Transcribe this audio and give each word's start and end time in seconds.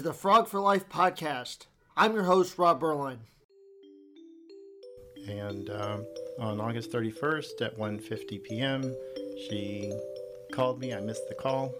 Is 0.00 0.04
the 0.04 0.14
Frog 0.14 0.48
for 0.48 0.58
Life 0.58 0.88
podcast. 0.88 1.66
I'm 1.94 2.14
your 2.14 2.22
host, 2.22 2.56
Rob 2.56 2.80
Berline. 2.80 3.18
And 5.28 5.68
um, 5.68 6.06
on 6.38 6.58
August 6.58 6.90
31st 6.90 7.60
at 7.60 7.78
1:50 7.78 8.42
p.m., 8.42 8.96
she 9.36 9.92
called 10.52 10.80
me. 10.80 10.94
I 10.94 11.00
missed 11.00 11.28
the 11.28 11.34
call, 11.34 11.74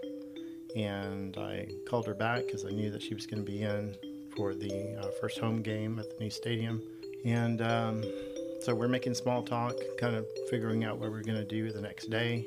and 0.76 1.34
I 1.38 1.66
called 1.88 2.04
her 2.08 2.12
back 2.12 2.44
because 2.44 2.66
I 2.66 2.72
knew 2.72 2.90
that 2.90 3.00
she 3.00 3.14
was 3.14 3.24
going 3.24 3.42
to 3.42 3.50
be 3.50 3.62
in 3.62 3.96
for 4.36 4.54
the 4.54 5.00
uh, 5.00 5.08
first 5.18 5.38
home 5.38 5.62
game 5.62 5.98
at 5.98 6.10
the 6.10 6.22
new 6.22 6.30
stadium. 6.30 6.82
And 7.24 7.62
um, 7.62 8.04
so 8.60 8.74
we're 8.74 8.88
making 8.88 9.14
small 9.14 9.42
talk, 9.42 9.76
kind 9.98 10.14
of 10.14 10.26
figuring 10.50 10.84
out 10.84 10.98
what 10.98 11.10
we're 11.10 11.22
going 11.22 11.38
to 11.38 11.48
do 11.48 11.72
the 11.72 11.80
next 11.80 12.10
day 12.10 12.44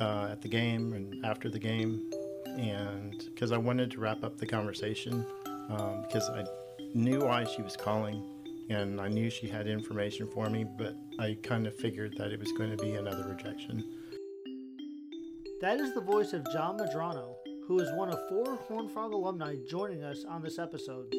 uh, 0.00 0.28
at 0.30 0.40
the 0.40 0.48
game 0.48 0.94
and 0.94 1.22
after 1.22 1.50
the 1.50 1.58
game. 1.58 2.10
And 2.58 3.22
because 3.34 3.52
I 3.52 3.58
wanted 3.58 3.90
to 3.92 4.00
wrap 4.00 4.24
up 4.24 4.38
the 4.38 4.46
conversation, 4.46 5.26
um, 5.68 6.02
because 6.02 6.28
I 6.30 6.44
knew 6.94 7.24
why 7.24 7.44
she 7.44 7.62
was 7.62 7.76
calling 7.76 8.22
and 8.68 9.00
I 9.00 9.08
knew 9.08 9.30
she 9.30 9.46
had 9.46 9.66
information 9.66 10.28
for 10.32 10.48
me, 10.50 10.64
but 10.64 10.96
I 11.18 11.36
kind 11.42 11.66
of 11.66 11.76
figured 11.76 12.16
that 12.18 12.32
it 12.32 12.40
was 12.40 12.50
going 12.52 12.70
to 12.70 12.76
be 12.76 12.94
another 12.94 13.28
rejection. 13.28 13.84
That 15.60 15.78
is 15.78 15.94
the 15.94 16.00
voice 16.00 16.32
of 16.32 16.46
John 16.52 16.78
Madrano, 16.78 17.34
who 17.66 17.78
is 17.80 17.90
one 17.92 18.10
of 18.10 18.18
four 18.28 18.56
Horn 18.56 18.88
Frog 18.88 19.12
alumni 19.12 19.56
joining 19.68 20.02
us 20.02 20.24
on 20.28 20.42
this 20.42 20.58
episode. 20.58 21.14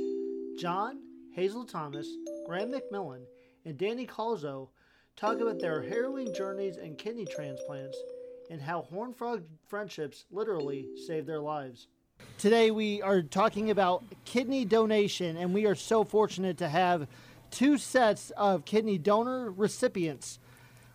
John, 0.60 1.00
Hazel 1.32 1.66
Thomas, 1.66 2.08
Graham 2.46 2.72
McMillan, 2.72 3.24
and 3.66 3.78
Danny 3.78 4.06
Calzo 4.06 4.70
talk 5.16 5.40
about 5.40 5.60
their 5.60 5.82
harrowing 5.82 6.34
journeys 6.34 6.78
and 6.78 6.98
kidney 6.98 7.26
transplants 7.26 7.98
and 8.50 8.62
how 8.62 8.82
Horn 8.84 9.14
Frog 9.14 9.44
friendships 9.68 10.26
literally 10.32 10.88
saved 11.06 11.28
their 11.28 11.40
lives. 11.40 11.88
Today 12.38 12.72
we 12.72 13.02
are 13.02 13.22
talking 13.22 13.70
about 13.70 14.04
kidney 14.26 14.66
donation, 14.66 15.38
and 15.38 15.54
we 15.54 15.66
are 15.66 15.76
so 15.76 16.04
fortunate 16.04 16.58
to 16.58 16.70
have 16.70 17.08
two 17.52 17.78
sets 17.78 18.32
of 18.32 18.66
kidney 18.66 18.98
donor 18.98 19.52
recipients 19.52 20.40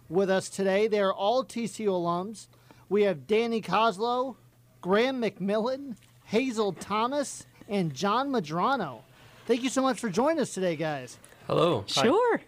with 0.08 0.30
us 0.30 0.48
today. 0.48 0.88
They 0.88 1.00
are 1.00 1.12
all 1.12 1.44
TCU 1.44 1.88
alums. 1.88 2.48
We 2.88 3.02
have 3.02 3.26
Danny 3.26 3.60
Coslow, 3.60 4.36
Graham 4.80 5.22
McMillan, 5.22 5.96
Hazel 6.24 6.72
Thomas, 6.72 7.46
and 7.68 7.94
John 7.94 8.30
Madrano. 8.30 9.00
Thank 9.46 9.62
you 9.62 9.70
so 9.70 9.82
much 9.82 9.98
for 9.98 10.08
joining 10.08 10.40
us 10.40 10.54
today, 10.54 10.76
guys. 10.76 11.18
Hello. 11.46 11.84
Sure. 11.86 12.40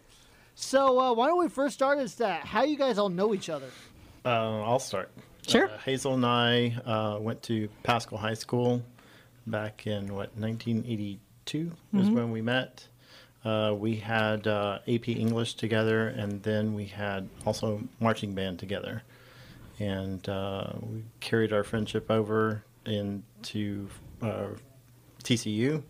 So, 0.54 1.00
uh, 1.00 1.12
why 1.14 1.26
don't 1.26 1.38
we 1.40 1.48
first 1.48 1.74
start 1.74 1.98
as 1.98 2.14
to 2.16 2.28
how 2.28 2.62
you 2.62 2.76
guys 2.76 2.98
all 2.98 3.08
know 3.08 3.34
each 3.34 3.48
other? 3.48 3.66
Uh, 4.24 4.62
I'll 4.62 4.78
start. 4.78 5.10
Sure. 5.46 5.68
Uh, 5.68 5.78
Hazel 5.78 6.14
and 6.14 6.24
I 6.24 6.76
uh, 6.86 7.18
went 7.20 7.42
to 7.44 7.68
Paschal 7.82 8.16
High 8.18 8.34
School 8.34 8.82
back 9.46 9.86
in 9.86 10.14
what 10.14 10.34
1982 10.36 11.70
was 11.92 12.08
when 12.08 12.30
we 12.30 12.40
met. 12.40 12.86
Uh, 13.44 13.74
we 13.76 13.96
had 13.96 14.46
uh, 14.46 14.78
AP 14.88 15.08
English 15.10 15.54
together, 15.54 16.08
and 16.08 16.42
then 16.42 16.72
we 16.72 16.86
had 16.86 17.28
also 17.44 17.82
marching 18.00 18.34
band 18.34 18.58
together, 18.58 19.02
and 19.78 20.26
uh, 20.30 20.72
we 20.80 21.04
carried 21.20 21.52
our 21.52 21.62
friendship 21.62 22.10
over 22.10 22.64
into 22.86 23.86
uh, 24.22 24.46
TCU. 25.22 25.82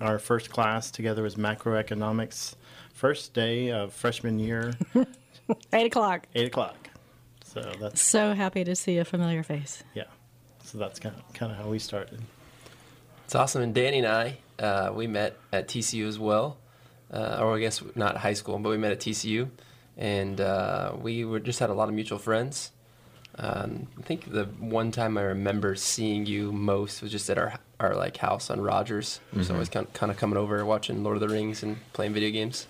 Our 0.00 0.20
first 0.20 0.50
class 0.50 0.92
together 0.92 1.24
was 1.24 1.34
macroeconomics. 1.34 2.54
First 2.94 3.34
day 3.34 3.72
of 3.72 3.92
freshman 3.92 4.38
year, 4.38 4.72
Eight 5.72 5.86
o'clock. 5.86 6.28
eight 6.36 6.46
o'clock. 6.46 6.76
So 7.52 7.60
that's 7.80 8.00
So 8.00 8.34
happy 8.34 8.64
to 8.64 8.74
see 8.74 8.98
a 8.98 9.04
familiar 9.04 9.42
face. 9.42 9.82
yeah. 9.94 10.04
So 10.64 10.78
that's 10.78 10.98
kind 11.00 11.14
of 11.16 11.34
kind 11.34 11.52
of 11.52 11.58
how 11.58 11.68
we 11.68 11.78
started. 11.78 12.20
It's 13.24 13.34
awesome. 13.34 13.62
And 13.62 13.74
Danny 13.74 13.98
and 13.98 14.06
I, 14.06 14.38
uh, 14.58 14.92
we 14.94 15.06
met 15.06 15.36
at 15.52 15.68
TCU 15.68 16.06
as 16.08 16.18
well, 16.18 16.56
uh, 17.12 17.38
or 17.40 17.56
I 17.56 17.60
guess 17.60 17.82
not 17.94 18.16
high 18.16 18.32
school, 18.34 18.58
but 18.58 18.70
we 18.70 18.78
met 18.78 18.92
at 18.92 19.00
TCU, 19.00 19.50
and 19.96 20.40
uh, 20.40 20.92
we 21.00 21.24
were 21.24 21.40
just 21.40 21.58
had 21.58 21.68
a 21.68 21.74
lot 21.74 21.88
of 21.88 21.94
mutual 21.94 22.18
friends. 22.18 22.70
Um, 23.38 23.88
I 23.98 24.02
think 24.02 24.30
the 24.30 24.44
one 24.44 24.92
time 24.92 25.16
I 25.18 25.22
remember 25.22 25.74
seeing 25.74 26.26
you 26.26 26.52
most 26.52 27.02
was 27.02 27.10
just 27.10 27.28
at 27.30 27.38
our 27.38 27.58
our 27.80 27.94
like 27.96 28.16
house 28.18 28.48
on 28.50 28.60
Rogers. 28.60 29.20
So 29.42 29.54
I 29.54 29.58
was 29.58 29.68
kind 29.68 29.92
kind 29.94 30.12
of 30.12 30.16
coming 30.18 30.36
over, 30.38 30.64
watching 30.64 31.02
Lord 31.02 31.16
of 31.16 31.20
the 31.20 31.28
Rings 31.28 31.62
and 31.62 31.76
playing 31.92 32.12
video 32.12 32.30
games. 32.30 32.66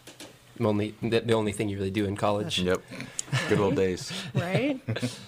The 0.62 0.68
only 0.68 0.94
the, 1.02 1.20
the 1.20 1.32
only 1.32 1.52
thing 1.52 1.68
you 1.68 1.76
really 1.76 1.90
do 1.90 2.04
in 2.04 2.16
college. 2.16 2.60
Yep. 2.60 2.80
Good 3.48 3.58
old 3.58 3.74
days. 3.74 4.12
Right? 4.34 4.80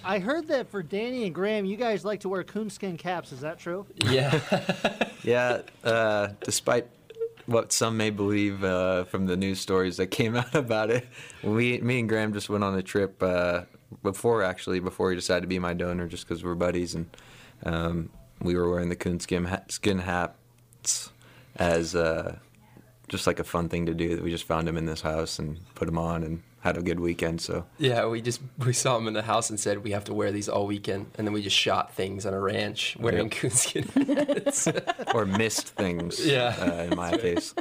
I 0.05 0.19
heard 0.19 0.49
that 0.49 0.71
for 0.71 0.83
Danny 0.83 1.25
and 1.25 1.35
Graham, 1.35 1.65
you 1.65 1.77
guys 1.77 2.05
like 2.05 2.21
to 2.21 2.29
wear 2.29 2.45
coonskin 2.45 2.97
caps. 2.97 3.33
Is 3.33 3.41
that 3.41 3.59
true? 3.59 3.87
Yeah. 4.05 4.39
Yeah. 5.25 5.63
Uh, 5.83 6.29
despite 6.43 6.87
what 7.47 7.73
some 7.73 7.97
may 7.97 8.11
believe 8.11 8.63
uh, 8.63 9.05
from 9.05 9.25
the 9.25 9.39
news 9.39 9.59
stories 9.59 9.97
that 9.97 10.09
came 10.09 10.37
out 10.43 10.55
about 10.55 10.91
it, 10.91 11.09
we, 11.43 11.79
me 11.81 12.01
and 12.01 12.09
Graham 12.11 12.35
just 12.35 12.51
went 12.51 12.63
on 12.63 12.77
a 12.77 12.83
trip 12.83 13.23
uh, 13.23 13.63
before 14.03 14.43
actually 14.43 14.81
before 14.81 15.11
he 15.11 15.17
decided 15.17 15.41
to 15.41 15.47
be 15.47 15.59
my 15.59 15.73
donor, 15.73 16.07
just 16.07 16.29
because 16.29 16.45
we're 16.45 16.55
buddies, 16.55 16.95
and 16.95 17.07
um, 17.65 18.11
we 18.43 18.55
were 18.55 18.69
wearing 18.69 18.91
the 18.91 18.97
coonskin 18.97 19.47
hat, 19.47 19.73
skin 19.73 19.99
hats 19.99 21.11
as 21.57 21.95
uh, 21.95 22.37
just 23.09 23.27
like 23.27 23.39
a 23.39 23.45
fun 23.45 23.69
thing 23.69 23.87
to 23.87 23.95
do. 23.95 24.17
that 24.17 24.23
We 24.25 24.31
just 24.31 24.45
found 24.45 24.69
him 24.69 24.77
in 24.77 24.87
this 24.87 25.03
house 25.03 25.39
and 25.39 25.59
put 25.75 25.89
him 25.89 25.99
on 25.99 26.23
and 26.23 26.43
had 26.61 26.77
a 26.79 26.83
good 26.83 26.99
weekend. 27.01 27.41
So 27.43 27.67
Yeah, 27.79 28.07
we 28.07 28.23
just 28.23 28.41
we 28.65 28.73
saw 28.73 28.97
him 28.97 29.07
in 29.07 29.13
the 29.15 29.23
house 29.23 29.51
and 29.51 29.61
said 29.61 29.85
we 29.85 29.91
have 29.91 30.05
to 30.05 30.15
wear 30.15 30.33
these 30.33 30.49
all 30.49 30.67
weekend, 30.67 31.07
and 31.19 31.27
then 31.27 31.35
we 31.35 31.43
just 31.43 31.57
shot 31.57 31.93
things 31.95 32.25
on 32.25 32.33
a 32.35 32.41
ranch 32.41 32.97
wearing 32.99 33.25
Yep. 33.25 33.33
coonskin 33.33 33.85
hats. 34.17 34.69
or 35.15 35.27
missed 35.27 35.69
things. 35.69 36.25
Yeah. 36.25 36.55
Uh, 36.59 36.91
in 36.91 36.97
my 36.97 37.17
case. 37.17 37.55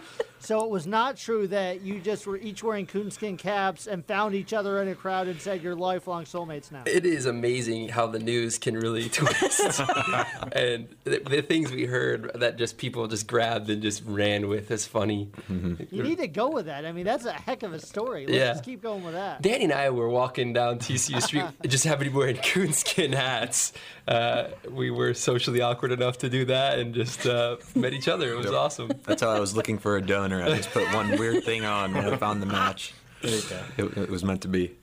So 0.44 0.64
it 0.66 0.70
was 0.70 0.86
not 0.86 1.16
true 1.16 1.48
that 1.48 1.81
you 1.81 2.00
just 2.00 2.28
were 2.28 2.38
each 2.38 2.62
wearing 2.64 2.86
coonskin 2.86 3.38
caps 3.38 3.88
and 3.88 4.06
found 4.06 4.36
each 4.36 4.52
other 4.54 4.81
in 4.81 4.90
a 4.90 4.96
crowd 4.96 5.28
and 5.30 5.40
said 5.40 5.64
you're 5.64 5.76
lifelong 5.76 6.26
soulmates 6.26 6.70
now. 6.72 6.84
it 6.86 7.06
is 7.06 7.26
amazing 7.26 7.88
how 7.90 8.08
the 8.08 8.20
news 8.20 8.58
can 8.58 8.76
really 8.76 9.08
twist, 9.09 9.80
and 10.52 10.88
the, 11.06 11.20
the 11.30 11.42
things 11.42 11.72
we 11.72 11.86
heard 11.86 12.31
that 12.36 12.58
just 12.58 12.78
people 12.78 13.08
just 13.08 13.26
grabbed 13.26 13.70
and 13.70 13.81
just 13.81 14.04
ran 14.06 14.48
with 14.50 14.70
is 14.70 14.86
funny. 14.86 15.30
You 15.50 16.04
need 16.04 16.18
to 16.18 16.28
go 16.28 16.50
with 16.50 16.66
that. 16.66 16.86
I 16.86 16.92
mean, 16.92 17.06
that's 17.06 17.25
a 17.25 17.31
heck 17.31 17.64
of 17.64 17.72
a 17.74 17.80
story. 17.80 18.25
Let's 18.25 18.38
Yeah. 18.38 18.52
just 18.54 18.66
keep 18.66 18.81
going 18.81 19.04
with 19.04 19.14
that. 19.14 19.42
Danny 19.42 19.64
and 19.66 19.74
I 19.74 19.90
were 19.92 20.10
walking 20.10 20.52
down 20.52 20.80
TCU 20.80 21.22
Street, 21.22 21.46
just 21.68 21.86
happened 21.86 22.06
to 22.06 22.12
be 22.12 22.18
wearing 22.18 22.36
coonskin 22.38 23.14
hats. 23.14 23.72
Uh, 24.08 24.50
we 24.70 24.92
were 24.92 25.14
socially 25.14 25.62
awkward 25.62 25.94
enough 25.94 26.18
to 26.18 26.30
do 26.30 26.44
that, 26.46 26.80
and 26.80 26.94
just 26.94 27.25
uh, 27.25 27.56
met 27.75 27.94
each 27.94 28.10
other. 28.10 28.34
It 28.34 28.38
was 28.38 28.52
awesome. 28.52 28.92
That's 29.06 29.22
how 29.22 29.30
I 29.30 29.39
was 29.39 29.56
looking 29.56 29.78
for 29.78 29.96
a 29.96 30.01
donor. 30.01 30.32
I 30.41 30.56
just 30.56 30.71
put 30.71 30.91
one 30.94 31.18
weird 31.18 31.44
thing 31.44 31.65
on 31.65 31.94
when 31.94 32.06
I 32.06 32.18
found 32.18 32.41
the 32.41 32.45
match. 32.47 32.94
There 33.21 33.31
you 33.31 33.41
go. 33.50 33.59
It, 33.77 33.97
it 34.03 34.09
was 34.09 34.24
meant 34.24 34.41
to 34.41 34.47
be. 34.47 34.75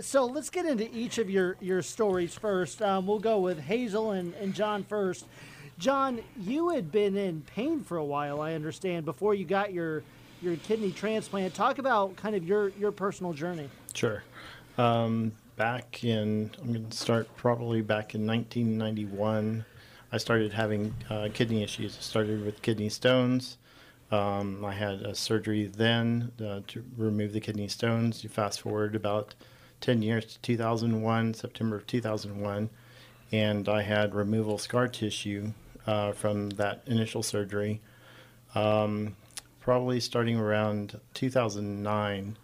So 0.00 0.26
let's 0.26 0.50
get 0.50 0.66
into 0.66 0.88
each 0.94 1.18
of 1.18 1.30
your, 1.30 1.56
your 1.60 1.82
stories 1.82 2.34
first. 2.34 2.82
Um, 2.82 3.06
we'll 3.06 3.18
go 3.18 3.38
with 3.38 3.58
Hazel 3.60 4.10
and, 4.10 4.34
and 4.34 4.54
John 4.54 4.84
first. 4.84 5.26
John, 5.78 6.20
you 6.38 6.68
had 6.68 6.92
been 6.92 7.16
in 7.16 7.42
pain 7.42 7.82
for 7.82 7.96
a 7.96 8.04
while, 8.04 8.40
I 8.40 8.52
understand, 8.52 9.04
before 9.04 9.34
you 9.34 9.44
got 9.44 9.72
your 9.72 10.02
your 10.42 10.56
kidney 10.56 10.90
transplant. 10.90 11.54
Talk 11.54 11.78
about 11.78 12.16
kind 12.16 12.34
of 12.34 12.44
your, 12.44 12.70
your 12.70 12.92
personal 12.92 13.32
journey. 13.32 13.68
Sure. 13.94 14.22
Um, 14.76 15.32
back 15.56 16.04
in, 16.04 16.50
I'm 16.60 16.72
going 16.72 16.88
to 16.88 16.96
start 16.96 17.28
probably 17.36 17.80
back 17.80 18.14
in 18.14 18.26
1991. 18.26 19.64
I 20.10 20.18
started 20.18 20.52
having 20.52 20.94
uh, 21.08 21.28
kidney 21.32 21.62
issues. 21.62 21.96
I 21.96 22.02
started 22.02 22.44
with 22.44 22.60
kidney 22.60 22.88
stones. 22.88 23.58
Um, 24.12 24.62
I 24.62 24.74
had 24.74 25.00
a 25.00 25.14
surgery 25.14 25.66
then 25.66 26.32
uh, 26.38 26.60
to 26.68 26.84
remove 26.98 27.32
the 27.32 27.40
kidney 27.40 27.66
stones. 27.68 28.22
You 28.22 28.28
fast 28.28 28.60
forward 28.60 28.94
about 28.94 29.34
10 29.80 30.02
years 30.02 30.26
to 30.26 30.40
2001, 30.40 31.32
September 31.34 31.76
of 31.76 31.86
2001, 31.86 32.68
and 33.32 33.68
I 33.70 33.82
had 33.82 34.14
removal 34.14 34.58
scar 34.58 34.86
tissue 34.86 35.54
uh, 35.86 36.12
from 36.12 36.50
that 36.50 36.82
initial 36.86 37.22
surgery. 37.22 37.80
Um, 38.54 39.16
probably 39.60 39.98
starting 39.98 40.38
around 40.38 41.00
2009 41.14 42.36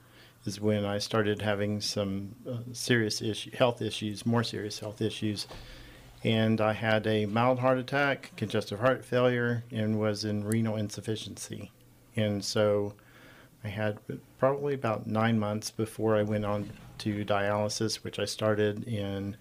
is 0.46 0.60
when 0.62 0.86
I 0.86 0.96
started 0.96 1.42
having 1.42 1.82
some 1.82 2.34
uh, 2.48 2.58
serious 2.72 3.20
issue, 3.20 3.50
health 3.54 3.82
issues, 3.82 4.24
more 4.24 4.42
serious 4.42 4.78
health 4.78 5.02
issues. 5.02 5.46
And 6.24 6.60
I 6.60 6.72
had 6.72 7.06
a 7.06 7.26
mild 7.26 7.60
heart 7.60 7.78
attack, 7.78 8.32
congestive 8.36 8.80
heart 8.80 9.04
failure, 9.04 9.64
and 9.70 10.00
was 10.00 10.24
in 10.24 10.44
renal 10.44 10.76
insufficiency. 10.76 11.70
And 12.16 12.44
so 12.44 12.94
I 13.62 13.68
had 13.68 13.98
probably 14.38 14.74
about 14.74 15.06
nine 15.06 15.38
months 15.38 15.70
before 15.70 16.16
I 16.16 16.22
went 16.22 16.44
on 16.44 16.70
to 16.98 17.24
dialysis, 17.24 17.96
which 17.96 18.18
I 18.18 18.24
started 18.24 18.84
in, 18.88 19.36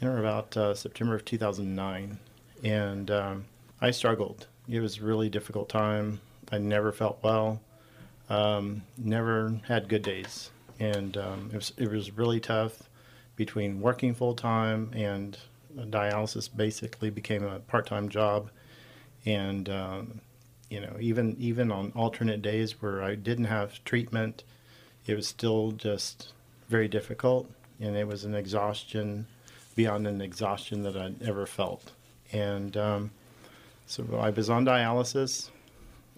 in 0.00 0.08
about 0.08 0.56
uh, 0.56 0.74
September 0.74 1.16
of 1.16 1.24
2009. 1.24 2.18
And 2.62 3.10
um, 3.10 3.44
I 3.80 3.90
struggled. 3.90 4.46
It 4.68 4.80
was 4.80 4.98
a 4.98 5.04
really 5.04 5.28
difficult 5.28 5.68
time. 5.68 6.20
I 6.52 6.58
never 6.58 6.92
felt 6.92 7.18
well 7.22 7.60
um, 8.28 8.82
never 8.96 9.60
had 9.66 9.88
good 9.88 10.02
days, 10.02 10.50
and 10.78 11.16
um, 11.16 11.50
it 11.52 11.56
was 11.56 11.72
it 11.76 11.90
was 11.90 12.10
really 12.12 12.40
tough. 12.40 12.82
Between 13.36 13.80
working 13.80 14.14
full 14.14 14.34
time 14.34 14.92
and 14.94 15.36
dialysis, 15.82 16.48
basically 16.54 17.10
became 17.10 17.44
a 17.44 17.58
part 17.60 17.86
time 17.86 18.08
job, 18.08 18.50
and 19.26 19.68
um, 19.68 20.20
you 20.70 20.80
know, 20.80 20.96
even 21.00 21.36
even 21.38 21.70
on 21.70 21.92
alternate 21.94 22.42
days 22.42 22.80
where 22.82 23.02
I 23.02 23.14
didn't 23.14 23.46
have 23.46 23.82
treatment, 23.84 24.44
it 25.06 25.14
was 25.14 25.26
still 25.26 25.72
just 25.72 26.32
very 26.68 26.88
difficult, 26.88 27.50
and 27.80 27.96
it 27.96 28.06
was 28.06 28.24
an 28.24 28.34
exhaustion 28.34 29.26
beyond 29.76 30.06
an 30.06 30.20
exhaustion 30.20 30.82
that 30.84 30.96
I'd 30.96 31.22
ever 31.22 31.46
felt. 31.46 31.92
And 32.32 32.76
um, 32.76 33.10
so 33.86 34.04
I 34.18 34.30
was 34.30 34.50
on 34.50 34.64
dialysis, 34.64 35.50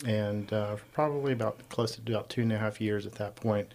and 0.04 0.52
uh, 0.52 0.76
probably 0.92 1.32
about 1.32 1.68
close 1.68 1.96
to 1.96 2.02
about 2.12 2.28
two 2.28 2.42
and 2.42 2.52
a 2.52 2.58
half 2.58 2.80
years 2.80 3.06
at 3.06 3.14
that 3.14 3.36
point. 3.36 3.72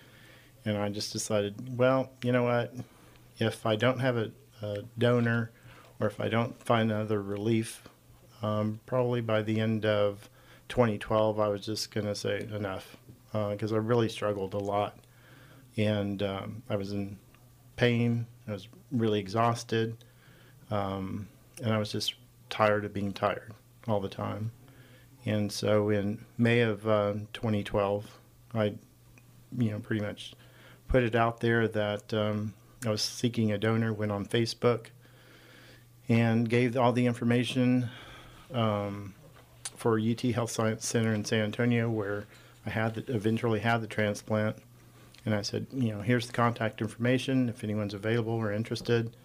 And 0.63 0.77
I 0.77 0.89
just 0.89 1.11
decided, 1.11 1.77
well, 1.77 2.11
you 2.23 2.31
know 2.31 2.43
what? 2.43 2.73
If 3.39 3.65
I 3.65 3.75
don't 3.75 3.99
have 3.99 4.17
a, 4.17 4.31
a 4.61 4.83
donor, 4.97 5.51
or 6.01 6.07
if 6.07 6.19
I 6.19 6.27
don't 6.27 6.61
find 6.61 6.91
another 6.91 7.21
relief, 7.21 7.87
um, 8.41 8.79
probably 8.85 9.21
by 9.21 9.43
the 9.43 9.59
end 9.59 9.85
of 9.85 10.29
2012, 10.69 11.39
I 11.39 11.47
was 11.47 11.63
just 11.63 11.91
going 11.91 12.07
to 12.07 12.15
say 12.15 12.47
enough 12.53 12.97
because 13.31 13.71
uh, 13.71 13.75
I 13.75 13.77
really 13.77 14.09
struggled 14.09 14.53
a 14.55 14.59
lot. 14.59 14.97
And 15.77 16.21
um, 16.23 16.63
I 16.69 16.75
was 16.75 16.91
in 16.91 17.17
pain, 17.77 18.25
I 18.47 18.51
was 18.51 18.67
really 18.91 19.19
exhausted, 19.19 19.95
um, 20.69 21.27
and 21.63 21.73
I 21.73 21.77
was 21.77 21.91
just 21.91 22.15
tired 22.49 22.83
of 22.83 22.93
being 22.93 23.13
tired 23.13 23.53
all 23.87 24.01
the 24.01 24.09
time. 24.09 24.51
And 25.25 25.51
so 25.51 25.89
in 25.89 26.25
May 26.37 26.61
of 26.61 26.87
uh, 26.87 27.13
2012, 27.33 28.19
I, 28.53 28.73
you 29.57 29.71
know, 29.71 29.79
pretty 29.79 30.01
much 30.01 30.33
put 30.87 31.03
it 31.03 31.15
out 31.15 31.39
there 31.39 31.67
that 31.67 32.13
um, 32.13 32.53
I 32.85 32.89
was 32.89 33.01
seeking 33.01 33.51
a 33.51 33.57
donor. 33.57 33.93
Went 33.93 34.11
on 34.11 34.25
Facebook 34.25 34.87
and 36.09 36.49
gave 36.49 36.77
all 36.77 36.91
the 36.91 37.05
information 37.05 37.89
um, 38.53 39.13
for 39.75 39.99
UT 39.99 40.21
Health 40.21 40.51
Science 40.51 40.85
Center 40.85 41.13
in 41.13 41.25
San 41.25 41.43
Antonio, 41.43 41.89
where 41.89 42.25
I 42.65 42.69
had 42.69 42.95
the, 42.95 43.13
eventually 43.13 43.59
had 43.59 43.81
the 43.81 43.87
transplant. 43.87 44.57
And 45.25 45.35
I 45.35 45.41
said, 45.41 45.67
you 45.71 45.93
know, 45.93 46.01
here's 46.01 46.27
the 46.27 46.33
contact 46.33 46.81
information. 46.81 47.49
If 47.49 47.63
anyone's 47.63 47.93
available 47.93 48.33
or 48.33 48.51
interested, 48.51 49.15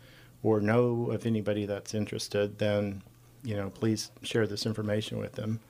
or 0.42 0.60
know 0.60 1.10
of 1.10 1.26
anybody 1.26 1.64
that's 1.66 1.94
interested, 1.94 2.58
then 2.58 3.02
you 3.46 3.56
know, 3.56 3.70
please 3.70 4.10
share 4.22 4.46
this 4.46 4.66
information 4.66 5.18
with 5.18 5.32
them. 5.32 5.60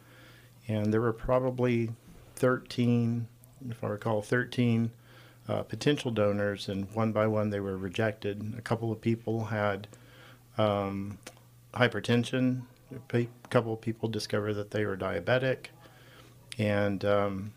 And 0.66 0.92
there 0.92 1.00
were 1.02 1.12
probably 1.12 1.90
13, 2.36 3.28
if 3.68 3.84
I 3.84 3.88
recall, 3.88 4.22
13 4.22 4.90
uh, 5.46 5.62
potential 5.62 6.10
donors, 6.10 6.68
and 6.68 6.90
one 6.92 7.12
by 7.12 7.26
one 7.26 7.50
they 7.50 7.60
were 7.60 7.76
rejected. 7.76 8.54
A 8.56 8.62
couple 8.62 8.90
of 8.90 9.00
people 9.00 9.44
had 9.44 9.86
um, 10.58 11.18
hypertension. 11.74 12.62
A 13.12 13.26
couple 13.50 13.72
of 13.72 13.80
people 13.80 14.08
discovered 14.08 14.54
that 14.54 14.70
they 14.70 14.84
were 14.84 14.96
diabetic, 14.96 15.66
and 16.58 17.04
um, 17.04 17.52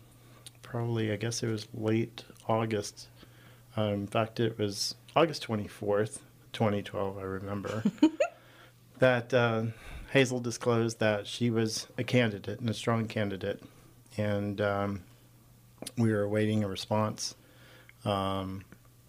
probably 0.62 1.12
I 1.12 1.16
guess 1.16 1.42
it 1.42 1.48
was 1.48 1.68
late 1.72 2.24
August. 2.48 3.08
Um, 3.76 3.92
in 3.92 4.06
fact, 4.06 4.40
it 4.40 4.58
was 4.58 4.96
August 5.14 5.46
24th, 5.46 6.18
2012. 6.52 7.18
I 7.18 7.22
remember 7.22 7.84
that 8.98 9.32
uh, 9.32 9.64
Hazel 10.12 10.40
disclosed 10.40 10.98
that 10.98 11.26
she 11.26 11.50
was 11.50 11.86
a 11.96 12.04
candidate 12.04 12.58
and 12.60 12.68
a 12.68 12.74
strong 12.74 13.06
candidate, 13.06 13.62
and 14.16 14.60
um, 14.60 15.02
we 15.96 16.12
were 16.12 16.22
awaiting 16.22 16.64
a 16.64 16.68
response. 16.68 17.36
Um, 18.04 18.64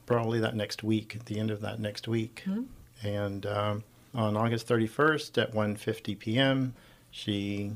probably 0.06 0.40
that 0.42 0.56
next 0.56 0.84
week, 0.84 1.16
at 1.16 1.26
the 1.26 1.40
end 1.40 1.50
of 1.52 1.62
that 1.62 1.80
next 1.80 2.08
week, 2.08 2.44
mm-hmm. 2.46 2.64
And 3.04 3.46
um, 3.46 3.84
on 4.14 4.38
August 4.38 4.68
31st 4.68 5.42
at 5.42 5.54
1:50 5.54 6.20
p.m., 6.20 6.74
she 7.12 7.72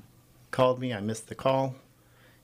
called 0.51 0.79
me. 0.79 0.93
I 0.93 0.99
missed 0.99 1.27
the 1.27 1.35
call, 1.35 1.75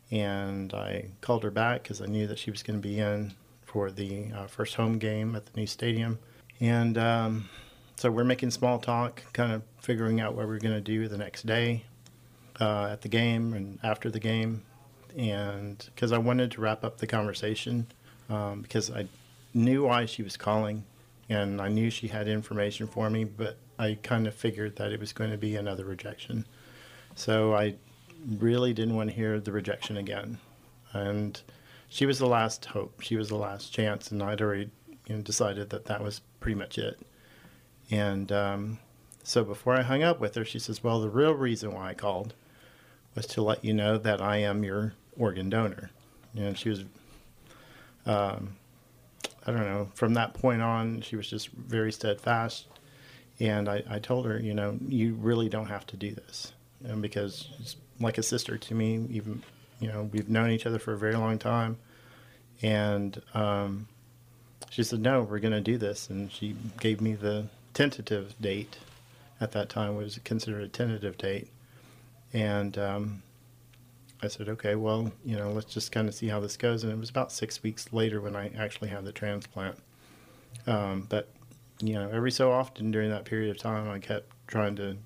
and 0.09 0.73
I 0.73 1.05
called 1.21 1.43
her 1.43 1.51
back 1.51 1.83
because 1.83 2.01
I 2.01 2.05
knew 2.05 2.27
that 2.27 2.39
she 2.39 2.51
was 2.51 2.63
going 2.63 2.81
to 2.81 2.87
be 2.87 2.99
in 2.99 3.33
for 3.65 3.91
the 3.91 4.31
uh, 4.35 4.47
first 4.47 4.75
home 4.75 4.97
game 4.97 5.35
at 5.35 5.45
the 5.45 5.59
new 5.59 5.67
stadium, 5.67 6.19
and 6.59 6.97
um, 6.97 7.49
so 8.01 8.09
we're 8.09 8.23
making 8.23 8.49
small 8.49 8.79
talk, 8.79 9.21
kind 9.33 9.51
of 9.51 9.61
figuring 9.79 10.19
out 10.19 10.33
what 10.33 10.47
we're 10.47 10.57
going 10.57 10.73
to 10.73 10.81
do 10.81 11.07
the 11.07 11.19
next 11.19 11.45
day 11.45 11.83
uh, 12.59 12.89
at 12.91 13.01
the 13.01 13.07
game 13.07 13.53
and 13.53 13.79
after 13.83 14.09
the 14.09 14.19
game. 14.19 14.63
And 15.15 15.77
because 15.93 16.11
I 16.11 16.17
wanted 16.17 16.51
to 16.53 16.61
wrap 16.61 16.83
up 16.83 16.97
the 16.97 17.05
conversation 17.05 17.87
um, 18.29 18.61
because 18.61 18.89
I 18.89 19.07
knew 19.53 19.83
why 19.83 20.05
she 20.05 20.23
was 20.23 20.37
calling 20.37 20.83
and 21.31 21.61
I 21.61 21.69
knew 21.69 21.89
she 21.89 22.09
had 22.09 22.27
information 22.27 22.87
for 22.87 23.09
me, 23.09 23.23
but 23.23 23.57
I 23.79 23.97
kind 24.03 24.27
of 24.27 24.35
figured 24.35 24.75
that 24.75 24.91
it 24.91 24.99
was 24.99 25.13
going 25.13 25.31
to 25.31 25.37
be 25.37 25.55
another 25.55 25.85
rejection. 25.85 26.45
So 27.15 27.55
I 27.55 27.75
really 28.27 28.73
didn't 28.73 28.97
want 28.97 29.11
to 29.11 29.15
hear 29.15 29.39
the 29.39 29.53
rejection 29.53 29.95
again. 29.95 30.39
And 30.91 31.41
she 31.87 32.05
was 32.05 32.19
the 32.19 32.27
last 32.27 32.65
hope. 32.65 32.99
She 32.99 33.15
was 33.15 33.29
the 33.29 33.37
last 33.37 33.73
chance, 33.73 34.11
and 34.11 34.21
I'd 34.21 34.41
already 34.41 34.71
you 35.07 35.15
know, 35.15 35.21
decided 35.21 35.69
that 35.69 35.85
that 35.85 36.03
was 36.03 36.19
pretty 36.41 36.59
much 36.59 36.77
it. 36.77 36.99
And 37.89 38.29
um, 38.33 38.79
so 39.23 39.45
before 39.45 39.77
I 39.77 39.83
hung 39.83 40.03
up 40.03 40.19
with 40.19 40.35
her, 40.35 40.43
she 40.43 40.59
says, 40.59 40.83
Well, 40.83 40.99
the 40.99 41.09
real 41.09 41.33
reason 41.33 41.73
why 41.73 41.91
I 41.91 41.93
called 41.93 42.33
was 43.15 43.25
to 43.27 43.41
let 43.41 43.63
you 43.63 43.73
know 43.73 43.97
that 43.97 44.21
I 44.21 44.37
am 44.37 44.65
your 44.65 44.95
organ 45.17 45.50
donor. 45.50 45.91
And 46.35 46.57
she 46.57 46.67
was, 46.67 46.83
um, 48.05 48.57
I 49.45 49.51
don't 49.51 49.62
know, 49.62 49.89
from 49.95 50.13
that 50.13 50.33
point 50.33 50.62
on, 50.62 51.01
she 51.01 51.15
was 51.15 51.27
just 51.27 51.50
very 51.50 51.91
steadfast. 51.91 52.67
And 53.39 53.67
I, 53.67 53.83
I 53.89 54.00
told 54.00 54.25
her, 54.27 54.39
you 54.39 54.53
know, 54.53 54.77
you 54.88 55.15
really 55.15 55.50
don't 55.50 55.65
have 55.65 55.88
to 55.88 55.98
do 55.98 56.13
this. 56.13 56.53
And 56.83 57.01
because 57.01 57.50
it's 57.60 57.75
like 58.00 58.17
a 58.17 58.24
sister 58.24 58.57
to 58.57 58.75
me, 58.75 59.05
even, 59.10 59.41
you 59.79 59.88
know, 59.88 60.10
we've 60.12 60.29
known 60.29 60.51
each 60.51 60.65
other 60.65 60.79
for 60.79 60.93
a 60.93 60.98
very 60.98 61.15
long 61.15 61.39
time. 61.39 61.77
And 62.62 63.19
um, 63.33 63.88
she 64.69 64.83
said, 64.83 65.00
no, 65.00 65.24
we're 65.24 65.39
going 65.39 65.53
to 65.53 65.62
do 65.62 65.77
this. 65.77 66.10
And 66.10 66.31
she 66.31 66.55
gave 66.79 67.01
me 67.01 67.13
the 67.13 67.48
tentative 67.74 68.36
date 68.39 68.77
at 69.39 69.53
that 69.53 69.69
time 69.69 69.95
was 69.95 70.19
considered 70.24 70.62
a 70.62 70.67
tentative 70.67 71.17
date. 71.17 71.48
And 72.31 72.77
um, 72.77 73.24
I 74.23 74.27
said, 74.27 74.49
okay, 74.49 74.75
well, 74.75 75.11
you 75.25 75.35
know, 75.35 75.51
let's 75.51 75.73
just 75.73 75.91
kind 75.91 76.07
of 76.07 76.13
see 76.13 76.27
how 76.27 76.39
this 76.39 76.57
goes. 76.57 76.83
And 76.83 76.93
it 76.93 76.99
was 76.99 77.09
about 77.09 77.31
six 77.31 77.63
weeks 77.63 77.91
later 77.91 78.21
when 78.21 78.35
I 78.35 78.51
actually 78.57 78.89
had 78.89 79.03
the 79.03 79.11
transplant. 79.11 79.77
Um, 80.67 81.07
but, 81.09 81.29
you 81.81 81.93
know, 81.93 82.09
every 82.11 82.31
so 82.31 82.51
often 82.51 82.91
during 82.91 83.09
that 83.09 83.25
period 83.25 83.49
of 83.49 83.57
time, 83.57 83.89
I 83.89 83.99
kept 83.99 84.31
trying 84.47 84.75
to 84.75 84.97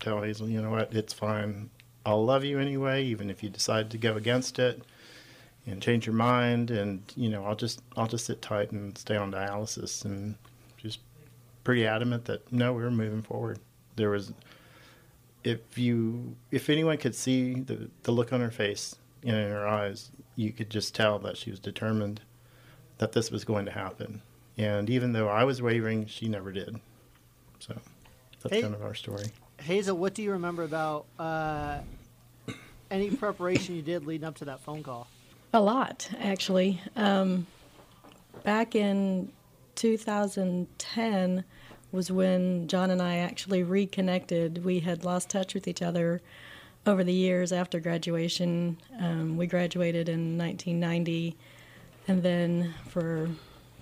tell 0.00 0.22
Hazel, 0.22 0.48
you 0.48 0.60
know 0.60 0.70
what, 0.70 0.92
it's 0.92 1.12
fine. 1.12 1.70
I'll 2.04 2.24
love 2.24 2.44
you 2.44 2.58
anyway, 2.58 3.04
even 3.04 3.30
if 3.30 3.42
you 3.42 3.50
decide 3.50 3.90
to 3.90 3.98
go 3.98 4.16
against 4.16 4.58
it 4.58 4.82
and 5.66 5.80
change 5.80 6.06
your 6.06 6.14
mind. 6.14 6.70
And, 6.70 7.02
you 7.16 7.28
know, 7.28 7.44
I'll 7.44 7.56
just, 7.56 7.82
I'll 7.96 8.06
just 8.06 8.26
sit 8.26 8.42
tight 8.42 8.72
and 8.72 8.96
stay 8.98 9.16
on 9.16 9.32
dialysis 9.32 10.04
and 10.04 10.34
just 10.76 11.00
pretty 11.62 11.86
adamant 11.86 12.24
that 12.26 12.52
no, 12.52 12.72
we 12.72 12.82
were 12.82 12.90
moving 12.90 13.22
forward. 13.22 13.58
There 13.96 14.10
was, 14.10 14.32
if 15.46 15.78
you, 15.78 16.34
if 16.50 16.68
anyone 16.68 16.98
could 16.98 17.14
see 17.14 17.54
the 17.54 17.88
the 18.02 18.10
look 18.10 18.32
on 18.32 18.40
her 18.40 18.50
face 18.50 18.96
and 19.22 19.36
in 19.36 19.50
her 19.50 19.66
eyes, 19.66 20.10
you 20.34 20.50
could 20.50 20.68
just 20.70 20.92
tell 20.92 21.20
that 21.20 21.36
she 21.36 21.50
was 21.50 21.60
determined 21.60 22.20
that 22.98 23.12
this 23.12 23.30
was 23.30 23.44
going 23.44 23.64
to 23.66 23.70
happen. 23.70 24.22
And 24.58 24.90
even 24.90 25.12
though 25.12 25.28
I 25.28 25.44
was 25.44 25.62
wavering, 25.62 26.06
she 26.06 26.28
never 26.28 26.50
did. 26.50 26.80
So 27.60 27.76
that's 28.42 28.56
hey, 28.56 28.62
kind 28.62 28.74
of 28.74 28.82
our 28.82 28.94
story. 28.94 29.26
Hazel, 29.60 29.96
what 29.96 30.14
do 30.14 30.22
you 30.22 30.32
remember 30.32 30.64
about 30.64 31.06
uh, 31.16 31.78
any 32.90 33.10
preparation 33.10 33.76
you 33.76 33.82
did 33.82 34.04
leading 34.04 34.26
up 34.26 34.36
to 34.38 34.46
that 34.46 34.60
phone 34.60 34.82
call? 34.82 35.06
A 35.52 35.60
lot, 35.60 36.10
actually. 36.18 36.80
Um, 36.96 37.46
back 38.42 38.74
in 38.74 39.30
2010 39.76 41.44
was 41.96 42.12
when 42.12 42.68
John 42.68 42.90
and 42.90 43.00
I 43.00 43.16
actually 43.16 43.62
reconnected. 43.62 44.64
We 44.64 44.80
had 44.80 45.04
lost 45.04 45.30
touch 45.30 45.54
with 45.54 45.66
each 45.66 45.82
other 45.82 46.20
over 46.86 47.02
the 47.02 47.12
years 47.12 47.52
after 47.52 47.80
graduation. 47.80 48.76
Um, 49.00 49.36
we 49.36 49.46
graduated 49.46 50.08
in 50.08 50.38
1990, 50.38 51.36
and 52.06 52.22
then 52.22 52.74
for 52.86 53.30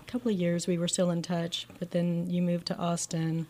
a 0.00 0.04
couple 0.06 0.30
of 0.30 0.38
years 0.38 0.66
we 0.66 0.78
were 0.78 0.88
still 0.88 1.11
in 1.11 1.21
touch, 1.21 1.66
but 1.78 1.90
then 1.90 2.30
you 2.30 2.40
moved 2.40 2.66
to 2.68 2.76
Austin. 2.78 3.47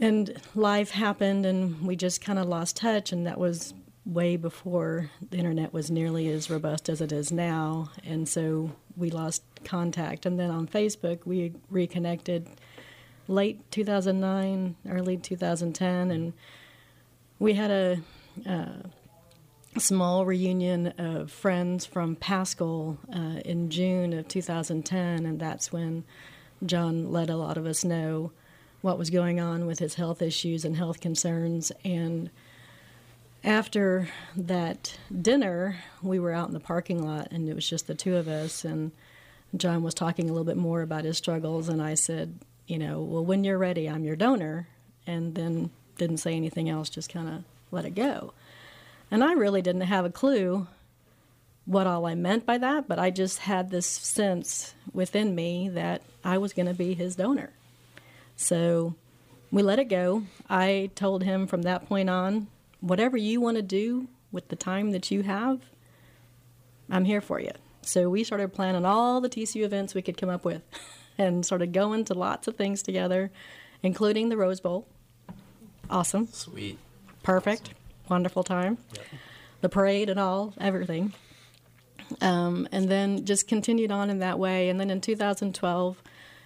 And 0.00 0.38
life 0.54 0.90
happened, 0.90 1.46
and 1.46 1.80
we 1.86 1.96
just 1.96 2.20
kind 2.20 2.38
of 2.38 2.46
lost 2.46 2.76
touch, 2.76 3.12
and 3.12 3.26
that 3.26 3.38
was 3.38 3.72
way 4.04 4.36
before 4.36 5.10
the 5.30 5.36
internet 5.36 5.72
was 5.72 5.90
nearly 5.90 6.28
as 6.28 6.50
robust 6.50 6.88
as 6.88 7.00
it 7.00 7.12
is 7.12 7.32
now. 7.32 7.90
And 8.04 8.28
so 8.28 8.72
we 8.96 9.10
lost 9.10 9.42
contact. 9.64 10.26
And 10.26 10.38
then 10.38 10.50
on 10.50 10.66
Facebook, 10.66 11.20
we 11.24 11.54
reconnected 11.70 12.48
late 13.28 13.70
2009, 13.70 14.76
early 14.88 15.16
2010, 15.16 16.10
and 16.10 16.32
we 17.38 17.54
had 17.54 17.70
a, 17.70 17.98
a 18.46 18.68
small 19.78 20.24
reunion 20.24 20.88
of 20.98 21.30
friends 21.30 21.84
from 21.84 22.16
Paschal 22.16 22.98
uh, 23.14 23.40
in 23.44 23.70
June 23.70 24.12
of 24.12 24.28
2010, 24.28 25.26
and 25.26 25.40
that's 25.40 25.72
when 25.72 26.04
John 26.64 27.12
let 27.12 27.28
a 27.28 27.36
lot 27.36 27.56
of 27.56 27.66
us 27.66 27.84
know 27.84 28.32
what 28.80 28.98
was 28.98 29.10
going 29.10 29.40
on 29.40 29.66
with 29.66 29.78
his 29.78 29.94
health 29.94 30.22
issues 30.22 30.64
and 30.64 30.76
health 30.76 31.00
concerns. 31.00 31.72
And 31.84 32.30
after 33.42 34.08
that 34.36 34.98
dinner, 35.22 35.76
we 36.02 36.18
were 36.18 36.32
out 36.32 36.48
in 36.48 36.54
the 36.54 36.60
parking 36.60 37.04
lot, 37.04 37.28
and 37.30 37.48
it 37.48 37.54
was 37.54 37.68
just 37.68 37.86
the 37.86 37.94
two 37.94 38.16
of 38.16 38.28
us. 38.28 38.64
And 38.64 38.92
John 39.56 39.82
was 39.82 39.94
talking 39.94 40.28
a 40.28 40.32
little 40.32 40.44
bit 40.44 40.56
more 40.56 40.82
about 40.82 41.04
his 41.04 41.18
struggles, 41.18 41.68
and 41.68 41.82
I 41.82 41.94
said, 41.94 42.38
you 42.66 42.78
know, 42.78 43.00
well, 43.00 43.24
when 43.24 43.44
you're 43.44 43.58
ready, 43.58 43.88
I'm 43.88 44.04
your 44.04 44.16
donor. 44.16 44.68
And 45.06 45.34
then 45.34 45.70
didn't 45.98 46.18
say 46.18 46.34
anything 46.34 46.68
else, 46.68 46.90
just 46.90 47.12
kind 47.12 47.28
of 47.28 47.44
let 47.70 47.84
it 47.84 47.94
go. 47.94 48.32
And 49.10 49.22
I 49.22 49.32
really 49.32 49.62
didn't 49.62 49.82
have 49.82 50.04
a 50.04 50.10
clue 50.10 50.66
what 51.64 51.86
all 51.86 52.06
I 52.06 52.14
meant 52.14 52.46
by 52.46 52.58
that, 52.58 52.86
but 52.86 52.98
I 52.98 53.10
just 53.10 53.40
had 53.40 53.70
this 53.70 53.86
sense 53.86 54.74
within 54.92 55.34
me 55.34 55.68
that 55.70 56.02
I 56.24 56.38
was 56.38 56.52
going 56.52 56.66
to 56.66 56.74
be 56.74 56.94
his 56.94 57.16
donor. 57.16 57.50
So 58.36 58.94
we 59.50 59.62
let 59.62 59.78
it 59.78 59.86
go. 59.86 60.24
I 60.48 60.90
told 60.94 61.24
him 61.24 61.46
from 61.46 61.62
that 61.62 61.86
point 61.88 62.08
on, 62.08 62.46
whatever 62.80 63.16
you 63.16 63.40
want 63.40 63.56
to 63.56 63.62
do 63.62 64.06
with 64.30 64.48
the 64.48 64.56
time 64.56 64.92
that 64.92 65.10
you 65.10 65.22
have, 65.22 65.60
I'm 66.88 67.04
here 67.04 67.20
for 67.20 67.40
you. 67.40 67.52
So 67.82 68.08
we 68.08 68.22
started 68.22 68.52
planning 68.52 68.84
all 68.84 69.20
the 69.20 69.28
TCU 69.28 69.64
events 69.64 69.94
we 69.94 70.02
could 70.02 70.16
come 70.16 70.28
up 70.28 70.44
with 70.44 70.62
and 71.18 71.44
sort 71.44 71.62
of 71.62 71.72
going 71.72 72.04
to 72.06 72.14
lots 72.14 72.48
of 72.48 72.56
things 72.56 72.82
together, 72.82 73.30
including 73.82 74.28
the 74.28 74.36
Rose 74.36 74.60
Bowl. 74.60 74.86
Awesome. 75.88 76.28
Sweet. 76.32 76.78
Perfect. 77.22 77.70
Wonderful 78.08 78.44
time. 78.44 78.78
The 79.60 79.68
parade 79.68 80.08
and 80.08 80.20
all, 80.20 80.54
everything. 80.60 81.12
Um, 82.20 82.68
and 82.72 82.88
then 82.88 83.24
just 83.24 83.48
continued 83.48 83.90
on 83.90 84.10
in 84.10 84.20
that 84.20 84.38
way. 84.38 84.68
And 84.68 84.78
then 84.78 84.90
in 84.90 85.00
2012, 85.00 86.02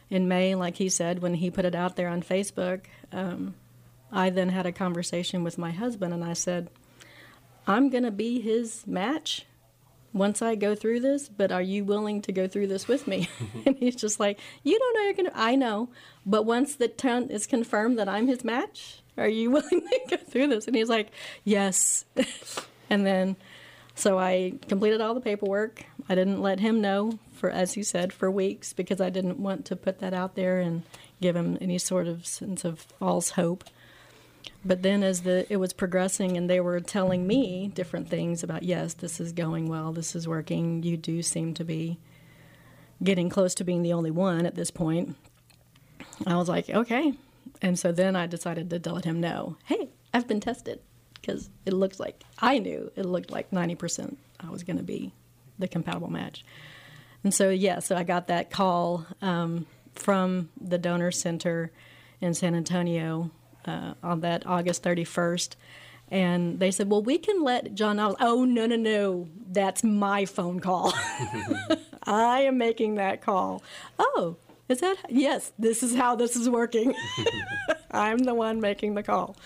in 0.08 0.28
May, 0.28 0.54
like 0.54 0.76
he 0.76 0.88
said, 0.88 1.20
when 1.20 1.34
he 1.34 1.50
put 1.50 1.64
it 1.64 1.74
out 1.74 1.96
there 1.96 2.08
on 2.08 2.22
Facebook, 2.22 2.82
um, 3.12 3.54
I 4.12 4.30
then 4.30 4.48
had 4.48 4.66
a 4.66 4.72
conversation 4.72 5.44
with 5.44 5.58
my 5.58 5.70
husband 5.70 6.12
and 6.12 6.24
I 6.24 6.32
said, 6.32 6.70
I'm 7.66 7.90
going 7.90 8.02
to 8.04 8.10
be 8.10 8.40
his 8.40 8.86
match 8.86 9.44
once 10.12 10.42
I 10.42 10.54
go 10.54 10.74
through 10.74 11.00
this, 11.00 11.28
but 11.28 11.52
are 11.52 11.62
you 11.62 11.84
willing 11.84 12.22
to 12.22 12.32
go 12.32 12.48
through 12.48 12.66
this 12.68 12.88
with 12.88 13.06
me? 13.06 13.28
Mm-hmm. 13.40 13.68
and 13.68 13.76
he's 13.78 13.96
just 13.96 14.20
like, 14.20 14.38
You 14.62 14.78
don't 14.78 14.94
know 14.94 15.02
you're 15.02 15.14
going 15.14 15.30
to, 15.30 15.38
I 15.38 15.54
know, 15.54 15.88
but 16.26 16.44
once 16.44 16.76
the 16.76 16.88
turn 16.88 17.30
is 17.30 17.46
confirmed 17.46 17.98
that 17.98 18.08
I'm 18.08 18.26
his 18.26 18.44
match, 18.44 19.02
are 19.16 19.28
you 19.28 19.50
willing 19.52 19.80
to 19.80 20.00
go 20.08 20.16
through 20.16 20.48
this? 20.48 20.66
And 20.66 20.76
he's 20.76 20.88
like, 20.88 21.10
Yes. 21.44 22.04
and 22.90 23.06
then, 23.06 23.36
so 23.94 24.18
I 24.18 24.54
completed 24.68 25.00
all 25.00 25.14
the 25.14 25.20
paperwork. 25.20 25.84
I 26.08 26.14
didn't 26.14 26.42
let 26.42 26.60
him 26.60 26.80
know 26.80 27.18
for, 27.32 27.50
as 27.50 27.74
he 27.74 27.82
said, 27.82 28.12
for 28.12 28.30
weeks 28.30 28.72
because 28.72 29.00
I 29.00 29.10
didn't 29.10 29.38
want 29.38 29.64
to 29.66 29.76
put 29.76 30.00
that 30.00 30.12
out 30.12 30.34
there 30.34 30.58
and 30.60 30.82
give 31.20 31.36
him 31.36 31.56
any 31.60 31.78
sort 31.78 32.06
of 32.06 32.26
sense 32.26 32.64
of 32.64 32.80
false 32.80 33.30
hope. 33.30 33.64
But 34.64 34.82
then, 34.82 35.02
as 35.02 35.22
the 35.22 35.50
it 35.50 35.56
was 35.56 35.72
progressing, 35.72 36.36
and 36.36 36.48
they 36.48 36.60
were 36.60 36.80
telling 36.80 37.26
me 37.26 37.68
different 37.68 38.08
things 38.08 38.42
about, 38.42 38.62
yes, 38.62 38.94
this 38.94 39.20
is 39.20 39.32
going 39.32 39.68
well, 39.68 39.92
this 39.92 40.14
is 40.14 40.28
working. 40.28 40.82
You 40.82 40.96
do 40.96 41.22
seem 41.22 41.54
to 41.54 41.64
be 41.64 41.98
getting 43.02 43.30
close 43.30 43.54
to 43.54 43.64
being 43.64 43.82
the 43.82 43.94
only 43.94 44.10
one 44.10 44.44
at 44.44 44.54
this 44.54 44.70
point. 44.70 45.16
I 46.26 46.36
was 46.36 46.48
like, 46.48 46.68
okay. 46.68 47.14
And 47.62 47.78
so 47.78 47.92
then 47.92 48.16
I 48.16 48.26
decided 48.26 48.70
to 48.70 48.92
let 48.92 49.04
him 49.04 49.20
know, 49.20 49.56
hey, 49.64 49.88
I've 50.12 50.28
been 50.28 50.40
tested 50.40 50.80
because 51.14 51.50
it 51.66 51.72
looks 51.72 51.98
like 51.98 52.22
I 52.38 52.58
knew 52.58 52.90
it 52.96 53.04
looked 53.04 53.30
like 53.30 53.50
90% 53.50 54.16
I 54.40 54.50
was 54.50 54.62
going 54.62 54.76
to 54.76 54.82
be 54.82 55.12
the 55.58 55.68
compatible 55.68 56.10
match. 56.10 56.44
And 57.22 57.34
so, 57.34 57.50
yeah, 57.50 57.80
so 57.80 57.96
I 57.96 58.02
got 58.02 58.28
that 58.28 58.50
call 58.50 59.06
um, 59.20 59.66
from 59.94 60.48
the 60.60 60.78
donor 60.78 61.10
center 61.10 61.70
in 62.20 62.34
San 62.34 62.54
Antonio 62.54 63.30
uh, 63.66 63.94
on 64.02 64.20
that 64.20 64.46
August 64.46 64.82
31st. 64.82 65.56
And 66.12 66.58
they 66.58 66.70
said, 66.72 66.90
Well, 66.90 67.02
we 67.02 67.18
can 67.18 67.42
let 67.44 67.74
John 67.74 67.96
know. 67.96 68.16
Oh, 68.20 68.44
no, 68.44 68.66
no, 68.66 68.76
no. 68.76 69.28
That's 69.48 69.84
my 69.84 70.24
phone 70.24 70.58
call. 70.60 70.92
I 72.04 72.40
am 72.42 72.58
making 72.58 72.96
that 72.96 73.20
call. 73.22 73.62
Oh, 73.98 74.36
is 74.68 74.80
that? 74.80 74.96
Yes, 75.08 75.52
this 75.58 75.82
is 75.82 75.94
how 75.94 76.16
this 76.16 76.34
is 76.36 76.48
working. 76.48 76.94
I'm 77.90 78.18
the 78.18 78.34
one 78.34 78.60
making 78.60 78.94
the 78.94 79.02
call. 79.02 79.36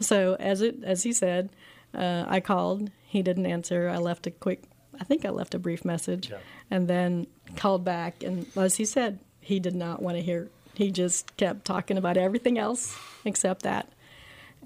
So, 0.00 0.36
as, 0.38 0.62
it, 0.62 0.76
as 0.84 1.02
he 1.02 1.12
said, 1.12 1.50
uh, 1.94 2.24
I 2.28 2.40
called. 2.40 2.90
He 3.06 3.22
didn't 3.22 3.46
answer. 3.46 3.88
I 3.88 3.96
left 3.98 4.26
a 4.26 4.30
quick, 4.30 4.62
I 5.00 5.04
think 5.04 5.24
I 5.24 5.30
left 5.30 5.54
a 5.54 5.58
brief 5.58 5.84
message, 5.84 6.30
Yeah. 6.30 6.36
and 6.70 6.86
then 6.88 7.26
called 7.56 7.84
back. 7.84 8.22
And 8.22 8.46
as 8.56 8.76
he 8.76 8.84
said, 8.84 9.18
he 9.40 9.58
did 9.60 9.74
not 9.74 10.00
want 10.02 10.16
to 10.16 10.22
hear. 10.22 10.48
He 10.78 10.92
just 10.92 11.36
kept 11.36 11.64
talking 11.64 11.98
about 11.98 12.16
everything 12.16 12.56
else 12.56 12.96
except 13.24 13.62
that. 13.62 13.88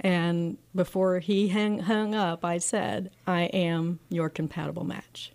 And 0.03 0.59
before 0.75 1.21
he 1.21 1.49
hung, 1.49 1.79
hung 1.79 2.15
up, 2.15 2.45
I 2.45 2.59
said, 2.59 3.11
I 3.27 3.45
am 3.45 3.99
your 4.11 4.29
compatible 4.29 4.85
match. 4.85 5.33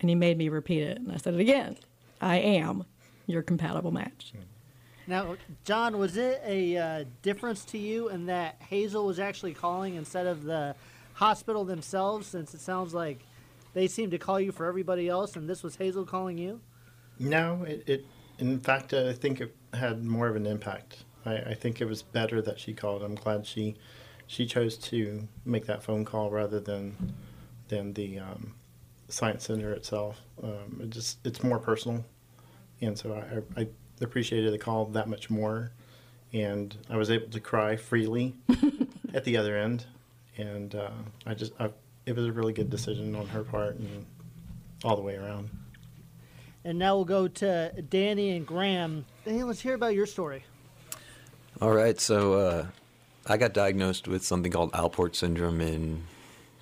And 0.00 0.08
he 0.08 0.14
made 0.14 0.38
me 0.38 0.48
repeat 0.48 0.82
it. 0.82 0.96
And 0.96 1.12
I 1.12 1.18
said 1.18 1.34
it 1.34 1.40
again 1.40 1.76
I 2.22 2.36
am 2.36 2.86
your 3.26 3.42
compatible 3.42 3.90
match. 3.90 4.32
Now, 5.06 5.36
John, 5.64 5.98
was 5.98 6.16
it 6.16 6.40
a 6.42 6.78
uh, 6.78 7.04
difference 7.20 7.66
to 7.66 7.78
you 7.78 8.08
in 8.08 8.24
that 8.26 8.56
Hazel 8.60 9.04
was 9.04 9.20
actually 9.20 9.52
calling 9.52 9.94
instead 9.94 10.26
of 10.26 10.44
the 10.44 10.74
hospital 11.12 11.66
themselves? 11.66 12.28
Since 12.28 12.54
it 12.54 12.62
sounds 12.62 12.94
like 12.94 13.26
they 13.74 13.86
seem 13.88 14.10
to 14.12 14.18
call 14.18 14.40
you 14.40 14.52
for 14.52 14.64
everybody 14.64 15.06
else, 15.06 15.36
and 15.36 15.46
this 15.46 15.62
was 15.62 15.76
Hazel 15.76 16.06
calling 16.06 16.38
you. 16.38 16.60
No, 17.18 17.64
it, 17.64 17.84
it 17.86 18.06
in 18.38 18.58
fact, 18.60 18.94
I 18.94 19.12
think 19.12 19.42
it 19.42 19.54
had 19.74 20.04
more 20.04 20.28
of 20.28 20.36
an 20.36 20.46
impact. 20.46 21.04
I, 21.24 21.36
I 21.36 21.54
think 21.54 21.80
it 21.80 21.86
was 21.86 22.02
better 22.02 22.40
that 22.42 22.58
she 22.58 22.74
called. 22.74 23.02
I'm 23.02 23.14
glad 23.14 23.46
she 23.46 23.76
she 24.26 24.46
chose 24.46 24.76
to 24.76 25.26
make 25.44 25.66
that 25.66 25.82
phone 25.82 26.04
call 26.04 26.30
rather 26.30 26.60
than 26.60 27.14
than 27.68 27.92
the 27.94 28.18
um, 28.18 28.54
science 29.08 29.44
center 29.44 29.72
itself. 29.72 30.20
Um, 30.42 30.80
it 30.82 30.90
just 30.90 31.18
it's 31.24 31.42
more 31.42 31.58
personal, 31.58 32.04
and 32.80 32.96
so 32.96 33.14
I, 33.56 33.60
I 33.62 33.68
appreciated 34.00 34.52
the 34.52 34.58
call 34.58 34.86
that 34.86 35.08
much 35.08 35.30
more, 35.30 35.72
and 36.32 36.76
I 36.88 36.96
was 36.96 37.10
able 37.10 37.28
to 37.28 37.40
cry 37.40 37.76
freely 37.76 38.34
at 39.14 39.24
the 39.24 39.36
other 39.36 39.56
end, 39.56 39.86
and 40.36 40.74
uh, 40.74 40.90
I 41.26 41.34
just 41.34 41.52
I, 41.58 41.70
it 42.06 42.14
was 42.14 42.26
a 42.26 42.32
really 42.32 42.52
good 42.52 42.70
decision 42.70 43.14
on 43.14 43.26
her 43.28 43.42
part 43.42 43.76
and 43.76 44.06
all 44.84 44.96
the 44.96 45.02
way 45.02 45.16
around. 45.16 45.50
And 46.64 46.78
now 46.78 46.96
we'll 46.96 47.04
go 47.04 47.28
to 47.28 47.72
Danny 47.88 48.36
and 48.36 48.46
Graham. 48.46 49.06
Danny, 49.28 49.42
let's 49.42 49.60
hear 49.60 49.74
about 49.74 49.94
your 49.94 50.06
story. 50.06 50.42
All 51.60 51.72
right, 51.72 52.00
so 52.00 52.32
uh, 52.32 52.66
I 53.26 53.36
got 53.36 53.52
diagnosed 53.52 54.08
with 54.08 54.24
something 54.24 54.50
called 54.50 54.72
Alport 54.72 55.14
syndrome 55.14 55.60
in 55.60 56.04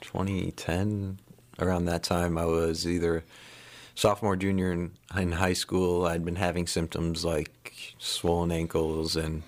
2010. 0.00 1.20
Around 1.61 1.85
that 1.85 2.02
time, 2.02 2.37
I 2.37 2.44
was 2.44 2.85
either 2.85 3.23
sophomore, 3.94 4.35
junior 4.35 4.73
in, 4.73 4.90
in 5.16 5.30
high 5.30 5.52
school. 5.52 6.06
I'd 6.06 6.25
been 6.25 6.35
having 6.35 6.66
symptoms 6.66 7.25
like 7.25 7.94
swollen 7.99 8.50
ankles, 8.50 9.14
and 9.14 9.44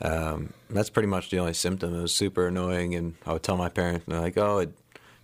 um, 0.00 0.54
that's 0.70 0.88
pretty 0.88 1.08
much 1.08 1.28
the 1.28 1.40
only 1.40 1.52
symptom. 1.52 1.94
It 1.94 2.00
was 2.00 2.16
super 2.16 2.46
annoying, 2.46 2.94
and 2.94 3.14
I 3.26 3.34
would 3.34 3.42
tell 3.42 3.58
my 3.58 3.68
parents, 3.68 4.06
and 4.06 4.14
they're 4.14 4.22
like, 4.22 4.38
"Oh, 4.38 4.60
it, 4.60 4.72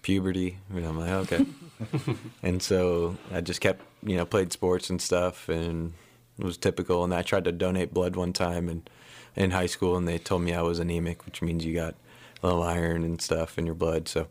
puberty," 0.03 0.59
and 0.69 0.85
I'm 0.85 0.99
like, 0.99 1.33
"Okay." 1.33 1.47
and 2.43 2.63
so 2.63 3.17
I 3.33 3.41
just 3.41 3.63
kept, 3.63 3.81
you 4.03 4.19
know, 4.19 4.27
played 4.27 4.53
sports 4.53 4.91
and 4.91 5.01
stuff, 5.01 5.49
and 5.49 5.95
was 6.43 6.57
typical. 6.57 7.05
And 7.05 7.15
I 7.15 7.23
tried 7.23 7.45
to 7.45 7.53
donate 7.53 7.95
blood 7.95 8.17
one 8.17 8.33
time, 8.33 8.69
and 8.69 8.89
in 9.37 9.53
high 9.53 9.67
school, 9.67 9.97
and 9.97 10.09
they 10.09 10.19
told 10.19 10.43
me 10.43 10.55
I 10.55 10.63
was 10.63 10.79
anemic, 10.79 11.25
which 11.25 11.41
means 11.43 11.65
you 11.65 11.75
got 11.75 11.95
a 12.43 12.47
little 12.47 12.63
iron 12.63 13.05
and 13.05 13.21
stuff 13.21 13.59
in 13.59 13.67
your 13.67 13.75
blood. 13.75 14.09
So 14.09 14.27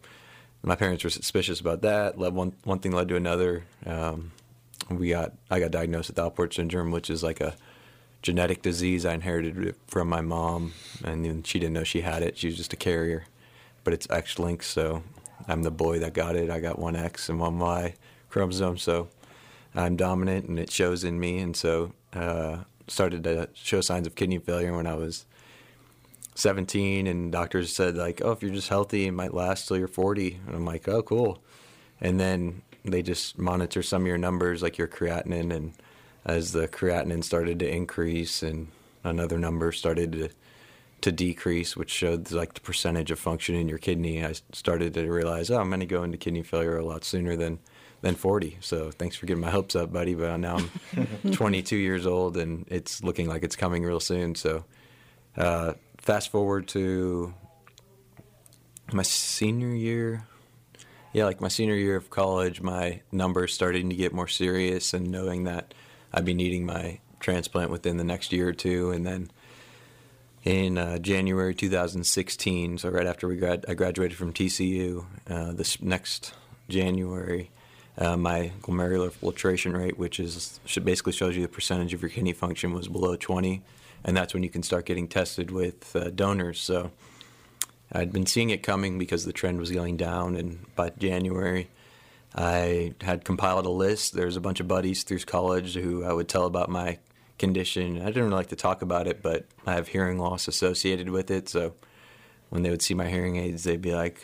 my 0.62 0.76
parents 0.76 1.04
were 1.04 1.10
suspicious 1.10 1.60
about 1.60 1.82
that. 1.84 2.18
One 2.18 2.54
one 2.64 2.80
thing 2.80 2.92
led 2.92 3.08
to 3.10 3.16
another. 3.16 3.64
Um, 3.86 4.32
we 4.90 5.10
got 5.10 5.34
I 5.50 5.60
got 5.60 5.72
diagnosed 5.72 6.10
with 6.10 6.18
Alport 6.18 6.54
syndrome, 6.54 6.92
which 6.92 7.10
is 7.10 7.24
like 7.24 7.40
a 7.40 7.56
genetic 8.22 8.62
disease. 8.62 9.06
I 9.06 9.14
inherited 9.14 9.58
it 9.66 9.76
from 9.88 10.10
my 10.10 10.22
mom, 10.22 10.74
and 11.04 11.46
she 11.48 11.60
didn't 11.60 11.74
know 11.74 11.84
she 11.84 12.02
had 12.02 12.24
it. 12.24 12.38
She 12.38 12.48
was 12.48 12.58
just 12.58 12.74
a 12.74 12.78
carrier, 12.78 13.26
but 13.84 13.94
it's 13.94 14.10
X-linked, 14.10 14.66
so 14.66 15.04
I'm 15.48 15.64
the 15.64 15.72
boy 15.72 16.00
that 16.00 16.14
got 16.14 16.36
it. 16.36 16.50
I 16.50 16.60
got 16.60 16.78
one 16.78 16.96
X 16.98 17.30
and 17.30 17.40
one 17.40 17.60
Y 17.60 17.94
chromosome, 18.30 18.78
so 18.78 19.08
I'm 19.76 19.96
dominant, 19.96 20.48
and 20.48 20.60
it 20.60 20.72
shows 20.72 21.04
in 21.04 21.20
me. 21.20 21.40
And 21.40 21.56
so 21.56 21.94
uh, 22.14 22.60
started 22.88 23.24
to 23.26 23.50
show 23.54 23.82
signs 23.82 24.08
of 24.08 24.16
kidney 24.16 24.40
failure 24.40 24.76
when 24.76 24.88
I 24.88 24.96
was 24.96 25.26
17, 26.36 27.08
and 27.08 27.32
doctors 27.32 27.74
said 27.74 27.96
like, 27.96 28.22
"Oh, 28.24 28.32
if 28.32 28.42
you're 28.42 28.52
just 28.52 28.70
healthy, 28.70 29.08
it 29.08 29.12
might 29.12 29.34
last 29.34 29.68
till 29.68 29.78
you're 29.78 29.88
40." 29.88 30.40
And 30.48 30.56
I'm 30.56 30.66
like, 30.66 30.88
"Oh, 30.88 31.02
cool." 31.02 31.42
And 32.02 32.20
then 32.20 32.62
they 32.86 33.02
just 33.02 33.38
monitor 33.38 33.84
some 33.84 34.04
of 34.04 34.08
your 34.08 34.18
numbers, 34.18 34.62
like 34.62 34.78
your 34.78 34.88
creatinine, 34.88 35.54
and 35.54 35.74
as 36.26 36.52
the 36.52 36.68
creatinine 36.68 37.24
started 37.24 37.60
to 37.60 37.70
increase 37.70 38.44
and 38.44 38.68
another 39.04 39.38
number 39.38 39.72
started 39.72 40.12
to 40.14 40.30
to 41.02 41.12
decrease, 41.12 41.78
which 41.78 41.90
showed 41.90 42.30
like 42.32 42.54
the 42.54 42.62
percentage 42.62 43.10
of 43.12 43.20
function 43.20 43.56
in 43.56 43.70
your 43.70 43.78
kidney, 43.78 44.26
I 44.26 44.34
started 44.52 44.94
to 44.96 45.10
realize, 45.10 45.50
oh, 45.50 45.58
I'm 45.58 45.70
going 45.70 45.80
to 45.80 45.86
go 45.86 46.04
into 46.04 46.18
kidney 46.18 46.44
failure 46.44 46.78
a 46.78 46.86
lot 46.86 47.06
sooner 47.06 47.38
than 47.38 47.60
than 48.02 48.16
40. 48.16 48.58
So 48.62 48.92
thanks 48.92 49.16
for 49.16 49.26
getting 49.26 49.42
my 49.42 49.50
hopes 49.50 49.76
up, 49.76 49.92
buddy. 49.92 50.16
But 50.16 50.38
now 50.38 50.58
I'm 50.58 51.32
22 51.32 51.76
years 51.76 52.06
old, 52.06 52.38
and 52.38 52.66
it's 52.70 53.04
looking 53.04 53.28
like 53.28 53.44
it's 53.44 53.56
coming 53.56 53.84
real 53.84 54.00
soon. 54.00 54.36
So 54.36 54.66
uh, 55.38 55.74
fast 55.98 56.32
forward 56.32 56.68
to 56.70 57.34
my 58.92 59.04
senior 59.04 59.76
year. 59.76 60.24
Yeah, 61.12 61.26
like 61.26 61.42
my 61.42 61.48
senior 61.48 61.76
year 61.76 61.96
of 61.96 62.10
college, 62.10 62.62
my 62.62 63.02
numbers 63.12 63.54
starting 63.54 63.90
to 63.90 63.96
get 63.96 64.14
more 64.14 64.28
serious, 64.28 64.94
and 64.94 65.10
knowing 65.10 65.46
that 65.46 65.74
I'd 66.14 66.26
be 66.26 66.36
needing 66.36 66.66
my 66.66 67.00
transplant 67.20 67.72
within 67.72 67.98
the 67.98 68.04
next 68.04 68.32
year 68.32 68.50
or 68.50 68.54
two, 68.54 68.92
and 68.92 69.06
then 69.06 69.32
in 70.44 70.78
uh, 70.78 71.00
January 71.00 71.54
2016, 71.54 72.78
so 72.78 72.90
right 72.90 73.08
after 73.08 73.28
we 73.28 73.36
grad- 73.36 73.66
I 73.68 73.74
graduated 73.74 74.18
from 74.18 74.34
TCU, 74.34 75.06
uh, 75.30 75.52
this 75.52 75.82
next 75.82 76.34
January, 76.70 77.50
uh, 78.00 78.16
my 78.16 78.54
glomerular 78.62 79.12
filtration 79.12 79.76
rate, 79.76 79.98
which 79.98 80.20
is 80.20 80.60
basically 80.84 81.12
shows 81.12 81.36
you 81.36 81.42
the 81.42 81.50
percentage 81.50 81.94
of 81.94 82.02
your 82.02 82.10
kidney 82.10 82.32
function, 82.32 82.74
was 82.74 82.88
below 82.88 83.18
20, 83.18 83.62
and 84.06 84.16
that's 84.16 84.34
when 84.34 84.42
you 84.42 84.50
can 84.50 84.64
start 84.64 84.86
getting 84.86 85.08
tested 85.08 85.52
with 85.52 85.96
uh, 85.96 86.10
donors. 86.10 86.62
So 86.62 86.92
I'd 87.92 88.14
been 88.14 88.26
seeing 88.26 88.52
it 88.52 88.64
coming 88.64 88.98
because 88.98 89.26
the 89.26 89.34
trend 89.34 89.60
was 89.60 89.70
going 89.70 89.98
down, 89.98 90.38
and 90.38 90.66
by 90.76 90.92
January, 90.92 91.70
I 92.34 92.94
had 93.02 93.26
compiled 93.26 93.66
a 93.66 93.70
list. 93.70 94.14
There's 94.14 94.38
a 94.38 94.42
bunch 94.42 94.62
of 94.62 94.68
buddies 94.68 95.04
through 95.04 95.20
college 95.20 95.76
who 95.76 96.06
I 96.06 96.14
would 96.14 96.30
tell 96.30 96.46
about 96.46 96.70
my 96.70 97.00
condition. 97.38 98.02
I 98.02 98.06
didn't 98.06 98.24
really 98.24 98.36
like 98.36 98.48
to 98.48 98.56
talk 98.56 98.82
about 98.82 99.08
it, 99.08 99.22
but 99.22 99.46
I 99.68 99.74
have 99.74 99.90
hearing 99.90 100.20
loss 100.20 100.48
associated 100.48 101.10
with 101.10 101.30
it. 101.32 101.50
So 101.50 101.74
when 102.50 102.64
they 102.64 102.70
would 102.70 102.82
see 102.82 102.94
my 102.94 103.10
hearing 103.10 103.36
aids, 103.36 103.66
they'd 103.66 103.82
be 103.82 103.94
like, 103.94 104.24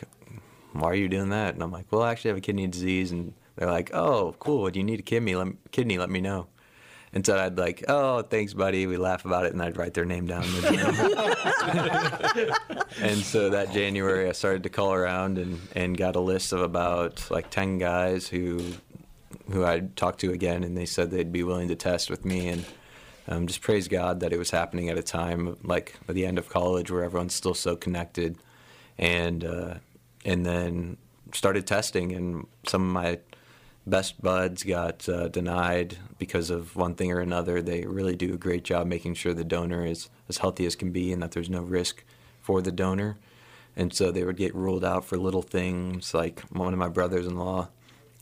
"Why 0.72 0.90
are 0.90 0.94
you 0.94 1.08
doing 1.08 1.28
that?" 1.28 1.54
And 1.54 1.62
I'm 1.62 1.72
like, 1.72 1.90
"Well, 1.90 2.02
I 2.02 2.12
actually 2.12 2.30
have 2.30 2.38
a 2.38 2.42
kidney 2.42 2.66
disease." 2.68 3.12
And 3.12 3.34
they're 3.56 3.70
like, 3.70 3.90
"Oh, 3.94 4.34
cool. 4.38 4.70
Do 4.70 4.78
you 4.78 4.84
need 4.84 5.00
a 5.00 5.02
kidney? 5.02 5.34
Let, 5.34 5.48
kidney, 5.70 5.98
let 5.98 6.10
me 6.10 6.20
know." 6.20 6.46
And 7.12 7.24
so 7.24 7.38
I'd 7.38 7.58
like, 7.58 7.84
"Oh, 7.88 8.22
thanks, 8.22 8.54
buddy." 8.54 8.86
We 8.86 8.96
laugh 8.96 9.24
about 9.24 9.46
it, 9.46 9.52
and 9.52 9.62
I'd 9.62 9.76
write 9.76 9.94
their 9.94 10.04
name 10.04 10.26
down. 10.26 10.42
and 13.00 13.18
so 13.20 13.50
that 13.50 13.72
January, 13.72 14.28
I 14.28 14.32
started 14.32 14.62
to 14.64 14.68
call 14.68 14.92
around 14.92 15.38
and, 15.38 15.60
and 15.74 15.96
got 15.96 16.16
a 16.16 16.20
list 16.20 16.52
of 16.52 16.60
about 16.60 17.30
like 17.30 17.50
ten 17.50 17.78
guys 17.78 18.28
who 18.28 18.60
who 19.50 19.64
I'd 19.64 19.96
talked 19.96 20.20
to 20.20 20.32
again, 20.32 20.62
and 20.64 20.76
they 20.76 20.86
said 20.86 21.10
they'd 21.10 21.32
be 21.32 21.42
willing 21.42 21.68
to 21.68 21.76
test 21.76 22.10
with 22.10 22.24
me 22.24 22.48
and 22.48 22.64
um, 23.28 23.46
just 23.46 23.60
praise 23.60 23.88
God 23.88 24.20
that 24.20 24.32
it 24.32 24.38
was 24.38 24.50
happening 24.50 24.88
at 24.88 24.98
a 24.98 25.02
time 25.02 25.56
like 25.62 25.98
the 26.08 26.26
end 26.26 26.38
of 26.38 26.48
college 26.48 26.90
where 26.90 27.02
everyone's 27.02 27.34
still 27.34 27.54
so 27.54 27.76
connected, 27.76 28.36
and 28.98 29.44
uh, 29.44 29.74
and 30.24 30.46
then 30.46 30.96
started 31.32 31.66
testing, 31.66 32.12
and 32.12 32.46
some 32.66 32.82
of 32.82 32.92
my 32.92 33.18
best 33.86 34.20
buds 34.20 34.62
got 34.62 35.08
uh, 35.08 35.28
denied 35.28 35.98
because 36.18 36.50
of 36.50 36.76
one 36.76 36.94
thing 36.94 37.12
or 37.12 37.20
another. 37.20 37.62
They 37.62 37.84
really 37.86 38.16
do 38.16 38.34
a 38.34 38.38
great 38.38 38.64
job 38.64 38.86
making 38.86 39.14
sure 39.14 39.32
the 39.32 39.44
donor 39.44 39.86
is 39.86 40.08
as 40.28 40.38
healthy 40.38 40.66
as 40.66 40.74
can 40.76 40.90
be 40.90 41.12
and 41.12 41.22
that 41.22 41.32
there's 41.32 41.50
no 41.50 41.62
risk 41.62 42.04
for 42.40 42.60
the 42.60 42.72
donor. 42.72 43.16
And 43.76 43.92
so 43.92 44.10
they 44.10 44.24
would 44.24 44.36
get 44.36 44.54
ruled 44.54 44.84
out 44.84 45.04
for 45.04 45.18
little 45.18 45.42
things 45.42 46.14
like 46.14 46.40
one 46.50 46.72
of 46.72 46.78
my 46.78 46.88
brothers 46.88 47.26
in 47.26 47.36
law 47.36 47.68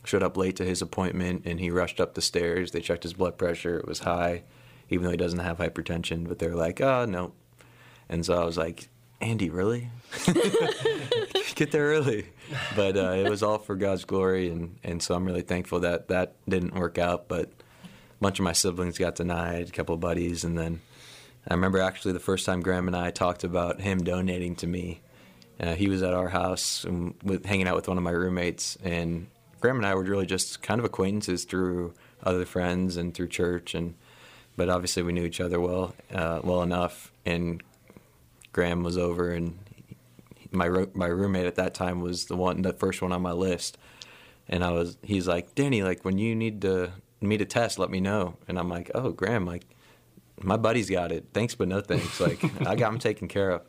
showed 0.03 0.21
up 0.21 0.37
late 0.37 0.55
to 0.57 0.65
his 0.65 0.81
appointment 0.81 1.43
and 1.45 1.59
he 1.59 1.71
rushed 1.71 1.99
up 1.99 2.13
the 2.13 2.21
stairs. 2.21 2.71
They 2.71 2.81
checked 2.81 3.03
his 3.03 3.13
blood 3.13 3.37
pressure, 3.37 3.77
it 3.79 3.87
was 3.87 3.99
high 3.99 4.43
even 4.89 5.05
though 5.05 5.11
he 5.11 5.17
doesn't 5.17 5.39
have 5.39 5.57
hypertension. 5.57 6.27
But 6.27 6.39
they're 6.39 6.55
like, 6.55 6.81
oh, 6.81 7.05
no. 7.05 7.33
And 8.09 8.25
so 8.25 8.39
I 8.39 8.45
was 8.45 8.57
like, 8.57 8.89
Andy, 9.21 9.49
really? 9.49 9.89
Get 11.55 11.71
there 11.71 11.85
early. 11.85 12.27
But 12.75 12.97
uh, 12.97 13.11
it 13.11 13.29
was 13.29 13.43
all 13.43 13.59
for 13.59 13.75
God's 13.75 14.05
glory. 14.05 14.49
And, 14.49 14.77
and 14.83 15.01
so 15.01 15.15
I'm 15.15 15.25
really 15.25 15.41
thankful 15.41 15.81
that 15.81 16.07
that 16.07 16.35
didn't 16.47 16.75
work 16.75 16.97
out. 16.97 17.27
But 17.27 17.45
a 17.45 17.87
bunch 18.21 18.39
of 18.39 18.43
my 18.43 18.53
siblings 18.53 18.97
got 18.97 19.15
denied, 19.15 19.69
a 19.69 19.71
couple 19.71 19.95
of 19.95 20.01
buddies. 20.01 20.43
And 20.43 20.57
then 20.57 20.81
I 21.47 21.53
remember 21.53 21.79
actually 21.79 22.13
the 22.13 22.19
first 22.19 22.45
time 22.45 22.61
Graham 22.61 22.87
and 22.87 22.95
I 22.95 23.11
talked 23.11 23.43
about 23.43 23.81
him 23.81 24.03
donating 24.03 24.55
to 24.57 24.67
me. 24.67 25.01
Uh, 25.59 25.75
he 25.75 25.87
was 25.87 26.03
at 26.03 26.13
our 26.13 26.29
house 26.29 26.83
and 26.83 27.15
with, 27.23 27.45
hanging 27.45 27.67
out 27.67 27.75
with 27.75 27.87
one 27.87 27.97
of 27.97 28.03
my 28.03 28.11
roommates. 28.11 28.77
And 28.83 29.27
Graham 29.61 29.77
and 29.77 29.85
I 29.85 29.95
were 29.95 30.03
really 30.03 30.25
just 30.25 30.61
kind 30.61 30.79
of 30.79 30.85
acquaintances 30.85 31.45
through 31.45 31.93
other 32.23 32.45
friends 32.45 32.97
and 32.97 33.13
through 33.13 33.27
church. 33.27 33.75
And 33.75 33.95
but 34.57 34.69
obviously 34.69 35.03
we 35.03 35.13
knew 35.13 35.25
each 35.25 35.41
other 35.41 35.59
well 35.59 35.95
uh, 36.13 36.41
well 36.43 36.61
enough. 36.61 37.11
And 37.25 37.61
Graham 38.51 38.83
was 38.83 38.97
over, 38.97 39.31
and 39.31 39.57
my 40.55 40.67
ro- 40.67 40.91
my 40.93 41.07
roommate 41.07 41.45
at 41.45 41.55
that 41.55 41.73
time 41.73 42.01
was 42.01 42.25
the 42.25 42.35
one, 42.35 42.61
the 42.61 42.73
first 42.73 43.01
one 43.01 43.11
on 43.11 43.21
my 43.21 43.31
list. 43.31 43.77
And 44.47 44.63
I 44.63 44.71
was, 44.71 44.97
he's 45.01 45.27
like, 45.27 45.55
Danny, 45.55 45.81
like 45.83 46.05
when 46.05 46.17
you 46.17 46.35
need 46.35 46.61
to 46.61 46.91
me 47.21 47.37
to 47.37 47.45
test, 47.45 47.79
let 47.79 47.89
me 47.89 47.99
know. 47.99 48.37
And 48.47 48.59
I'm 48.59 48.69
like, 48.69 48.91
oh, 48.93 49.11
Graham, 49.11 49.45
like 49.45 49.63
my 50.41 50.57
buddy's 50.57 50.89
got 50.89 51.11
it. 51.11 51.27
Thanks, 51.33 51.55
but 51.55 51.67
no 51.67 51.81
thanks. 51.81 52.19
Like 52.19 52.43
I 52.67 52.75
got 52.75 52.93
him 52.93 52.99
taken 52.99 53.27
care 53.27 53.51
of. 53.51 53.61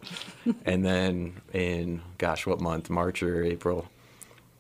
And 0.65 0.85
then 0.85 1.41
in 1.53 2.03
gosh, 2.19 2.47
what 2.47 2.61
month? 2.61 2.91
March 2.91 3.23
or 3.23 3.43
April? 3.43 3.89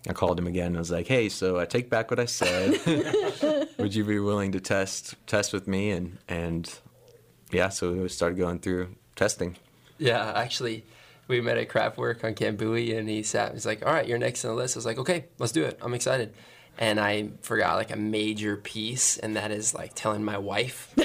I 0.08 0.12
called 0.12 0.38
him 0.38 0.46
again 0.46 0.68
and 0.68 0.76
I 0.76 0.78
was 0.78 0.90
like, 0.92 1.08
"Hey, 1.08 1.28
so 1.28 1.58
I 1.58 1.64
take 1.64 1.90
back 1.90 2.10
what 2.12 2.20
I 2.20 2.26
said. 2.26 3.68
Would 3.78 3.94
you 3.94 4.04
be 4.04 4.20
willing 4.20 4.52
to 4.52 4.60
test 4.60 5.16
test 5.26 5.52
with 5.52 5.66
me?" 5.66 5.90
And 5.90 6.18
and 6.28 6.72
yeah, 7.50 7.70
so 7.70 7.92
we 7.92 8.08
started 8.08 8.38
going 8.38 8.60
through 8.60 8.94
testing. 9.16 9.56
Yeah, 9.98 10.32
actually, 10.36 10.84
we 11.28 11.40
met 11.40 11.58
at 11.58 11.68
Kraftwerk 11.68 12.24
on 12.24 12.34
Camp 12.34 12.60
and 12.60 13.08
he 13.08 13.22
sat. 13.22 13.52
He's 13.52 13.66
like, 13.66 13.84
"All 13.84 13.92
right, 13.92 14.06
you're 14.06 14.18
next 14.18 14.44
on 14.44 14.50
the 14.52 14.56
list." 14.56 14.76
I 14.76 14.78
was 14.78 14.86
like, 14.86 14.98
"Okay, 14.98 15.26
let's 15.38 15.52
do 15.52 15.64
it. 15.64 15.78
I'm 15.82 15.94
excited." 15.94 16.34
And 16.78 17.00
I 17.00 17.30
forgot 17.42 17.76
like 17.76 17.90
a 17.90 17.96
major 17.96 18.56
piece, 18.56 19.16
and 19.16 19.36
that 19.36 19.50
is 19.50 19.74
like 19.74 19.92
telling 19.94 20.24
my 20.24 20.38
wife. 20.38 20.94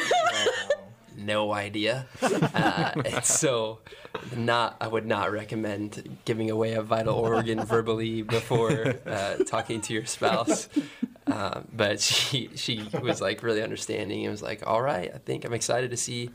no 1.18 1.52
idea. 1.54 2.08
Uh, 2.22 2.92
and 3.06 3.24
so, 3.24 3.80
not 4.36 4.78
I 4.82 4.88
would 4.88 5.06
not 5.06 5.32
recommend 5.32 6.18
giving 6.26 6.50
away 6.50 6.74
a 6.74 6.82
vital 6.82 7.16
organ 7.16 7.60
verbally 7.66 8.22
before 8.22 8.96
uh, 9.06 9.38
talking 9.48 9.82
to 9.82 9.94
your 9.94 10.06
spouse. 10.06 10.70
Uh, 11.28 11.62
but 11.72 12.00
she 12.00 12.50
she 12.56 12.88
was 13.02 13.22
like 13.22 13.44
really 13.44 13.62
understanding 13.62 14.24
and 14.24 14.32
was 14.32 14.42
like, 14.42 14.66
"All 14.68 14.82
right, 14.82 15.12
I 15.14 15.18
think 15.20 15.46
I'm 15.46 15.54
excited 15.54 15.92
to 15.92 15.98
see 15.98 16.30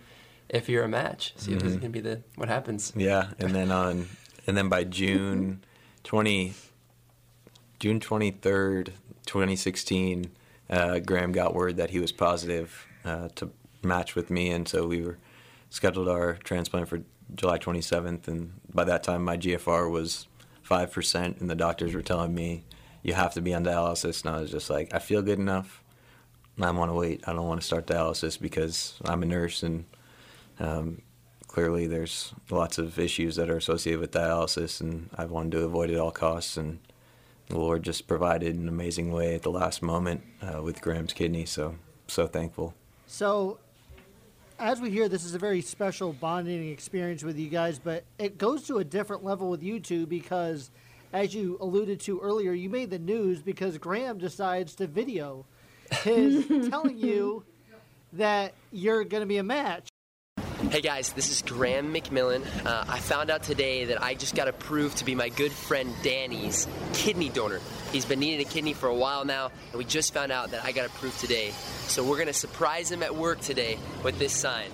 if 0.49 0.69
you're 0.69 0.85
a 0.85 0.89
match. 0.89 1.35
See 1.37 1.53
if 1.53 1.61
this 1.63 1.73
is 1.73 1.77
gonna 1.77 1.91
be 1.91 2.01
the 2.01 2.23
what 2.37 2.49
happens." 2.49 2.93
Yeah, 2.97 3.29
and 3.39 3.55
then 3.55 3.71
on 3.71 4.09
and 4.47 4.57
then 4.57 4.69
by 4.69 4.85
June 4.85 5.65
twenty 6.05 6.55
June 7.79 8.01
twenty 8.01 8.31
third, 8.31 8.93
twenty 9.27 9.57
sixteen, 9.57 10.31
uh, 10.71 10.99
Graham 11.01 11.33
got 11.33 11.55
word 11.55 11.77
that 11.77 11.91
he 11.91 11.99
was 11.99 12.13
positive 12.13 12.87
uh, 13.05 13.29
to 13.37 13.51
match 13.83 14.15
with 14.15 14.31
me, 14.31 14.51
and 14.51 14.69
so 14.69 14.87
we 14.87 15.03
were 15.03 15.19
scheduled 15.71 16.09
our 16.09 16.35
transplant 16.35 16.89
for 16.89 17.03
July 17.35 17.59
27th. 17.59 18.29
And 18.29 18.53
by 18.73 18.85
that 18.85 19.03
time, 19.03 19.25
my 19.25 19.37
GFR 19.37 19.91
was 19.91 20.27
five 20.63 20.93
percent, 20.93 21.39
and 21.41 21.51
the 21.51 21.55
doctors 21.55 21.95
were 21.95 22.03
telling 22.03 22.35
me 22.35 22.65
you 23.03 23.15
have 23.15 23.35
to 23.35 23.41
be 23.41 23.55
on 23.55 23.65
dialysis. 23.65 24.25
And 24.25 24.35
I 24.35 24.41
was 24.41 24.51
just 24.51 24.71
like, 24.71 24.93
I 24.93 24.99
feel 24.99 25.23
good 25.23 25.39
enough. 25.39 25.83
I 26.61 26.71
want 26.71 26.91
to 26.91 26.95
wait. 26.95 27.23
I 27.27 27.33
don't 27.33 27.47
want 27.47 27.61
to 27.61 27.67
start 27.67 27.87
dialysis 27.87 28.41
because 28.41 28.95
I'm 29.05 29.23
a 29.23 29.27
nurse, 29.27 29.63
and 29.63 29.85
um, 30.59 31.03
clearly 31.47 31.87
there's 31.87 32.35
lots 32.51 32.79
of 32.79 32.99
issues 32.99 33.37
that 33.37 33.51
are 33.51 33.57
associated 33.57 34.01
with 34.01 34.13
dialysis, 34.13 34.81
and 34.81 35.11
I've 35.17 35.31
wanted 35.31 35.53
to 35.53 35.65
avoid 35.65 35.91
at 35.91 35.99
all 35.99 36.11
costs. 36.11 36.57
And 36.57 36.79
the 37.49 37.59
Lord 37.59 37.83
just 37.83 38.07
provided 38.07 38.57
an 38.57 38.69
amazing 38.69 39.13
way 39.13 39.35
at 39.35 39.43
the 39.43 39.51
last 39.51 39.83
moment 39.83 40.23
uh, 40.43 40.63
with 40.63 40.81
Graham's 40.81 41.13
kidney. 41.13 41.47
So 41.47 41.77
so 42.09 42.27
thankful. 42.27 42.75
So, 43.07 43.59
as 44.59 44.81
we 44.81 44.91
hear, 44.91 45.09
this 45.09 45.25
is 45.25 45.35
a 45.35 45.39
very 45.39 45.61
special 45.61 46.13
bonding 46.13 46.71
experience 46.71 47.23
with 47.23 47.39
you 47.39 47.49
guys, 47.49 47.79
but 47.79 48.05
it 48.19 48.39
goes 48.39 48.65
to 48.65 48.79
a 48.79 48.85
different 48.85 49.25
level 49.25 49.51
with 49.51 49.63
you 49.63 49.81
two 49.81 50.07
because, 50.07 50.71
as 51.13 51.35
you 51.35 51.59
alluded 51.61 52.01
to 52.01 52.21
earlier, 52.21 52.53
you 52.53 52.69
made 52.71 52.91
the 52.91 52.99
news 52.99 53.43
because 53.43 53.79
Graham 53.79 54.19
decides 54.19 54.75
to 54.77 54.87
video 54.87 55.45
his 56.03 56.47
telling 56.71 56.99
you 56.99 57.45
that 58.13 58.55
you're 58.73 59.05
going 59.05 59.21
to 59.21 59.27
be 59.27 59.39
a 59.39 59.43
match. 59.43 59.89
Hey 60.71 60.81
guys, 60.81 61.13
this 61.13 61.31
is 61.31 61.43
Graham 61.43 61.95
McMillan. 61.95 62.45
Uh, 62.67 62.85
I 62.89 62.99
found 62.99 63.31
out 63.31 63.45
today 63.45 63.85
that 63.87 64.03
I 64.03 64.15
just 64.15 64.35
got 64.35 64.49
approved 64.49 64.99
to 64.99 65.05
be 65.05 65.15
my 65.15 65.29
good 65.29 65.53
friend 65.53 65.95
Danny's 66.03 66.67
kidney 66.93 67.29
donor. 67.29 67.61
He's 67.93 68.05
been 68.05 68.19
needing 68.19 68.45
a 68.45 68.49
kidney 68.51 68.73
for 68.73 68.89
a 68.89 68.95
while 68.95 69.25
now, 69.25 69.53
and 69.71 69.79
we 69.79 69.85
just 69.85 70.13
found 70.13 70.33
out 70.33 70.51
that 70.51 70.65
I 70.65 70.73
got 70.73 70.87
approved 70.87 71.21
today. 71.21 71.53
So 71.87 72.03
we're 72.03 72.19
gonna 72.19 72.33
surprise 72.33 72.91
him 72.91 73.05
at 73.05 73.15
work 73.15 73.41
today 73.41 73.79
with 74.03 74.19
this 74.19 74.33
sign. 74.33 74.69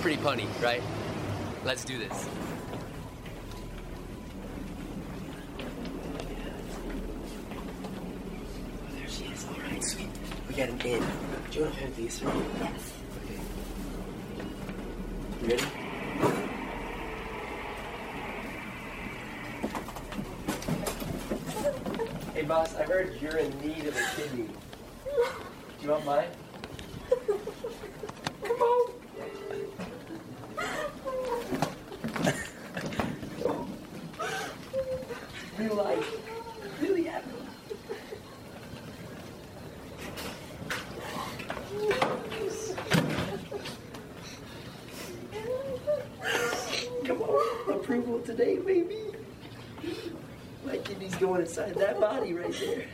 Pretty 0.00 0.20
punny, 0.22 0.46
right? 0.62 0.82
Let's 1.64 1.84
do 1.84 1.98
this. 1.98 2.26
Oh, 8.80 8.92
there 8.98 9.08
she 9.08 9.24
is. 9.24 9.46
All 9.46 9.60
right, 9.70 9.84
sweet. 9.84 10.08
We 10.48 10.54
got 10.54 10.70
an 10.70 10.80
in. 10.80 11.00
Do 11.50 11.58
you 11.58 11.64
want 11.64 11.74
to 11.74 11.80
hold 11.80 11.96
these? 11.96 12.18
for 12.18 12.26
me? 12.34 12.44
Yes. 12.60 12.97
Okay. 15.42 15.46
You 15.46 15.50
ready? 15.50 15.64
Hey 22.34 22.42
boss, 22.42 22.74
I 22.76 22.82
heard 22.84 23.20
you're 23.20 23.36
in 23.36 23.50
need 23.60 23.86
of 23.86 23.96
a 23.96 24.04
kidney. 24.16 24.48
Do 25.06 25.84
you 25.84 25.90
want 25.90 26.04
mine? 26.04 26.28
Come 28.42 28.62
on. 28.62 28.92
Real 35.58 35.74
life. 35.74 36.16
Really 36.80 37.04
happened. 37.04 37.34
Come 47.04 47.22
on, 47.22 47.77
approval 47.88 48.20
today, 48.20 48.58
baby. 48.58 48.98
My 50.66 50.76
kidney's 50.76 51.14
going 51.14 51.40
inside 51.40 51.74
that 51.76 51.98
body 51.98 52.34
right 52.34 52.54
there. 52.60 52.84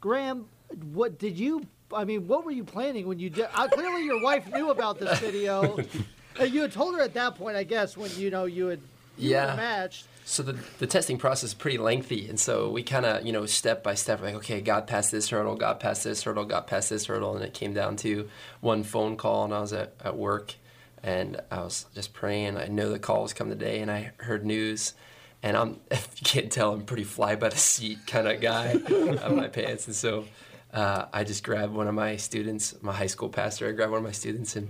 Graham, 0.00 0.46
what 0.92 1.18
did 1.18 1.38
you? 1.38 1.66
I 1.94 2.04
mean, 2.04 2.26
what 2.26 2.44
were 2.44 2.50
you 2.50 2.64
planning 2.64 3.06
when 3.06 3.20
you 3.20 3.30
did? 3.30 3.46
Uh, 3.54 3.68
clearly, 3.68 4.04
your 4.04 4.20
wife 4.22 4.52
knew 4.52 4.70
about 4.70 4.98
this 4.98 5.18
video. 5.20 5.76
and 6.40 6.52
you 6.52 6.62
had 6.62 6.72
told 6.72 6.96
her 6.96 7.00
at 7.00 7.14
that 7.14 7.36
point, 7.36 7.56
I 7.56 7.62
guess, 7.62 7.96
when 7.96 8.10
you 8.16 8.30
know 8.30 8.44
you 8.44 8.66
had 8.66 8.80
you 9.18 9.30
Yeah. 9.30 9.50
were 9.52 9.56
matched. 9.56 10.06
So 10.30 10.44
the, 10.44 10.56
the 10.78 10.86
testing 10.86 11.18
process 11.18 11.48
is 11.50 11.54
pretty 11.54 11.76
lengthy, 11.76 12.28
and 12.28 12.38
so 12.38 12.70
we 12.70 12.84
kind 12.84 13.04
of, 13.04 13.26
you 13.26 13.32
know, 13.32 13.46
step 13.46 13.82
by 13.82 13.94
step, 13.94 14.22
like, 14.22 14.36
okay, 14.36 14.60
got 14.60 14.86
past 14.86 15.10
this 15.10 15.28
hurdle, 15.28 15.56
got 15.56 15.80
past 15.80 16.04
this 16.04 16.22
hurdle, 16.22 16.44
got 16.44 16.68
past 16.68 16.88
this 16.88 17.06
hurdle, 17.06 17.34
and 17.34 17.44
it 17.44 17.52
came 17.52 17.74
down 17.74 17.96
to 17.96 18.28
one 18.60 18.84
phone 18.84 19.16
call, 19.16 19.44
and 19.44 19.52
I 19.52 19.58
was 19.58 19.72
at, 19.72 19.92
at 20.04 20.16
work, 20.16 20.54
and 21.02 21.40
I 21.50 21.64
was 21.64 21.86
just 21.96 22.12
praying. 22.12 22.56
I 22.56 22.68
know 22.68 22.90
the 22.90 23.00
call 23.00 23.22
was 23.22 23.32
coming 23.32 23.58
today, 23.58 23.80
and 23.80 23.90
I 23.90 24.12
heard 24.18 24.46
news, 24.46 24.94
and 25.42 25.56
I'm, 25.56 25.80
if 25.90 26.08
you 26.20 26.24
can't 26.24 26.52
tell, 26.52 26.74
I'm 26.74 26.84
pretty 26.84 27.02
fly 27.02 27.34
by 27.34 27.48
the 27.48 27.56
seat 27.56 27.98
kind 28.06 28.28
of 28.28 28.40
guy 28.40 28.74
on 29.24 29.34
my 29.34 29.48
pants, 29.48 29.88
and 29.88 29.96
so 29.96 30.26
uh, 30.72 31.06
I 31.12 31.24
just 31.24 31.42
grabbed 31.42 31.74
one 31.74 31.88
of 31.88 31.94
my 31.96 32.16
students, 32.18 32.76
my 32.82 32.92
high 32.92 33.08
school 33.08 33.30
pastor, 33.30 33.68
I 33.68 33.72
grabbed 33.72 33.90
one 33.90 33.98
of 33.98 34.04
my 34.04 34.12
students 34.12 34.54
and 34.54 34.68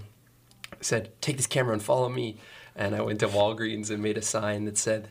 said, 0.81 1.13
"Take 1.21 1.37
this 1.37 1.47
camera 1.47 1.75
and 1.75 1.83
follow 1.83 2.09
me." 2.09 2.39
And 2.75 2.95
I 2.95 3.03
went 3.03 3.21
to 3.21 3.29
Walgreens 3.29 3.91
and 3.91 4.03
made 4.03 4.17
a 4.17 4.23
sign 4.23 4.65
that 4.65 4.79
said, 4.79 5.11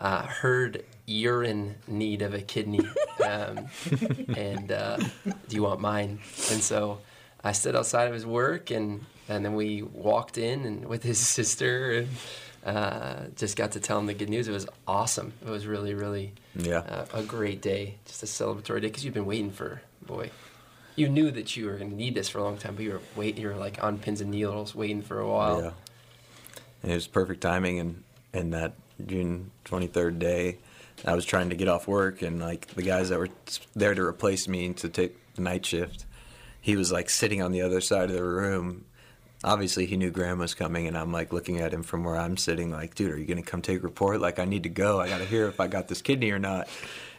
uh, 0.00 0.22
"Heard 0.26 0.84
you're 1.06 1.44
in 1.44 1.74
need 1.86 2.22
of 2.22 2.34
a 2.34 2.40
kidney, 2.40 2.80
um, 3.24 3.66
and 4.36 4.72
uh, 4.72 4.96
do 5.48 5.56
you 5.56 5.62
want 5.62 5.80
mine?" 5.80 6.18
And 6.50 6.62
so 6.62 6.98
I 7.44 7.52
stood 7.52 7.76
outside 7.76 8.08
of 8.08 8.14
his 8.14 8.26
work, 8.26 8.70
and 8.70 9.04
and 9.28 9.44
then 9.44 9.54
we 9.54 9.82
walked 9.82 10.38
in 10.38 10.64
and 10.64 10.86
with 10.86 11.02
his 11.02 11.18
sister 11.38 11.92
and. 12.00 12.08
Uh, 12.62 13.24
just 13.36 13.56
got 13.56 13.72
to 13.72 13.80
tell 13.80 13.98
him 13.98 14.04
the 14.04 14.12
good 14.12 14.28
news. 14.28 14.46
It 14.46 14.52
was 14.52 14.66
awesome. 14.86 15.32
It 15.40 15.48
was 15.48 15.66
really, 15.66 15.94
really 15.94 16.34
Yeah. 16.54 16.80
uh, 16.80 17.06
a 17.14 17.22
great 17.22 17.62
day, 17.62 17.94
just 18.04 18.22
a 18.22 18.26
celebratory 18.26 18.82
day 18.82 18.88
because 18.88 19.02
you've 19.02 19.14
been 19.14 19.24
waiting 19.24 19.50
for 19.50 19.80
boy. 20.06 20.30
You 20.94 21.08
knew 21.08 21.30
that 21.30 21.56
you 21.56 21.64
were 21.64 21.78
going 21.78 21.88
to 21.88 21.96
need 21.96 22.14
this 22.14 22.28
for 22.28 22.36
a 22.38 22.42
long 22.44 22.58
time, 22.58 22.74
but 22.74 22.84
you 22.84 22.92
were 22.92 23.00
wait. 23.16 23.38
You 23.38 23.48
were 23.48 23.54
like 23.56 23.82
on 23.82 23.96
pins 23.96 24.20
and 24.20 24.30
needles, 24.30 24.74
waiting 24.74 25.00
for 25.00 25.18
a 25.20 25.26
while. 25.26 25.62
Yeah. 25.62 25.70
And 26.82 26.92
it 26.92 26.94
was 26.96 27.06
perfect 27.06 27.40
timing, 27.40 27.78
and 27.78 28.02
and 28.34 28.52
that 28.52 28.74
June 29.06 29.50
23rd 29.64 30.18
day, 30.18 30.58
I 31.04 31.14
was 31.14 31.24
trying 31.24 31.50
to 31.50 31.56
get 31.56 31.68
off 31.68 31.88
work, 31.88 32.22
and 32.22 32.40
like 32.40 32.66
the 32.68 32.82
guys 32.82 33.08
that 33.08 33.18
were 33.18 33.28
there 33.74 33.94
to 33.94 34.02
replace 34.02 34.48
me 34.48 34.72
to 34.74 34.88
take 34.88 35.16
the 35.34 35.42
night 35.42 35.64
shift, 35.64 36.04
he 36.60 36.76
was 36.76 36.92
like 36.92 37.08
sitting 37.08 37.42
on 37.42 37.52
the 37.52 37.62
other 37.62 37.80
side 37.80 38.10
of 38.10 38.16
the 38.16 38.24
room. 38.24 38.84
Obviously, 39.42 39.86
he 39.86 39.96
knew 39.96 40.10
Graham 40.10 40.38
was 40.38 40.52
coming, 40.52 40.86
and 40.86 40.98
I'm 40.98 41.12
like 41.12 41.32
looking 41.32 41.60
at 41.60 41.72
him 41.72 41.82
from 41.82 42.04
where 42.04 42.16
I'm 42.16 42.36
sitting, 42.36 42.70
like, 42.70 42.94
dude, 42.94 43.10
are 43.10 43.18
you 43.18 43.24
gonna 43.24 43.42
come 43.42 43.62
take 43.62 43.78
a 43.78 43.82
report? 43.82 44.20
Like, 44.20 44.38
I 44.38 44.44
need 44.44 44.64
to 44.64 44.68
go. 44.68 45.00
I 45.00 45.08
gotta 45.08 45.24
hear 45.24 45.46
if 45.48 45.60
I 45.60 45.66
got 45.66 45.88
this 45.88 46.02
kidney 46.02 46.30
or 46.30 46.38
not. 46.38 46.68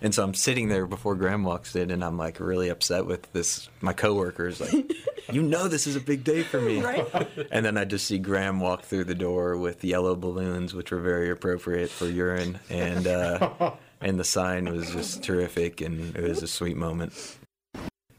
And 0.02 0.14
so 0.14 0.24
I'm 0.24 0.36
sitting 0.36 0.70
there 0.70 0.86
before 0.86 1.16
Graham 1.16 1.44
walks 1.44 1.76
in, 1.76 1.90
and 1.90 2.04
I'm 2.04 2.18
like 2.18 2.40
really 2.40 2.70
upset 2.70 3.08
with 3.08 3.32
this. 3.34 3.70
My 3.82 3.94
coworkers, 3.94 4.62
like, 4.62 4.92
you 5.32 5.42
know, 5.42 5.68
this 5.68 5.88
is 5.88 5.96
a 5.96 6.00
big 6.00 6.24
day 6.24 6.44
for 6.44 6.62
me. 6.62 6.82
Right? 6.92 7.28
And 7.52 7.66
then 7.66 7.78
I 7.78 7.86
just 7.86 8.06
see 8.06 8.18
Graham 8.18 8.60
walk 8.60 8.84
through 8.84 9.06
the 9.06 9.16
door 9.16 9.58
with 9.58 9.84
yellow 9.84 10.16
balloons, 10.16 10.74
which 10.74 10.92
were 10.92 11.00
very 11.00 11.30
appropriate 11.30 11.90
for 11.90 12.08
urine, 12.08 12.60
and 12.70 13.08
uh, 13.08 13.72
and 14.02 14.20
the 14.20 14.24
sign 14.24 14.66
was 14.66 14.92
just 14.92 15.24
terrific, 15.24 15.82
and 15.82 16.16
it 16.16 16.24
was 16.24 16.42
a 16.44 16.48
sweet 16.48 16.78
moment. 16.78 17.14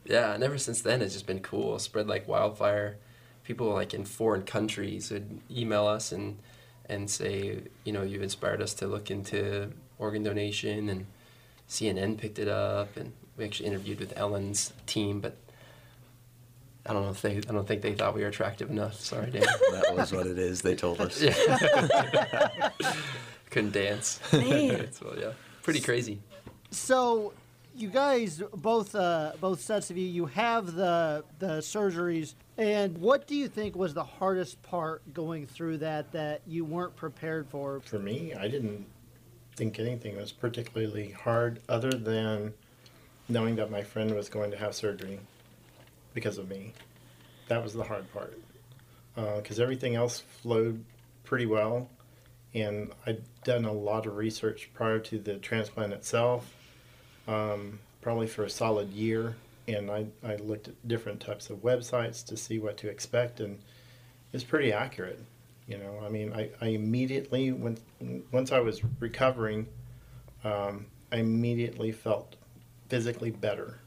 Yeah, 0.05 0.33
and 0.33 0.43
ever 0.43 0.59
since 0.59 0.81
then, 0.81 1.03
it's 1.03 1.13
just 1.13 1.27
been 1.27 1.41
cool. 1.41 1.79
Spread 1.79 2.07
like 2.09 2.27
wildfire. 2.29 2.99
People 3.45 3.73
like 3.73 3.95
in 3.95 4.05
foreign 4.05 4.43
countries 4.43 5.11
would 5.11 5.41
email 5.51 5.87
us 5.87 6.13
and 6.13 6.39
and 6.87 7.09
say, 7.09 7.61
you 7.85 7.93
know, 7.93 8.03
you've 8.03 8.23
inspired 8.23 8.61
us 8.61 8.75
to 8.75 8.87
look 8.87 9.11
into 9.11 9.73
organ 9.99 10.23
donation, 10.23 10.89
and 10.89 11.07
CNN 11.69 12.19
picked 12.19 12.39
it 12.39 12.49
up, 12.49 12.97
and 12.97 13.13
we 13.37 13.45
actually 13.45 13.67
interviewed 13.67 14.01
with 14.01 14.13
Ellen's 14.17 14.73
team, 14.87 15.21
but 15.21 15.37
I 16.85 16.93
don't 16.93 17.05
know 17.05 17.11
if 17.11 17.23
they, 17.23 17.37
I 17.37 17.41
don't 17.41 17.67
think 17.67 17.83
they 17.83 17.95
thought 17.95 18.15
we 18.15 18.23
were 18.23 18.29
attractive 18.29 18.69
enough. 18.69 19.01
Sorry, 19.01 19.31
Dan. 19.31 19.45
That 19.73 19.95
was 19.97 20.13
what 20.13 20.27
it 20.27 20.39
is. 20.39 20.63
They 20.63 20.75
told 20.75 21.01
us. 21.01 21.19
Couldn't 23.51 23.73
dance. 23.73 24.21
Man. 24.33 24.93
so 24.93 25.15
yeah, 25.19 25.33
pretty 25.63 25.81
crazy. 25.81 26.19
So, 26.71 27.33
you 27.75 27.89
guys, 27.89 28.43
both 28.55 28.95
uh, 28.95 29.33
both 29.41 29.61
sets 29.61 29.91
of 29.91 29.97
you, 29.97 30.07
you 30.07 30.27
have 30.27 30.75
the 30.75 31.25
the 31.39 31.59
surgeries, 31.59 32.35
and 32.57 32.99
what 32.99 33.27
do 33.27 33.35
you 33.35 33.49
think 33.49 33.77
was 33.77 33.95
the 33.95 34.05
hardest 34.05 34.63
part 34.63 35.03
going 35.15 35.47
through 35.47 35.79
that 35.79 36.13
that 36.13 36.43
you 36.47 36.65
weren't 36.65 36.97
prepared 36.97 37.49
for? 37.49 37.81
For 37.81 37.99
me, 37.99 38.35
I 38.35 38.49
didn't 38.49 38.87
think 39.57 39.79
anything 39.79 40.17
was 40.17 40.33
particularly 40.33 41.11
hard 41.11 41.61
other 41.69 41.91
than 41.91 42.55
knowing 43.29 43.57
that 43.57 43.71
my 43.71 43.83
friend 43.83 44.15
was 44.15 44.29
going 44.29 44.51
to 44.51 44.57
have 44.57 44.75
surgery 44.75 45.19
because 46.15 46.39
of 46.39 46.49
me. 46.49 46.73
That 47.49 47.63
was 47.63 47.73
the 47.73 47.85
hard 47.85 48.11
part. 48.13 48.39
Because 49.15 49.61
everything 49.61 49.95
else 49.95 50.21
flowed 50.43 50.85
pretty 51.25 51.47
well. 51.47 51.91
And 52.55 52.93
I'd 53.07 53.23
done 53.45 53.65
a 53.65 53.73
lot 53.73 54.07
of 54.07 54.17
research 54.17 54.71
prior 54.75 54.99
to 55.01 55.19
the 55.19 55.37
transplant 55.37 55.93
itself, 55.93 56.55
um, 57.29 57.79
probably 58.01 58.27
for 58.27 58.45
a 58.45 58.51
solid 58.51 58.91
year. 58.91 59.37
And 59.69 59.91
I, 59.91 60.07
I 60.25 60.37
looked 60.37 60.69
at 60.69 60.89
different 60.89 61.21
types 61.21 61.49
of 61.49 61.59
websites 61.59 62.25
to 62.27 62.37
see 62.37 62.59
what 62.59 62.77
to 62.79 62.89
expect, 62.89 63.41
and 63.41 63.59
it's 64.33 64.43
pretty 64.45 64.73
accurate. 64.73 65.21
You 65.69 65.79
know, 65.79 66.03
I 66.05 66.09
mean, 66.09 66.33
I, 66.33 66.51
I 66.61 66.69
immediately, 66.69 67.53
when, 67.53 67.79
once 68.33 68.51
I 68.51 68.59
was 68.59 68.83
recovering, 68.99 69.69
um, 70.43 70.87
I 71.13 71.19
immediately 71.19 71.93
felt 71.93 72.35
physically 72.89 73.31
better. 73.31 73.79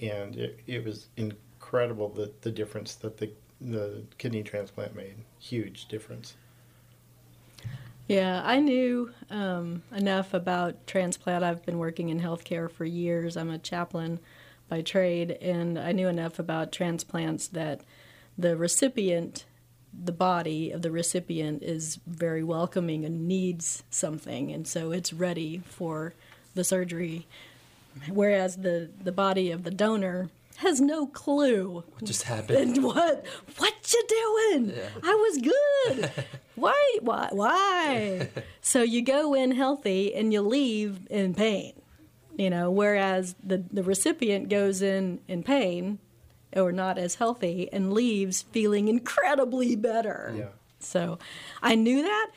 And 0.00 0.36
it, 0.36 0.60
it 0.66 0.84
was 0.84 1.06
incredible 1.16 2.10
the, 2.10 2.30
the 2.42 2.50
difference 2.50 2.94
that 2.96 3.16
the, 3.16 3.30
the 3.60 4.02
kidney 4.18 4.42
transplant 4.42 4.94
made. 4.94 5.14
Huge 5.38 5.86
difference. 5.86 6.34
Yeah, 8.06 8.42
I 8.44 8.60
knew 8.60 9.12
um, 9.30 9.82
enough 9.90 10.34
about 10.34 10.86
transplant. 10.86 11.42
I've 11.42 11.64
been 11.64 11.78
working 11.78 12.10
in 12.10 12.20
healthcare 12.20 12.70
for 12.70 12.84
years. 12.84 13.36
I'm 13.36 13.48
a 13.48 13.58
chaplain 13.58 14.20
by 14.68 14.82
trade, 14.82 15.32
and 15.40 15.78
I 15.78 15.92
knew 15.92 16.08
enough 16.08 16.38
about 16.38 16.70
transplants 16.70 17.48
that 17.48 17.80
the 18.36 18.56
recipient, 18.56 19.46
the 19.92 20.12
body 20.12 20.70
of 20.70 20.82
the 20.82 20.90
recipient, 20.90 21.62
is 21.62 21.98
very 22.06 22.42
welcoming 22.42 23.06
and 23.06 23.26
needs 23.26 23.84
something, 23.88 24.52
and 24.52 24.68
so 24.68 24.92
it's 24.92 25.12
ready 25.14 25.62
for 25.64 26.12
the 26.54 26.64
surgery. 26.64 27.26
Whereas 28.08 28.56
the, 28.56 28.90
the 29.02 29.12
body 29.12 29.50
of 29.50 29.62
the 29.62 29.70
donor 29.70 30.28
has 30.56 30.80
no 30.80 31.06
clue 31.06 31.84
What 31.92 32.04
just 32.04 32.22
happened? 32.24 32.58
and 32.76 32.84
what 32.84 33.24
what 33.58 33.92
you 33.92 34.04
doing? 34.08 34.72
Yeah. 34.76 34.88
I 35.02 35.14
was 35.14 35.38
good. 35.38 36.10
why 36.54 36.98
why 37.00 37.28
why? 37.32 38.28
so 38.60 38.82
you 38.82 39.02
go 39.02 39.34
in 39.34 39.52
healthy 39.52 40.14
and 40.14 40.32
you 40.32 40.40
leave 40.42 41.06
in 41.10 41.34
pain. 41.34 41.72
You 42.36 42.50
know, 42.50 42.70
whereas 42.70 43.34
the 43.42 43.64
the 43.72 43.82
recipient 43.82 44.48
goes 44.48 44.82
in 44.82 45.20
in 45.28 45.42
pain 45.42 45.98
or 46.56 46.72
not 46.72 46.98
as 46.98 47.16
healthy 47.16 47.68
and 47.72 47.92
leaves 47.92 48.42
feeling 48.52 48.88
incredibly 48.88 49.76
better. 49.76 50.32
Yeah. 50.36 50.48
So 50.78 51.18
I 51.62 51.74
knew 51.74 52.02
that 52.02 52.30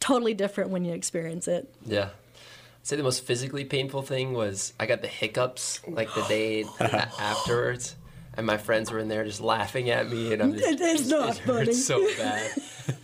totally 0.00 0.34
different 0.34 0.70
when 0.70 0.84
you 0.84 0.92
experience 0.94 1.46
it. 1.46 1.72
Yeah. 1.84 2.10
Say 2.90 2.96
the 2.96 3.04
most 3.04 3.24
physically 3.24 3.64
painful 3.64 4.02
thing 4.02 4.32
was 4.32 4.72
I 4.80 4.86
got 4.86 5.00
the 5.00 5.06
hiccups 5.06 5.80
like 5.86 6.12
the 6.12 6.22
day 6.22 6.64
afterwards, 6.80 7.94
and 8.34 8.44
my 8.44 8.56
friends 8.56 8.90
were 8.90 8.98
in 8.98 9.06
there 9.06 9.24
just 9.24 9.40
laughing 9.40 9.90
at 9.90 10.10
me, 10.10 10.32
and 10.32 10.42
I'm 10.42 10.58
just 10.58 10.80
is 10.80 11.08
not 11.12 11.36
it 11.36 11.42
funny. 11.42 11.72
so 11.72 12.04
bad. 12.16 12.50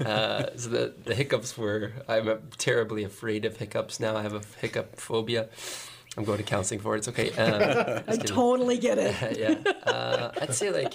Uh, 0.04 0.46
so 0.56 0.70
the 0.70 0.94
the 1.04 1.14
hiccups 1.14 1.56
were 1.56 1.92
I'm 2.08 2.28
terribly 2.58 3.04
afraid 3.04 3.44
of 3.44 3.58
hiccups 3.58 4.00
now. 4.00 4.16
I 4.16 4.22
have 4.22 4.34
a 4.34 4.42
hiccup 4.60 4.96
phobia. 4.96 5.50
I'm 6.16 6.24
going 6.24 6.38
to 6.38 6.42
counseling 6.42 6.80
for 6.80 6.96
it. 6.96 6.98
It's 6.98 7.08
okay. 7.10 7.30
Um, 7.30 8.02
I 8.08 8.16
totally 8.16 8.78
get 8.78 8.98
it. 8.98 9.38
yeah. 9.38 9.72
Uh, 9.88 10.32
I'd 10.40 10.52
say 10.52 10.72
like 10.72 10.94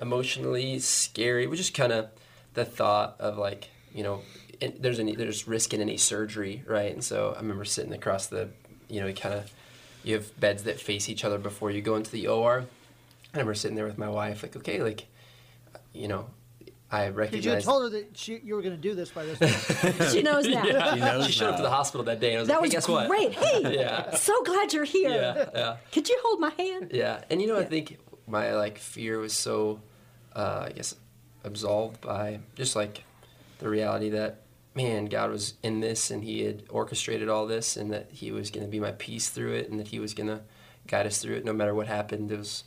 emotionally 0.00 0.78
scary. 0.78 1.42
It 1.42 1.50
was 1.50 1.58
just 1.58 1.74
kind 1.74 1.92
of 1.92 2.06
the 2.54 2.64
thought 2.64 3.16
of 3.18 3.36
like 3.36 3.66
you 3.92 4.04
know 4.04 4.20
there's 4.60 4.98
any 4.98 5.14
there's 5.14 5.46
risk 5.48 5.72
in 5.74 5.80
any 5.80 5.96
surgery, 5.96 6.62
right? 6.66 6.92
And 6.92 7.02
so 7.04 7.32
I 7.36 7.40
remember 7.40 7.64
sitting 7.64 7.92
across 7.92 8.26
the 8.26 8.48
you 8.88 9.00
know 9.00 9.06
you 9.06 9.14
kind 9.14 9.34
of 9.34 9.50
you 10.04 10.14
have 10.14 10.38
beds 10.40 10.62
that 10.64 10.80
face 10.80 11.08
each 11.08 11.24
other 11.24 11.38
before 11.38 11.70
you 11.70 11.80
go 11.82 11.96
into 11.96 12.10
the 12.10 12.26
OR. 12.28 12.60
I 13.34 13.36
remember 13.36 13.54
sitting 13.54 13.76
there 13.76 13.86
with 13.86 13.98
my 13.98 14.08
wife 14.08 14.42
like 14.42 14.56
okay 14.56 14.82
like 14.82 15.06
you 15.92 16.08
know 16.08 16.26
I 16.90 17.10
Because 17.10 17.44
you 17.44 17.60
told 17.60 17.82
her 17.82 17.98
that 17.98 18.16
she, 18.16 18.40
you 18.42 18.54
were 18.54 18.62
going 18.62 18.74
to 18.74 18.80
do 18.80 18.94
this 18.94 19.10
by 19.10 19.22
this 19.26 19.38
point. 19.38 20.10
she 20.10 20.22
knows 20.22 20.46
now. 20.48 20.64
Yeah. 20.64 21.22
she 21.26 21.32
showed 21.32 21.50
up 21.50 21.56
to 21.56 21.62
the 21.62 21.68
hospital 21.68 22.02
that 22.04 22.18
day, 22.18 22.30
and 22.30 22.38
I 22.38 22.40
was 22.40 22.48
That 22.48 22.62
like, 22.62 22.62
was 22.62 22.70
"Hey, 22.72 22.76
guess 22.76 22.88
what?" 22.88 23.08
great. 23.08 23.32
Hey, 23.34 23.74
Yeah. 23.78 24.14
so 24.14 24.42
glad 24.42 24.72
you're 24.72 24.84
here. 24.84 25.10
Yeah, 25.10 25.50
yeah. 25.54 25.76
Could 25.92 26.08
you 26.08 26.18
hold 26.24 26.40
my 26.40 26.48
hand? 26.56 26.92
Yeah, 26.94 27.20
and 27.28 27.42
you 27.42 27.46
know, 27.46 27.58
I 27.58 27.64
think 27.64 27.98
my 28.26 28.54
like 28.54 28.78
fear 28.78 29.18
was 29.18 29.34
so, 29.34 29.80
uh, 30.34 30.64
I 30.68 30.72
guess, 30.72 30.94
absolved 31.44 32.00
by 32.00 32.40
just 32.54 32.74
like 32.74 33.04
the 33.58 33.68
reality 33.68 34.08
that 34.10 34.44
man, 34.78 35.06
God 35.06 35.30
was 35.30 35.54
in 35.62 35.80
this, 35.80 36.10
and 36.10 36.22
He 36.22 36.44
had 36.44 36.62
orchestrated 36.70 37.28
all 37.28 37.46
this, 37.48 37.76
and 37.76 37.92
that 37.92 38.12
He 38.12 38.30
was 38.30 38.50
going 38.50 38.64
to 38.64 38.70
be 38.70 38.78
my 38.78 38.92
peace 38.92 39.28
through 39.28 39.54
it, 39.54 39.68
and 39.68 39.80
that 39.80 39.88
He 39.88 39.98
was 39.98 40.14
going 40.14 40.28
to 40.28 40.40
guide 40.86 41.06
us 41.06 41.18
through 41.18 41.34
it, 41.34 41.44
no 41.44 41.52
matter 41.52 41.74
what 41.74 41.88
happened. 41.88 42.30
It 42.30 42.38
was, 42.38 42.62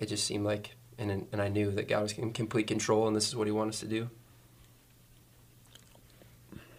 it 0.00 0.06
just 0.06 0.26
seemed 0.26 0.44
like, 0.44 0.74
and 0.98 1.26
and 1.30 1.40
I 1.40 1.48
knew 1.48 1.70
that 1.70 1.88
God 1.88 2.02
was 2.02 2.12
in 2.18 2.32
complete 2.32 2.66
control, 2.66 3.06
and 3.06 3.14
this 3.14 3.28
is 3.28 3.36
what 3.36 3.46
He 3.46 3.52
wanted 3.52 3.74
us 3.74 3.80
to 3.80 3.86
do. 3.86 4.10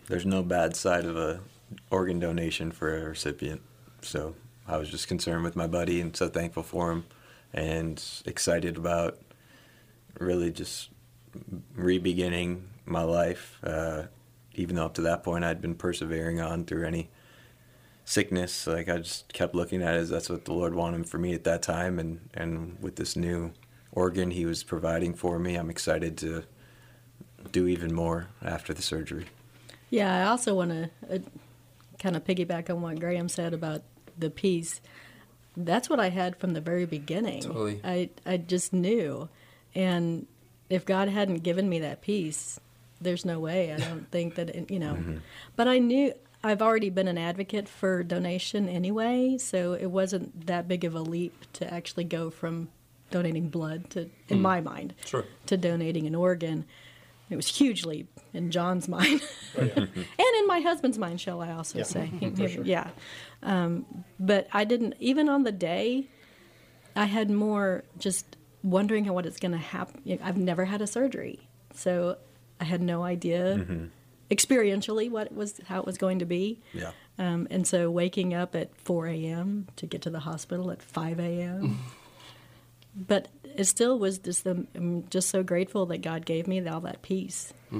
There's 0.07 0.25
no 0.25 0.43
bad 0.43 0.75
side 0.75 1.05
of 1.05 1.15
a 1.15 1.39
organ 1.89 2.19
donation 2.19 2.71
for 2.71 2.97
a 2.97 3.09
recipient. 3.09 3.61
So 4.01 4.35
I 4.67 4.77
was 4.77 4.89
just 4.89 5.07
concerned 5.07 5.43
with 5.43 5.55
my 5.55 5.67
buddy 5.67 6.01
and 6.01 6.15
so 6.15 6.27
thankful 6.27 6.63
for 6.63 6.91
him 6.91 7.05
and 7.53 8.03
excited 8.25 8.77
about 8.77 9.17
really 10.19 10.51
just 10.51 10.89
re-beginning 11.75 12.67
my 12.85 13.03
life. 13.03 13.59
Uh, 13.63 14.03
even 14.57 14.75
though 14.75 14.85
up 14.85 14.95
to 14.95 15.01
that 15.01 15.23
point 15.23 15.45
I'd 15.45 15.61
been 15.61 15.75
persevering 15.75 16.41
on 16.41 16.65
through 16.65 16.85
any 16.85 17.09
sickness, 18.03 18.67
like 18.67 18.89
I 18.89 18.97
just 18.97 19.31
kept 19.31 19.55
looking 19.55 19.81
at 19.81 19.95
it 19.95 19.99
as 19.99 20.09
that's 20.09 20.29
what 20.29 20.45
the 20.45 20.53
Lord 20.53 20.75
wanted 20.75 21.07
for 21.07 21.17
me 21.17 21.33
at 21.33 21.43
that 21.45 21.61
time. 21.61 21.99
And, 21.99 22.29
and 22.33 22.77
with 22.81 22.95
this 22.95 23.15
new 23.15 23.53
organ 23.91 24.31
he 24.31 24.45
was 24.45 24.63
providing 24.63 25.13
for 25.13 25.39
me, 25.39 25.55
I'm 25.55 25.69
excited 25.69 26.17
to 26.19 26.43
do 27.51 27.67
even 27.67 27.93
more 27.93 28.27
after 28.43 28.73
the 28.73 28.81
surgery. 28.81 29.27
Yeah, 29.89 30.13
I 30.13 30.29
also 30.29 30.53
want 30.53 30.71
to 30.71 30.89
uh, 31.09 31.19
kind 31.99 32.15
of 32.15 32.23
piggyback 32.25 32.69
on 32.69 32.81
what 32.81 32.99
Graham 32.99 33.29
said 33.29 33.53
about 33.53 33.83
the 34.17 34.29
peace. 34.29 34.81
That's 35.55 35.89
what 35.89 35.99
I 35.99 36.09
had 36.09 36.35
from 36.35 36.53
the 36.53 36.61
very 36.61 36.85
beginning. 36.85 37.41
Totally. 37.41 37.79
I 37.83 38.09
I 38.25 38.37
just 38.37 38.73
knew, 38.73 39.29
and 39.73 40.27
if 40.69 40.85
God 40.85 41.07
hadn't 41.07 41.43
given 41.43 41.69
me 41.69 41.79
that 41.79 42.01
peace, 42.01 42.59
there's 43.01 43.25
no 43.25 43.39
way. 43.39 43.73
I 43.73 43.77
don't 43.77 44.09
think 44.11 44.35
that 44.35 44.49
it, 44.49 44.71
you 44.71 44.79
know. 44.79 44.97
But 45.55 45.67
I 45.67 45.79
knew 45.79 46.13
I've 46.43 46.61
already 46.61 46.89
been 46.89 47.07
an 47.07 47.17
advocate 47.17 47.67
for 47.67 48.03
donation 48.03 48.69
anyway, 48.69 49.37
so 49.39 49.73
it 49.73 49.87
wasn't 49.87 50.45
that 50.47 50.67
big 50.67 50.83
of 50.85 50.95
a 50.95 51.01
leap 51.01 51.33
to 51.53 51.71
actually 51.73 52.03
go 52.05 52.29
from 52.29 52.69
donating 53.09 53.49
blood 53.49 53.89
to, 53.91 54.09
in 54.29 54.41
my 54.41 54.59
mind, 54.61 54.93
Sure. 55.05 55.23
to 55.47 55.55
donating 55.57 56.05
an 56.07 56.13
organ. 56.15 56.65
It 57.29 57.35
was 57.35 57.49
a 57.49 57.53
huge 57.53 57.85
leap 57.85 58.07
in 58.33 58.51
John's 58.51 58.87
mind, 58.97 59.21
and 59.57 59.97
in 60.17 60.47
my 60.47 60.59
husband's 60.61 60.97
mind, 60.97 61.19
shall 61.19 61.41
I 61.41 61.51
also 61.51 61.79
Yeah, 61.79 61.83
say? 61.85 62.05
He- 62.19 62.29
for 62.29 62.47
he- 62.47 62.53
sure. 62.55 62.63
Yeah, 62.63 62.89
um, 63.43 63.85
but 64.19 64.47
I 64.53 64.63
didn't. 64.63 64.95
Even 64.99 65.27
on 65.29 65.43
the 65.43 65.51
day, 65.51 66.05
I 66.95 67.05
had 67.05 67.29
more 67.29 67.83
just 67.97 68.37
wondering 68.63 69.05
what 69.13 69.25
it's 69.25 69.39
going 69.39 69.51
to 69.53 69.57
happen. 69.57 70.19
I've 70.23 70.37
never 70.37 70.65
had 70.65 70.81
a 70.81 70.87
surgery, 70.87 71.39
so 71.73 72.17
I 72.59 72.63
had 72.63 72.81
no 72.81 73.03
idea 73.03 73.57
mm-hmm. 73.57 73.85
experientially 74.31 75.09
what 75.09 75.27
it 75.27 75.35
was 75.35 75.59
how 75.67 75.79
it 75.79 75.85
was 75.85 75.97
going 75.97 76.19
to 76.19 76.25
be. 76.25 76.59
Yeah. 76.73 76.91
Um, 77.19 77.47
and 77.49 77.65
so 77.65 77.89
waking 77.89 78.33
up 78.33 78.55
at 78.55 78.75
4 78.81 79.07
a.m. 79.07 79.67
to 79.77 79.85
get 79.85 80.03
to 80.03 80.09
the 80.09 80.19
hospital 80.19 80.69
at 80.71 80.81
5 80.81 81.19
a.m. 81.19 81.79
but 82.95 83.27
it 83.55 83.65
still 83.65 83.97
was 83.97 84.19
just 84.19 84.43
the, 84.43 84.65
I'm 84.75 85.07
just 85.09 85.29
so 85.29 85.43
grateful 85.43 85.87
that 85.87 85.99
God 85.99 86.25
gave 86.25 86.47
me 86.47 86.65
all 86.67 86.81
that 86.81 87.01
peace. 87.01 87.53
Hmm. 87.69 87.79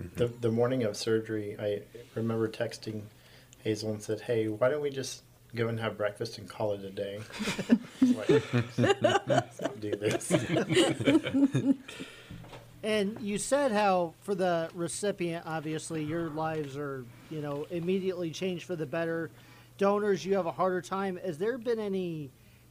Mm-hmm. 0.00 0.16
The, 0.16 0.26
the 0.26 0.50
morning 0.50 0.82
of 0.82 0.96
surgery, 0.96 1.56
I 1.58 1.82
remember 2.14 2.48
texting 2.48 3.02
Hazel 3.62 3.92
and 3.92 4.02
said, 4.02 4.20
"Hey, 4.20 4.48
why 4.48 4.68
don't 4.68 4.82
we 4.82 4.90
just 4.90 5.22
go 5.54 5.68
and 5.68 5.78
have 5.78 5.96
breakfast 5.96 6.38
and 6.38 6.48
call 6.48 6.72
it 6.72 6.84
a 6.84 6.90
day? 6.90 7.20
Like, 8.02 9.26
let's 9.26 9.60
do 9.80 9.92
this." 9.92 10.32
And 12.84 13.18
you 13.22 13.38
said 13.38 13.72
how 13.72 14.12
for 14.20 14.34
the 14.34 14.68
recipient, 14.74 15.44
obviously, 15.46 16.04
your 16.04 16.28
lives 16.28 16.76
are, 16.76 17.06
you 17.30 17.40
know, 17.40 17.66
immediately 17.70 18.30
changed 18.30 18.66
for 18.66 18.76
the 18.76 18.84
better. 18.84 19.30
Donors, 19.78 20.22
you 20.22 20.34
have 20.34 20.44
a 20.44 20.52
harder 20.52 20.82
time. 20.82 21.18
Has 21.24 21.38
there 21.38 21.56
been 21.56 21.80
any 21.80 22.30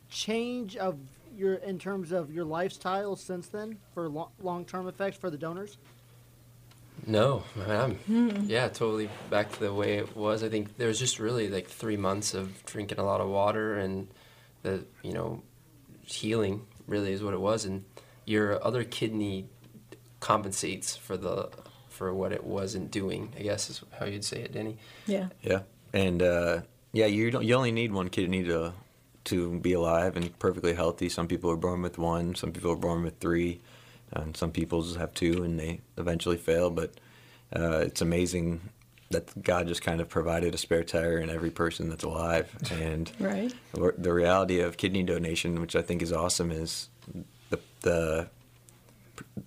change 0.10 0.78
of 0.78 1.00
your 1.36 1.56
in 1.56 1.80
terms 1.80 2.12
of 2.12 2.32
your 2.32 2.46
lifestyle 2.46 3.16
since 3.16 3.48
then 3.48 3.80
for 3.96 4.08
lo- 4.08 4.30
long-term 4.40 4.88
effects 4.88 5.18
for 5.18 5.32
the 5.32 5.38
donors? 5.38 5.80
No, 7.08 7.44
I'm 7.68 7.98
yeah, 8.48 8.68
totally 8.68 9.10
back 9.32 9.52
to 9.54 9.60
the 9.60 9.74
way 9.74 9.98
it 9.98 10.16
was. 10.16 10.44
I 10.44 10.50
think 10.50 10.78
there 10.78 10.90
was 10.90 11.00
just 11.00 11.20
really 11.20 11.50
like 11.50 11.68
three 11.68 11.98
months 11.98 12.36
of 12.36 12.64
drinking 12.66 13.00
a 13.00 13.04
lot 13.04 13.20
of 13.20 13.30
water 13.30 13.80
and 13.80 14.08
the 14.62 14.86
you 15.02 15.12
know 15.12 15.42
healing 16.04 16.68
really 16.86 17.12
is 17.12 17.24
what 17.24 17.34
it 17.34 17.42
was, 17.42 17.66
and 17.66 17.84
your 18.26 18.64
other 18.64 18.84
kidney 18.84 19.50
compensates 20.24 20.96
for 20.96 21.18
the 21.18 21.50
for 21.90 22.14
what 22.14 22.32
it 22.32 22.44
wasn't 22.44 22.90
doing. 22.92 23.32
I 23.38 23.44
guess 23.44 23.70
is 23.70 23.82
how 24.00 24.06
you'd 24.06 24.24
say 24.26 24.40
it, 24.42 24.54
Denny. 24.54 24.78
Yeah. 25.06 25.28
Yeah, 25.44 25.60
and 25.94 26.22
uh, 26.24 26.62
yeah, 26.94 27.06
you 27.08 27.30
don't. 27.30 27.44
You 27.44 27.56
only 27.56 27.72
need 27.72 27.92
one 27.92 28.10
kidney 28.10 28.44
to 28.46 28.74
to 29.26 29.60
be 29.60 29.74
alive 29.74 30.18
and 30.18 30.38
perfectly 30.40 30.74
healthy. 30.74 31.10
Some 31.10 31.28
people 31.28 31.52
are 31.52 31.58
born 31.68 31.82
with 31.82 31.98
one. 31.98 32.36
Some 32.36 32.52
people 32.52 32.72
are 32.72 32.76
born 32.88 33.04
with 33.04 33.20
three, 33.20 33.60
and 34.12 34.36
some 34.36 34.52
people 34.52 34.82
just 34.82 34.98
have 34.98 35.14
two 35.14 35.44
and 35.44 35.60
they 35.60 35.82
eventually 35.98 36.38
fail. 36.38 36.70
But 36.70 36.92
uh, 37.56 37.80
it's 37.88 38.02
amazing 38.02 38.62
that 39.12 39.44
God 39.44 39.68
just 39.68 39.82
kind 39.84 40.02
of 40.02 40.10
provided 40.10 40.56
a 40.56 40.58
spare 40.58 40.84
tire 40.84 41.20
in 41.20 41.30
every 41.30 41.52
person 41.52 41.90
that's 41.90 42.04
alive. 42.04 42.48
And 42.72 43.12
Right. 43.20 43.54
the- 43.74 43.94
the 43.98 44.12
reality 44.14 44.62
of 44.62 44.78
kidney 44.78 45.04
donation, 45.04 45.62
which 45.62 45.76
I 45.76 45.82
think 45.84 46.02
is 46.02 46.12
awesome, 46.12 46.50
is 46.52 46.90
the 47.50 47.60
the 47.82 48.30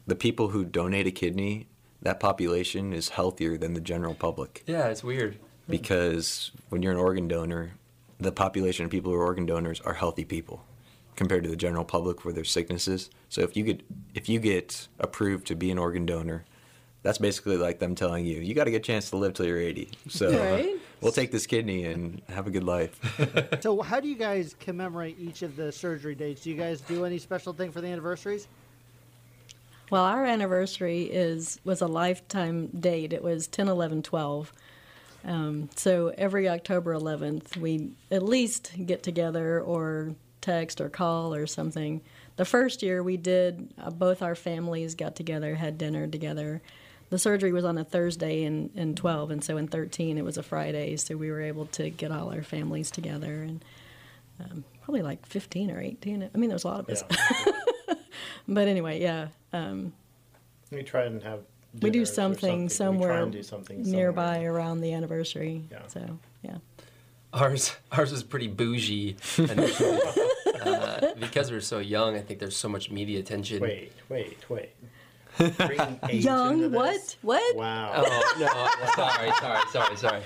the 0.06 0.14
people 0.16 0.48
who 0.48 0.64
donate 0.64 1.06
a 1.06 1.10
kidney. 1.10 1.68
That 2.02 2.20
population 2.20 2.92
is 2.92 3.08
healthier 3.08 3.56
than 3.56 3.74
the 3.74 3.80
general 3.80 4.14
public 4.14 4.62
Yeah, 4.66 4.86
it's 4.88 5.02
weird. 5.02 5.38
because 5.68 6.52
when 6.68 6.82
you're 6.82 6.92
an 6.92 6.98
organ 6.98 7.26
donor, 7.26 7.72
the 8.20 8.30
population 8.32 8.84
of 8.84 8.90
people 8.90 9.10
who 9.12 9.18
are 9.18 9.24
organ 9.24 9.44
donors 9.46 9.80
are 9.80 9.94
healthy 9.94 10.24
people 10.24 10.64
compared 11.16 11.42
to 11.44 11.50
the 11.50 11.56
general 11.56 11.84
public 11.84 12.24
where 12.24 12.32
there's 12.34 12.50
sicknesses. 12.50 13.10
So 13.28 13.40
if 13.40 13.56
you 13.56 13.64
get 13.64 13.82
if 14.14 14.28
you 14.28 14.38
get 14.38 14.86
approved 15.00 15.46
to 15.48 15.56
be 15.56 15.70
an 15.70 15.78
organ 15.78 16.06
donor, 16.06 16.44
that's 17.02 17.18
basically 17.18 17.56
like 17.56 17.78
them 17.80 17.94
telling 17.94 18.24
you 18.26 18.36
you 18.40 18.54
got 18.54 18.64
to 18.64 18.70
get 18.70 18.78
a 18.78 18.80
chance 18.84 19.10
to 19.10 19.16
live 19.16 19.32
till 19.34 19.46
you're 19.46 19.58
80. 19.58 19.90
So 20.08 20.30
Right. 20.52 20.76
we'll 21.00 21.12
take 21.12 21.32
this 21.32 21.46
kidney 21.46 21.84
and 21.84 22.22
have 22.28 22.46
a 22.46 22.50
good 22.50 22.64
life. 22.64 23.00
So, 23.62 23.80
how 23.82 23.98
do 24.00 24.06
you 24.08 24.16
guys 24.16 24.54
commemorate 24.60 25.18
each 25.18 25.42
of 25.42 25.56
the 25.56 25.72
surgery 25.72 26.14
dates? 26.14 26.42
Do 26.42 26.50
you 26.50 26.56
guys 26.56 26.80
do 26.82 27.04
any 27.04 27.18
special 27.18 27.52
thing 27.52 27.72
for 27.72 27.80
the 27.80 27.88
anniversaries? 27.88 28.46
Well, 29.88 30.02
our 30.02 30.24
anniversary 30.24 31.02
is 31.02 31.60
was 31.64 31.80
a 31.80 31.86
lifetime 31.86 32.68
date. 32.68 33.12
It 33.12 33.22
was 33.22 33.46
10, 33.46 33.68
11, 33.68 34.02
12. 34.02 34.52
Um, 35.24 35.68
so 35.76 36.12
every 36.18 36.48
October 36.48 36.94
11th, 36.94 37.56
we 37.56 37.92
at 38.10 38.22
least 38.22 38.72
get 38.84 39.02
together 39.02 39.60
or 39.60 40.14
text 40.40 40.80
or 40.80 40.88
call 40.88 41.34
or 41.34 41.46
something. 41.46 42.00
The 42.36 42.44
first 42.44 42.82
year 42.82 43.02
we 43.02 43.16
did, 43.16 43.72
uh, 43.78 43.90
both 43.90 44.22
our 44.22 44.34
families 44.34 44.94
got 44.94 45.16
together, 45.16 45.54
had 45.54 45.78
dinner 45.78 46.06
together. 46.06 46.62
The 47.10 47.18
surgery 47.18 47.52
was 47.52 47.64
on 47.64 47.78
a 47.78 47.84
Thursday 47.84 48.42
in, 48.42 48.70
in 48.74 48.94
12, 48.96 49.30
and 49.30 49.42
so 49.44 49.56
in 49.56 49.68
13 49.68 50.18
it 50.18 50.24
was 50.24 50.36
a 50.36 50.42
Friday, 50.42 50.96
so 50.96 51.16
we 51.16 51.30
were 51.30 51.40
able 51.40 51.66
to 51.66 51.90
get 51.90 52.10
all 52.10 52.32
our 52.32 52.42
families 52.42 52.90
together. 52.90 53.42
And 53.42 53.64
um, 54.40 54.64
probably 54.82 55.02
like 55.02 55.24
15 55.26 55.70
or 55.70 55.80
18. 55.80 56.30
I 56.32 56.38
mean, 56.38 56.50
there 56.50 56.56
was 56.56 56.64
a 56.64 56.68
lot 56.68 56.80
of 56.80 56.88
us. 56.88 57.04
Yeah. 57.10 57.52
But 58.48 58.68
anyway, 58.68 59.00
yeah. 59.00 59.28
Um, 59.56 59.92
we 60.70 60.82
try 60.82 61.04
and 61.04 61.22
have. 61.22 61.40
we 61.74 61.80
do 61.90 61.90
dinners 61.90 62.10
or 62.10 62.14
something 62.14 62.62
We 62.64 62.68
somewhere 62.68 63.08
try 63.10 63.20
and 63.22 63.32
do 63.32 63.42
something 63.42 63.82
nearby 63.82 64.34
somewhere. 64.34 64.52
around 64.52 64.80
the 64.80 64.92
anniversary. 64.92 65.64
Yeah. 65.70 65.86
So 65.88 66.18
yeah. 66.42 66.58
Ours, 67.32 67.74
ours 67.92 68.12
was 68.12 68.22
pretty 68.22 68.48
bougie 68.48 69.16
uh, 69.38 71.14
because 71.18 71.50
we're 71.50 71.60
so 71.60 71.78
young. 71.80 72.16
I 72.16 72.20
think 72.20 72.40
there's 72.40 72.56
so 72.56 72.68
much 72.68 72.90
media 72.90 73.18
attention. 73.18 73.60
Wait, 73.60 73.92
wait, 74.08 74.38
wait. 74.48 74.70
Bringing 75.58 76.00
Young? 76.10 76.72
What? 76.72 77.16
What? 77.20 77.56
Wow. 77.56 77.92
Oh 77.96 78.34
no! 78.38 78.88
sorry, 78.94 79.30
sorry, 79.38 79.60
sorry, 79.70 79.96
sorry. 79.96 80.22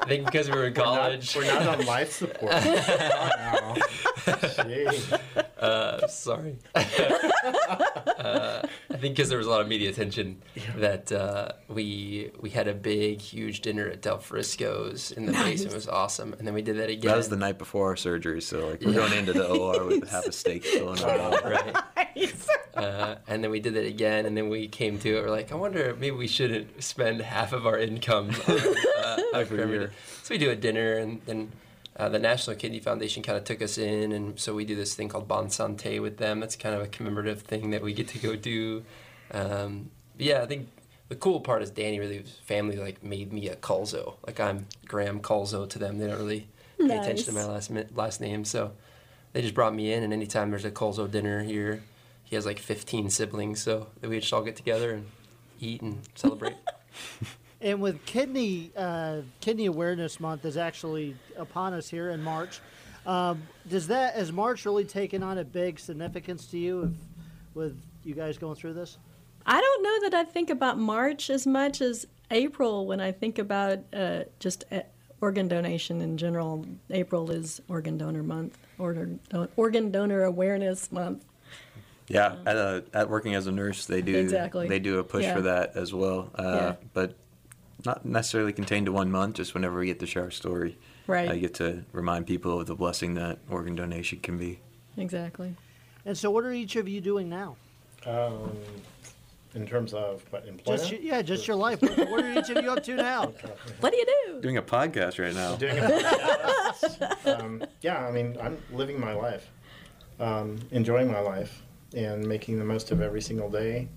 I 0.00 0.06
think 0.06 0.26
because 0.26 0.48
we 0.48 0.56
were 0.56 0.66
in 0.66 0.74
college. 0.74 1.34
We're 1.34 1.46
not 1.46 1.80
on 1.80 1.86
life 1.86 2.12
support. 2.12 2.52
wow. 2.52 3.74
Jeez. 4.26 5.20
Uh, 5.58 6.06
sorry. 6.06 6.56
Uh, 8.06 8.66
I 8.90 8.96
think 8.96 9.16
because 9.16 9.28
there 9.28 9.38
was 9.38 9.46
a 9.46 9.50
lot 9.50 9.60
of 9.60 9.68
media 9.68 9.90
attention 9.90 10.42
that 10.76 11.12
uh, 11.12 11.52
we 11.68 12.30
we 12.40 12.50
had 12.50 12.68
a 12.68 12.74
big, 12.74 13.20
huge 13.20 13.60
dinner 13.60 13.88
at 13.88 14.02
Del 14.02 14.18
Frisco's 14.18 15.12
in 15.12 15.26
the 15.26 15.32
basement. 15.32 15.72
It 15.72 15.74
was 15.74 15.88
awesome, 15.88 16.34
and 16.34 16.46
then 16.46 16.54
we 16.54 16.62
did 16.62 16.78
that 16.78 16.90
again. 16.90 17.10
That 17.10 17.16
was 17.16 17.28
the 17.28 17.36
night 17.36 17.58
before 17.58 17.88
our 17.88 17.96
surgery, 17.96 18.40
so 18.40 18.68
like 18.68 18.80
we're 18.82 18.92
going 18.92 19.12
into 19.12 19.32
the 19.32 19.48
OR 19.48 19.84
with 19.84 20.08
half 20.10 20.26
a 20.26 20.32
steak 20.32 20.64
still 20.64 20.92
in 20.92 21.02
our 21.02 21.18
mouth. 21.18 21.44
right. 21.44 21.76
uh, 22.74 23.16
and 23.26 23.42
then 23.42 23.50
we 23.50 23.60
did 23.60 23.76
it 23.76 23.86
again, 23.86 24.26
and 24.26 24.36
then 24.36 24.48
we 24.48 24.68
came 24.68 24.98
to 24.98 25.18
it. 25.18 25.22
We're 25.22 25.30
like, 25.30 25.52
I 25.52 25.56
wonder, 25.56 25.94
maybe 25.98 26.16
we 26.16 26.28
shouldn't 26.28 26.82
spend 26.82 27.20
half 27.20 27.52
of 27.52 27.66
our 27.66 27.78
income 27.78 28.30
on, 28.48 28.58
uh, 28.58 29.16
on 29.34 29.40
Every 29.40 29.58
Creme 29.58 29.68
year. 29.70 29.78
Brulee. 29.78 29.92
So 30.22 30.34
we 30.34 30.38
do 30.38 30.50
a 30.50 30.56
dinner, 30.56 30.96
and 30.96 31.20
then 31.26 31.52
uh, 31.96 32.08
the 32.08 32.18
National 32.18 32.56
Kidney 32.56 32.80
Foundation 32.80 33.22
kind 33.22 33.38
of 33.38 33.44
took 33.44 33.62
us 33.62 33.78
in, 33.78 34.12
and 34.12 34.38
so 34.38 34.54
we 34.54 34.64
do 34.64 34.74
this 34.74 34.94
thing 34.94 35.08
called 35.08 35.28
Bon 35.28 35.46
Santé 35.46 36.02
with 36.02 36.16
them. 36.16 36.40
That's 36.40 36.56
kind 36.56 36.74
of 36.74 36.82
a 36.82 36.88
commemorative 36.88 37.42
thing 37.42 37.70
that 37.70 37.82
we 37.82 37.92
get 37.92 38.08
to 38.08 38.18
go 38.18 38.34
do. 38.34 38.82
Um, 39.30 39.90
yeah, 40.18 40.42
I 40.42 40.46
think 40.46 40.68
the 41.08 41.16
cool 41.16 41.40
part 41.40 41.62
is 41.62 41.70
Danny 41.70 42.00
really 42.00 42.24
family 42.44 42.76
like 42.76 43.02
made 43.02 43.32
me 43.32 43.48
a 43.48 43.56
Culzo. 43.56 44.14
Like 44.26 44.40
I'm 44.40 44.66
Graham 44.86 45.20
Culzo 45.20 45.68
to 45.68 45.78
them. 45.78 45.98
They 45.98 46.06
don't 46.06 46.18
really 46.18 46.48
pay 46.78 46.96
attention 46.98 47.26
to 47.26 47.32
my 47.32 47.44
last 47.44 47.70
last 47.94 48.20
name, 48.20 48.44
so 48.44 48.72
they 49.32 49.42
just 49.42 49.54
brought 49.54 49.74
me 49.74 49.92
in. 49.92 50.02
And 50.02 50.12
anytime 50.12 50.50
there's 50.50 50.64
a 50.64 50.70
Culzo 50.70 51.08
dinner 51.08 51.44
here, 51.44 51.82
he 52.24 52.34
has 52.34 52.44
like 52.44 52.58
15 52.58 53.10
siblings, 53.10 53.62
so 53.62 53.88
we 54.02 54.18
just 54.18 54.32
all 54.32 54.42
get 54.42 54.56
together 54.56 54.92
and 54.92 55.06
eat 55.60 55.80
and 55.80 56.00
celebrate. 56.14 56.56
And 57.64 57.80
with 57.80 58.04
kidney 58.04 58.70
uh, 58.76 59.22
kidney 59.40 59.66
awareness 59.66 60.20
month 60.20 60.44
is 60.44 60.58
actually 60.58 61.16
upon 61.36 61.72
us 61.72 61.88
here 61.88 62.10
in 62.10 62.22
March. 62.22 62.60
Um, 63.06 63.42
does 63.68 63.86
that 63.88 64.14
has 64.14 64.30
March 64.30 64.66
really 64.66 64.84
taken 64.84 65.22
on 65.22 65.38
a 65.38 65.44
big 65.44 65.78
significance 65.80 66.44
to 66.48 66.58
you, 66.58 66.82
if, 66.84 66.90
with 67.54 67.80
you 68.04 68.14
guys 68.14 68.36
going 68.36 68.54
through 68.54 68.74
this? 68.74 68.98
I 69.46 69.58
don't 69.60 69.82
know 69.82 70.10
that 70.10 70.14
I 70.14 70.24
think 70.24 70.50
about 70.50 70.78
March 70.78 71.30
as 71.30 71.46
much 71.46 71.80
as 71.80 72.06
April 72.30 72.86
when 72.86 73.00
I 73.00 73.12
think 73.12 73.38
about 73.38 73.78
uh, 73.94 74.24
just 74.40 74.64
uh, 74.70 74.80
organ 75.22 75.48
donation 75.48 76.02
in 76.02 76.18
general. 76.18 76.66
April 76.90 77.30
is 77.30 77.62
Organ 77.68 77.96
Donor 77.96 78.22
Month, 78.22 78.58
organ, 78.78 79.20
organ 79.56 79.90
Donor 79.90 80.24
Awareness 80.24 80.92
Month. 80.92 81.24
Yeah, 82.08 82.36
at, 82.44 82.56
uh, 82.56 82.80
at 82.92 83.08
working 83.08 83.34
as 83.34 83.46
a 83.46 83.52
nurse, 83.52 83.86
they 83.86 84.02
do 84.02 84.14
Exactly. 84.14 84.68
they 84.68 84.78
do 84.78 84.98
a 84.98 85.04
push 85.04 85.24
Yeah. 85.24 85.34
for 85.34 85.40
that 85.42 85.76
as 85.76 85.94
well. 85.94 86.30
Uh, 86.34 86.42
Yeah. 86.42 86.74
But 86.92 87.14
not 87.84 88.04
necessarily 88.04 88.52
contained 88.52 88.86
to 88.86 88.92
one 88.92 89.10
month. 89.10 89.36
Just 89.36 89.54
whenever 89.54 89.78
we 89.78 89.86
get 89.86 90.00
to 90.00 90.06
share 90.06 90.24
our 90.24 90.30
story, 90.30 90.78
Right. 91.06 91.30
I 91.30 91.36
get 91.38 91.54
to 91.54 91.84
remind 91.92 92.26
people 92.26 92.60
of 92.60 92.66
the 92.66 92.74
blessing 92.74 93.14
that 93.14 93.38
organ 93.50 93.74
donation 93.74 94.20
can 94.20 94.38
be. 94.38 94.60
Exactly. 94.96 95.54
And 96.06 96.16
so, 96.16 96.30
what 96.30 96.44
are 96.44 96.52
each 96.52 96.76
of 96.76 96.88
you 96.88 97.00
doing 97.00 97.28
now? 97.28 97.56
Um, 98.06 98.50
in 99.54 99.66
terms 99.66 99.92
of 99.94 100.24
what 100.30 100.46
employment? 100.46 100.80
Just 100.82 100.92
y- 100.92 100.98
yeah, 101.02 101.22
just 101.22 101.46
your 101.46 101.56
life. 101.56 101.80
What, 101.82 101.96
what 102.10 102.24
are 102.24 102.38
each 102.38 102.50
of 102.50 102.62
you 102.62 102.70
up 102.70 102.82
to 102.84 102.94
now? 102.96 103.32
What 103.80 103.92
do 103.92 103.98
you 103.98 104.06
do? 104.26 104.40
Doing 104.40 104.56
a 104.56 104.62
podcast 104.62 105.22
right 105.22 105.34
now. 105.34 105.56
doing 105.56 105.76
it. 105.78 107.26
um, 107.40 107.62
yeah, 107.82 108.06
I 108.06 108.10
mean, 108.10 108.36
I'm 108.42 108.58
living 108.72 108.98
my 109.00 109.12
life, 109.14 109.50
um, 110.20 110.58
enjoying 110.70 111.10
my 111.10 111.20
life, 111.20 111.62
and 111.94 112.26
making 112.26 112.58
the 112.58 112.64
most 112.64 112.90
of 112.90 113.00
every 113.00 113.20
single 113.22 113.50
day, 113.50 113.88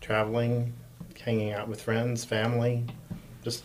traveling, 0.00 0.72
hanging 1.24 1.52
out 1.52 1.66
with 1.68 1.80
friends, 1.80 2.24
family, 2.24 2.84
just 3.46 3.62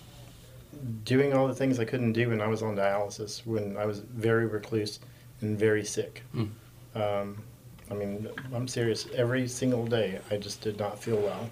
doing 1.05 1.33
all 1.33 1.47
the 1.47 1.55
things 1.55 1.79
I 1.79 1.85
couldn't 1.85 2.13
do 2.13 2.29
when 2.29 2.39
I 2.39 2.45
was 2.45 2.61
on 2.61 2.75
dialysis, 2.75 3.43
when 3.47 3.77
I 3.77 3.87
was 3.87 3.97
very 4.01 4.45
recluse 4.45 4.99
and 5.41 5.57
very 5.57 5.83
sick. 5.83 6.21
Um, 6.93 7.41
I 7.89 7.95
mean, 7.95 8.27
I'm 8.53 8.67
serious. 8.67 9.07
Every 9.15 9.47
single 9.47 9.87
day, 9.87 10.19
I 10.29 10.37
just 10.37 10.61
did 10.61 10.77
not 10.77 11.01
feel 11.01 11.17
well, 11.17 11.49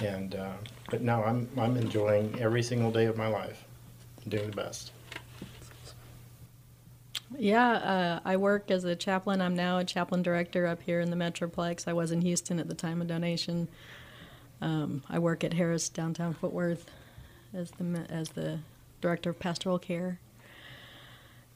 and 0.00 0.34
uh, 0.34 0.52
but 0.90 1.00
now 1.00 1.24
I'm 1.24 1.48
I'm 1.56 1.78
enjoying 1.78 2.38
every 2.38 2.62
single 2.62 2.90
day 2.90 3.06
of 3.06 3.16
my 3.16 3.28
life, 3.28 3.64
doing 4.28 4.50
the 4.50 4.56
best. 4.56 4.92
Yeah, 7.38 7.70
uh, 7.70 8.20
I 8.22 8.36
work 8.36 8.70
as 8.70 8.84
a 8.84 8.94
chaplain. 8.94 9.40
I'm 9.40 9.56
now 9.56 9.78
a 9.78 9.84
chaplain 9.84 10.22
director 10.22 10.66
up 10.66 10.82
here 10.82 11.00
in 11.00 11.08
the 11.08 11.16
Metroplex. 11.16 11.88
I 11.88 11.94
was 11.94 12.12
in 12.12 12.20
Houston 12.20 12.60
at 12.60 12.68
the 12.68 12.74
time 12.74 13.00
of 13.00 13.06
donation. 13.06 13.68
Um, 14.60 15.02
I 15.08 15.18
work 15.18 15.42
at 15.42 15.54
Harris 15.54 15.88
downtown 15.88 16.34
Fort 16.34 16.52
Worth 16.52 16.84
as 17.54 17.70
the 17.72 18.06
as 18.08 18.30
the 18.30 18.58
director 19.00 19.30
of 19.30 19.38
pastoral 19.38 19.78
care. 19.78 20.18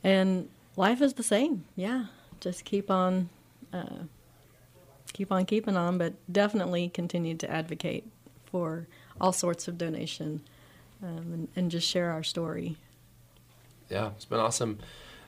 And 0.02 0.48
life 0.76 1.02
is 1.02 1.14
the 1.14 1.22
same. 1.22 1.64
Yeah, 1.76 2.06
just 2.40 2.64
keep 2.64 2.90
on 2.90 3.28
uh, 3.72 4.04
keep 5.12 5.30
on 5.32 5.44
keeping 5.46 5.76
on, 5.76 5.98
but 5.98 6.14
definitely 6.32 6.88
continue 6.88 7.34
to 7.36 7.50
advocate 7.50 8.04
for 8.46 8.86
all 9.20 9.32
sorts 9.32 9.68
of 9.68 9.78
donation 9.78 10.40
um, 11.02 11.32
and, 11.32 11.48
and 11.56 11.70
just 11.70 11.86
share 11.86 12.10
our 12.10 12.22
story. 12.22 12.76
yeah, 13.88 14.10
it's 14.16 14.24
been 14.24 14.40
awesome. 14.40 14.78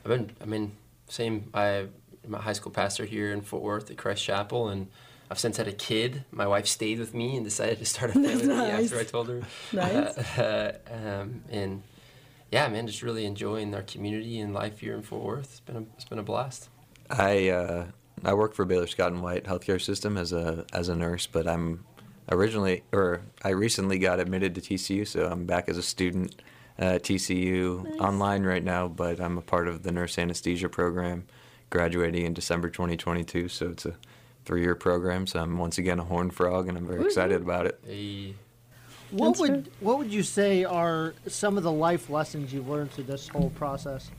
I've 0.05 0.09
been, 0.09 0.31
I 0.41 0.45
mean, 0.47 0.73
same. 1.09 1.51
I, 1.55 1.87
I'm 2.25 2.35
a 2.35 2.39
high 2.39 2.53
school 2.53 2.73
pastor 2.73 3.05
here 3.05 3.33
in 3.33 3.43
Fort 3.43 3.63
Worth 3.63 3.91
at 3.91 3.97
Christ 3.97 4.25
Chapel, 4.25 4.69
and 4.69 4.89
I've 5.33 5.39
since 5.39 5.57
had 5.57 5.67
a 5.67 5.73
kid. 5.73 6.27
My 6.31 6.47
wife 6.47 6.67
stayed 6.67 6.99
with 6.99 7.15
me 7.15 7.37
and 7.37 7.45
decided 7.47 7.79
to 7.79 7.87
start 7.87 8.11
a 8.11 8.13
family 8.21 8.35
with 8.35 8.45
me 8.49 8.55
Nice. 8.55 8.93
after 8.93 8.99
I 8.99 9.05
told 9.05 9.29
her. 9.29 9.41
Nice. 9.73 10.19
Uh, 10.39 10.73
um, 10.91 11.41
and 11.51 11.83
yeah, 12.51 12.69
man, 12.69 12.87
just 12.87 13.03
really 13.03 13.25
enjoying 13.25 13.75
our 13.75 13.81
community 13.81 14.41
and 14.41 14.53
life 14.53 14.81
here 14.81 14.93
in 14.95 15.01
Fort 15.01 15.23
Worth. 15.23 15.45
It's 15.45 15.61
been 15.61 15.77
a, 15.77 15.81
it's 15.95 16.05
been 16.05 16.19
a 16.19 16.23
blast. 16.23 16.69
I 17.09 17.49
uh, 17.49 17.87
I 18.23 18.35
work 18.35 18.53
for 18.53 18.67
Baylor 18.67 18.87
Scott 18.87 19.13
and 19.13 19.23
White 19.23 19.45
Healthcare 19.45 19.81
System 19.81 20.19
as 20.19 20.35
a 20.35 20.67
as 20.75 20.91
a 20.91 20.95
nurse, 20.95 21.27
but 21.27 21.49
I'm 21.49 21.87
originally 22.31 22.83
or 22.93 23.23
I 23.43 23.51
recently 23.51 23.99
got 23.99 24.21
admitted 24.21 24.55
to 24.57 24.61
TCU, 24.61 25.07
so 25.07 25.31
I'm 25.31 25.47
back 25.47 25.67
as 25.67 25.79
a 25.79 25.83
student 25.83 26.43
at 26.79 27.05
TCU 27.05 27.99
online 27.99 28.43
right 28.43 28.63
now. 28.63 28.87
But 28.87 29.19
I'm 29.19 29.39
a 29.39 29.43
part 29.43 29.67
of 29.67 29.83
the 29.83 29.93
nurse 29.93 30.19
anesthesia 30.19 30.69
program, 30.69 31.25
graduating 31.71 32.27
in 32.27 32.35
December 32.35 32.69
2022. 32.69 33.49
So 33.49 33.71
it's 33.71 33.87
a 33.87 33.95
three-year 34.45 34.75
program. 34.75 35.27
So 35.27 35.41
I'm 35.41 35.59
once 35.59 35.79
again 35.79 35.99
a 35.99 36.05
horn 36.05 36.31
frog, 36.31 36.69
and 36.69 36.77
I'm 36.77 36.87
very 36.87 37.05
excited 37.05 37.41
about 37.41 37.67
it. 37.67 37.81
Hey, 37.87 38.35
What 39.11 39.39
would 39.39 39.71
what 39.81 39.99
would 39.99 40.13
you 40.13 40.23
say 40.23 40.65
are 40.65 41.15
some 41.27 41.57
of 41.57 41.63
the 41.63 41.73
life 41.73 42.11
lessons 42.11 42.53
you've 42.53 42.69
learned 42.69 42.93
through 42.93 43.05
this 43.05 43.29
whole 43.29 43.51
process? 43.51 44.11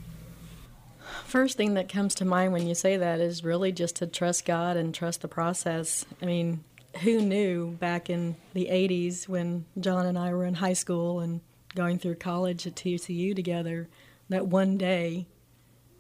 First 1.26 1.58
thing 1.58 1.74
that 1.74 1.90
comes 1.90 2.16
to 2.16 2.26
mind 2.26 2.54
when 2.54 2.68
you 2.68 2.76
say 2.76 2.98
that 2.98 3.20
is 3.20 3.44
really 3.44 3.72
just 3.72 3.98
to 3.98 4.08
trust 4.08 4.46
God 4.46 4.78
and 4.78 4.94
trust 4.94 5.22
the 5.22 5.28
process. 5.28 6.06
I 6.22 6.26
mean, 6.26 6.64
who 7.02 7.22
knew 7.22 7.72
back 7.72 8.10
in 8.10 8.36
the 8.54 8.68
80s 8.72 9.28
when 9.28 9.66
John 9.80 10.06
and 10.06 10.18
I 10.18 10.34
were 10.34 10.46
in 10.46 10.56
high 10.56 10.74
school 10.74 11.20
and 11.20 11.42
going 11.76 12.00
through 12.00 12.16
college 12.16 12.68
at 12.68 12.76
TCU 12.76 13.36
together 13.36 13.90
that 14.30 14.48
one 14.48 14.78
day 14.78 15.26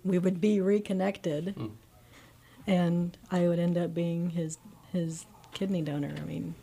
we 0.03 0.19
would 0.19 0.39
be 0.39 0.61
reconnected 0.61 1.55
hmm. 1.57 1.67
And 2.67 3.17
I 3.31 3.47
would 3.47 3.59
end 3.59 3.77
up 3.77 3.93
being 3.93 4.31
his 4.31 4.57
his 4.91 5.25
kidney 5.53 5.81
donor. 5.81 6.13
I 6.17 6.25
mean, 6.25 6.55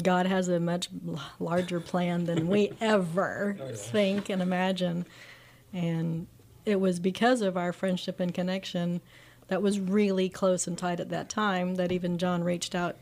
God 0.00 0.26
has 0.26 0.48
a 0.48 0.60
much 0.60 0.88
larger 1.38 1.80
plan 1.80 2.24
than 2.24 2.48
we 2.48 2.72
ever 2.80 3.56
oh, 3.60 3.74
think 3.74 4.28
and 4.28 4.40
imagine. 4.40 5.06
And 5.72 6.26
it 6.64 6.80
was 6.80 7.00
because 7.00 7.42
of 7.42 7.56
our 7.56 7.72
friendship 7.72 8.20
and 8.20 8.32
connection 8.32 9.00
that 9.48 9.62
was 9.62 9.80
really 9.80 10.28
close 10.28 10.66
and 10.66 10.78
tight 10.78 11.00
at 11.00 11.08
that 11.10 11.28
time 11.28 11.74
that 11.74 11.90
even 11.90 12.18
John 12.18 12.44
reached 12.44 12.74
out 12.74 12.96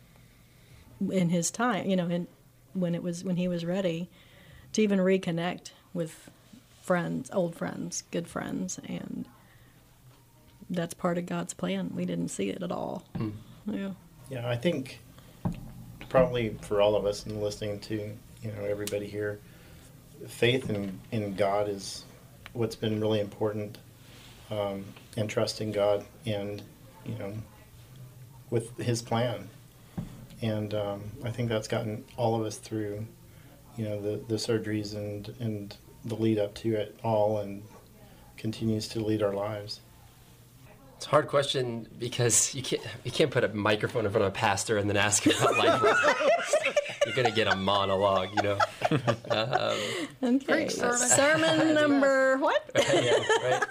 in 1.11 1.29
his 1.29 1.51
time, 1.51 1.89
you 1.89 1.97
know, 1.97 2.09
in, 2.09 2.27
when 2.73 2.95
it 2.95 3.03
was 3.03 3.23
when 3.23 3.37
he 3.37 3.49
was 3.49 3.65
ready 3.65 4.09
to 4.73 4.83
even 4.83 4.99
reconnect 4.99 5.71
with 5.93 6.31
friends, 6.83 7.31
old 7.33 7.55
friends, 7.55 8.03
good 8.11 8.27
friends, 8.27 8.81
and 8.87 9.27
that's 10.71 10.95
part 10.95 11.19
of 11.19 11.27
God's 11.27 11.55
plan. 11.55 11.93
We 11.95 12.05
didn't 12.05 12.29
see 12.29 12.51
it 12.51 12.63
at 12.63 12.73
all. 12.73 13.05
Yeah. 13.67 13.91
Yeah, 14.31 14.49
I 14.49 14.57
think 14.57 15.01
probably 16.09 16.57
for 16.63 16.81
all 16.81 16.97
of 16.97 17.07
us 17.07 17.27
and 17.27 17.41
listening 17.43 17.81
to 17.81 17.95
you 18.43 18.53
know 18.53 18.65
everybody 18.65 19.07
here, 19.07 19.41
faith 20.27 20.69
in 20.71 20.99
in 21.13 21.35
God 21.35 21.69
is 21.69 22.05
what's 22.53 22.77
been 22.77 23.01
really 23.01 23.21
important, 23.21 23.79
um, 24.51 24.85
and 25.17 25.29
trusting 25.29 25.73
God 25.73 26.05
and 26.27 26.63
you 27.07 27.15
know 27.19 27.33
with 28.51 28.77
His 28.79 29.01
plan, 29.01 29.49
and 30.43 30.75
um, 30.75 31.03
I 31.25 31.31
think 31.31 31.49
that's 31.49 31.69
gotten 31.69 32.05
all 32.17 32.39
of 32.39 32.47
us 32.47 32.59
through 32.59 33.07
you 33.77 33.85
know 33.85 34.01
the 34.01 34.19
the 34.29 34.37
surgeries 34.37 34.95
and 34.95 35.35
and 35.41 35.77
the 36.05 36.15
lead 36.15 36.39
up 36.39 36.55
to 36.57 36.75
it 36.75 36.99
all, 37.03 37.39
and 37.39 37.63
continues 38.37 38.89
to 38.89 39.01
lead 39.01 39.23
our 39.23 39.35
lives. 39.35 39.81
It's 40.99 41.07
a 41.07 41.11
hard 41.11 41.29
question 41.29 41.87
because 41.97 42.57
you 42.57 42.63
can't 42.63 42.83
you 43.05 43.13
can't 43.13 43.31
put 43.31 43.45
a 43.45 43.49
microphone 43.55 44.05
in 44.05 44.11
front 44.11 44.25
of 44.27 44.33
a 44.33 44.35
pastor 44.35 44.79
and 44.79 44.91
then 44.91 44.97
ask 44.97 45.25
about 45.27 45.57
life. 45.57 45.81
You're 47.07 47.15
gonna 47.15 47.31
get 47.31 47.47
a 47.47 47.55
monologue, 47.55 48.31
you 48.35 48.43
know. 48.43 48.59
Um, 49.31 49.79
Okay. 50.21 50.69
sermon. 50.69 50.97
Sermon 51.09 51.75
number 51.75 52.39
what? 52.39 52.69
yeah, 52.93 53.13
right. 53.45 53.65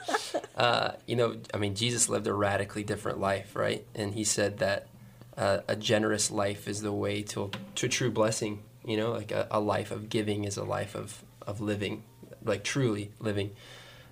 Uh, 0.56 0.92
you 1.06 1.18
know, 1.18 1.36
I 1.54 1.58
mean, 1.58 1.76
Jesus 1.76 2.08
lived 2.08 2.28
a 2.28 2.34
radically 2.34 2.84
different 2.86 3.20
life, 3.20 3.58
right? 3.58 3.86
And 3.94 4.14
he 4.14 4.24
said 4.24 4.60
that 4.60 4.88
uh, 5.38 5.60
a 5.68 5.76
generous 5.76 6.32
life 6.32 6.66
is 6.70 6.82
the 6.82 6.94
way 6.94 7.24
to 7.24 7.52
to 7.76 7.90
true 7.90 8.10
blessing. 8.10 8.64
You 8.86 8.96
know, 8.96 9.12
like 9.12 9.32
a, 9.34 9.50
a 9.52 9.60
life 9.60 9.92
of 9.92 10.08
giving 10.08 10.46
is 10.46 10.56
a 10.56 10.64
life 10.64 10.96
of 10.96 11.22
of 11.46 11.60
living, 11.60 12.04
like 12.42 12.64
truly 12.64 13.12
living. 13.20 13.52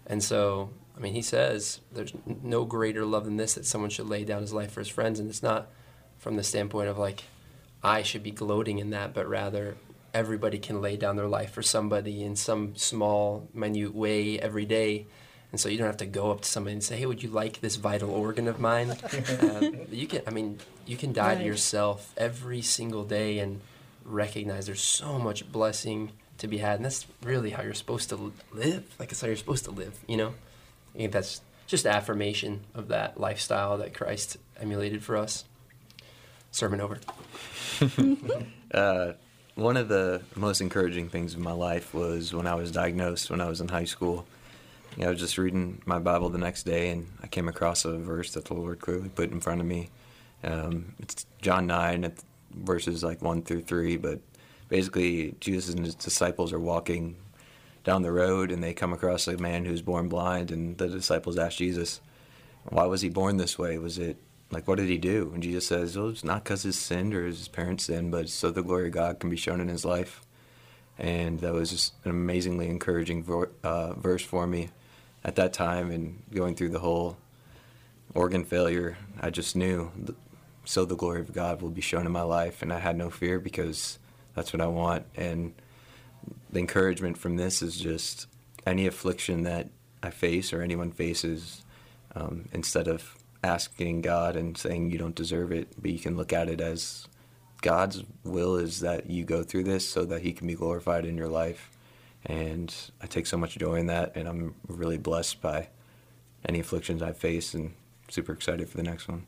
And 0.05 0.21
so, 0.21 0.71
I 0.95 1.01
mean, 1.01 1.13
he 1.13 1.21
says 1.21 1.81
there's 1.91 2.13
no 2.43 2.63
greater 2.63 3.05
love 3.05 3.25
than 3.25 3.37
this 3.37 3.55
that 3.55 3.65
someone 3.65 3.89
should 3.89 4.07
lay 4.07 4.23
down 4.23 4.41
his 4.41 4.53
life 4.53 4.71
for 4.71 4.79
his 4.79 4.87
friends, 4.87 5.19
and 5.19 5.29
it's 5.29 5.43
not 5.43 5.67
from 6.17 6.37
the 6.37 6.43
standpoint 6.43 6.89
of 6.89 6.97
like 6.97 7.23
I 7.83 8.01
should 8.01 8.23
be 8.23 8.31
gloating 8.31 8.79
in 8.79 8.91
that, 8.91 9.13
but 9.13 9.27
rather 9.27 9.75
everybody 10.13 10.57
can 10.57 10.81
lay 10.81 10.95
down 10.95 11.17
their 11.17 11.27
life 11.27 11.51
for 11.51 11.61
somebody 11.61 12.23
in 12.23 12.35
some 12.35 12.75
small, 12.75 13.49
minute 13.53 13.93
way 13.93 14.39
every 14.39 14.65
day. 14.65 15.05
And 15.51 15.59
so 15.59 15.69
you 15.69 15.77
don't 15.77 15.87
have 15.87 15.97
to 15.97 16.05
go 16.05 16.31
up 16.31 16.41
to 16.41 16.49
somebody 16.49 16.73
and 16.73 16.83
say, 16.83 16.97
"Hey, 16.97 17.05
would 17.05 17.21
you 17.21 17.29
like 17.29 17.61
this 17.61 17.75
vital 17.75 18.11
organ 18.11 18.47
of 18.47 18.59
mine?" 18.59 18.91
uh, 18.91 19.71
you 19.91 20.07
can, 20.07 20.21
I 20.25 20.31
mean, 20.31 20.59
you 20.85 20.97
can 20.97 21.13
die 21.13 21.35
to 21.35 21.43
yourself 21.43 22.13
every 22.17 22.61
single 22.61 23.03
day 23.03 23.39
and 23.39 23.61
recognize 24.03 24.65
there's 24.65 24.81
so 24.81 25.19
much 25.19 25.49
blessing 25.51 26.11
to 26.37 26.47
be 26.47 26.57
had, 26.57 26.77
and 26.77 26.85
that's 26.85 27.05
really 27.23 27.51
how 27.51 27.63
you're 27.63 27.73
supposed 27.73 28.09
to 28.09 28.33
live. 28.51 28.83
Like 28.99 29.09
that's 29.09 29.21
how 29.21 29.27
you're 29.27 29.35
supposed 29.35 29.65
to 29.65 29.71
live. 29.71 29.97
You 30.07 30.17
know, 30.17 30.33
I 30.95 30.97
think 30.99 31.11
that's 31.11 31.41
just 31.67 31.85
affirmation 31.85 32.61
of 32.73 32.87
that 32.87 33.19
lifestyle 33.19 33.77
that 33.79 33.93
Christ 33.93 34.37
emulated 34.59 35.03
for 35.03 35.17
us. 35.17 35.43
Sermon 36.51 36.81
over. 36.81 36.99
Uh, 38.73 39.13
one 39.53 39.77
of 39.77 39.87
the 39.87 40.21
most 40.35 40.59
encouraging 40.59 41.07
things 41.07 41.33
in 41.33 41.41
my 41.41 41.51
life 41.53 41.93
was 41.93 42.33
when 42.33 42.45
I 42.45 42.55
was 42.55 42.71
diagnosed 42.71 43.29
when 43.29 43.39
I 43.39 43.47
was 43.47 43.61
in 43.61 43.69
high 43.69 43.85
school. 43.85 44.25
You 44.97 45.03
know, 45.03 45.07
I 45.07 45.11
was 45.11 45.19
just 45.19 45.37
reading 45.37 45.81
my 45.85 45.97
Bible 45.99 46.29
the 46.29 46.37
next 46.39 46.63
day, 46.63 46.89
and 46.89 47.07
I 47.23 47.27
came 47.27 47.47
across 47.47 47.85
a 47.85 47.97
verse 47.97 48.33
that 48.33 48.45
the 48.45 48.53
Lord 48.53 48.81
clearly 48.81 49.07
put 49.07 49.31
in 49.31 49.39
front 49.39 49.61
of 49.61 49.67
me. 49.67 49.91
Um, 50.43 50.93
it's 50.99 51.25
John 51.41 51.67
9, 51.67 52.03
it- 52.05 52.23
verses 52.53 53.01
like 53.01 53.21
1 53.21 53.43
through 53.43 53.61
3, 53.61 53.95
but 53.95 54.19
basically, 54.67 55.35
Jesus 55.39 55.73
and 55.73 55.85
his 55.85 55.95
disciples 55.95 56.51
are 56.51 56.59
walking 56.59 57.15
down 57.85 58.01
the 58.01 58.11
road, 58.11 58.51
and 58.51 58.61
they 58.61 58.73
come 58.73 58.91
across 58.91 59.27
a 59.27 59.37
man 59.37 59.63
who's 59.63 59.81
born 59.81 60.09
blind, 60.09 60.51
and 60.51 60.77
the 60.77 60.89
disciples 60.89 61.37
ask 61.37 61.57
Jesus, 61.57 62.01
why 62.69 62.85
was 62.85 63.01
he 63.01 63.09
born 63.09 63.37
this 63.37 63.57
way? 63.57 63.77
Was 63.77 63.97
it 63.97 64.17
like 64.51 64.67
what 64.67 64.77
did 64.77 64.89
he 64.89 64.97
do? 64.97 65.31
And 65.33 65.43
Jesus 65.43 65.67
says, 65.67 65.97
"Well, 65.97 66.09
it's 66.09 66.23
not 66.23 66.43
because 66.43 66.63
his 66.63 66.77
sinned 66.77 67.13
or 67.13 67.25
his 67.25 67.47
parents 67.47 67.85
sinned, 67.85 68.11
but 68.11 68.29
so 68.29 68.51
the 68.51 68.63
glory 68.63 68.87
of 68.87 68.93
God 68.93 69.19
can 69.19 69.29
be 69.29 69.37
shown 69.37 69.61
in 69.61 69.67
his 69.67 69.85
life." 69.85 70.21
And 70.97 71.39
that 71.41 71.53
was 71.53 71.71
just 71.71 71.93
an 72.05 72.11
amazingly 72.11 72.67
encouraging 72.67 73.25
uh, 73.63 73.93
verse 73.93 74.23
for 74.23 74.47
me 74.47 74.69
at 75.23 75.35
that 75.35 75.51
time. 75.53 75.91
And 75.91 76.23
going 76.33 76.55
through 76.55 76.69
the 76.69 76.79
whole 76.79 77.17
organ 78.13 78.45
failure, 78.45 78.97
I 79.19 79.29
just 79.29 79.55
knew, 79.55 79.91
so 80.63 80.85
the 80.85 80.95
glory 80.95 81.19
of 81.19 81.33
God 81.33 81.61
will 81.61 81.69
be 81.69 81.81
shown 81.81 82.05
in 82.05 82.11
my 82.11 82.21
life, 82.21 82.61
and 82.61 82.71
I 82.71 82.79
had 82.79 82.95
no 82.97 83.09
fear 83.09 83.39
because 83.39 83.99
that's 84.35 84.53
what 84.53 84.61
I 84.61 84.67
want. 84.67 85.05
And 85.15 85.53
the 86.55 86.61
encouragement 86.61 87.17
from 87.17 87.35
this 87.35 87.61
is 87.61 87.77
just 87.77 88.27
any 88.65 88.87
affliction 88.87 89.43
that 89.43 89.69
I 90.01 90.09
face 90.09 90.53
or 90.53 90.61
anyone 90.61 90.89
faces 90.89 91.63
um, 92.15 92.45
instead 92.53 92.87
of 92.87 93.17
asking 93.43 94.01
God 94.01 94.37
and 94.37 94.57
saying 94.57 94.89
you 94.89 94.97
don't 94.97 95.13
deserve 95.13 95.51
it, 95.51 95.67
but 95.77 95.91
you 95.91 95.99
can 95.99 96.15
look 96.15 96.31
at 96.31 96.47
it 96.47 96.61
as 96.61 97.09
God's 97.61 98.05
will 98.23 98.55
is 98.55 98.79
that 98.79 99.09
you 99.09 99.25
go 99.25 99.43
through 99.43 99.65
this 99.65 99.87
so 99.87 100.05
that 100.05 100.21
He 100.21 100.31
can 100.31 100.47
be 100.47 100.55
glorified 100.55 101.05
in 101.05 101.17
your 101.17 101.27
life. 101.27 101.71
And 102.25 102.73
I 103.01 103.07
take 103.07 103.27
so 103.27 103.37
much 103.37 103.57
joy 103.57 103.75
in 103.75 103.87
that, 103.87 104.15
and 104.15 104.25
I'm 104.25 104.55
really 104.69 104.97
blessed 104.97 105.41
by 105.41 105.67
any 106.47 106.61
afflictions 106.61 107.01
I 107.01 107.11
face 107.11 107.53
and 107.53 107.73
super 108.09 108.31
excited 108.31 108.69
for 108.69 108.77
the 108.77 108.83
next 108.83 109.09
one. 109.09 109.27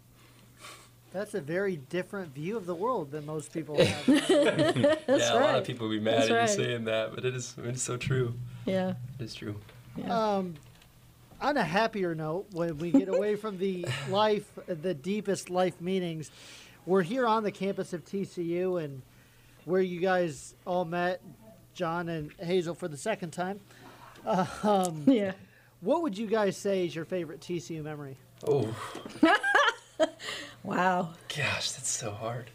That's 1.14 1.34
a 1.34 1.42
very 1.42 1.78
different 1.78 2.34
view 2.36 2.58
of 2.58 2.66
the 2.66 2.76
world 2.76 3.12
than 3.12 3.26
most 3.26 3.54
people 3.54 3.78
have. 3.84 4.06
That's 4.06 4.30
yeah, 4.30 5.34
a 5.34 5.40
lot 5.40 5.56
of 5.56 5.64
people 5.66 5.88
will 5.88 5.96
be 5.96 6.00
mad 6.02 6.30
That's 6.30 6.32
at 6.54 6.60
you 6.60 6.66
saying 6.66 6.84
that, 6.86 7.16
but 7.16 7.26
it 7.26 7.34
is 7.36 7.56
it 7.58 7.76
is 7.76 7.82
so 7.82 7.98
true. 7.98 8.34
Yeah. 8.66 8.94
It 9.20 9.24
is 9.24 9.34
true. 9.34 9.56
um, 10.10 10.56
on 11.40 11.56
a 11.56 11.64
happier 11.64 12.14
note, 12.16 12.48
when 12.52 12.78
we 12.78 12.92
get 12.92 13.08
away 13.10 13.36
from 13.36 13.58
the 13.58 13.86
life, 14.10 14.48
the 14.68 14.94
deepest 14.94 15.50
life 15.50 15.80
meanings, 15.80 16.30
we're 16.86 17.04
here 17.04 17.26
on 17.28 17.44
the 17.44 17.52
campus 17.52 17.94
of 17.94 18.04
TCU 18.06 18.84
and 18.84 19.02
where 19.66 19.82
you 19.82 20.00
guys 20.00 20.56
all 20.66 20.84
met, 20.86 21.22
John 21.74 22.10
and 22.10 22.32
Hazel, 22.40 22.74
for 22.76 22.88
the 22.88 22.98
second 22.98 23.32
time. 23.32 23.60
Um, 24.26 25.04
Yeah. 25.08 25.34
what 25.82 26.02
would 26.02 26.18
you 26.18 26.28
guys 26.28 26.58
say 26.58 26.86
is 26.86 26.96
your 26.96 27.06
favorite 27.06 27.40
TCU 27.40 27.82
memory? 27.84 28.18
Oh 28.48 28.68
Wow. 30.64 31.14
gosh, 31.30 31.72
that's 31.72 31.90
so 31.90 32.12
hard. 32.12 32.50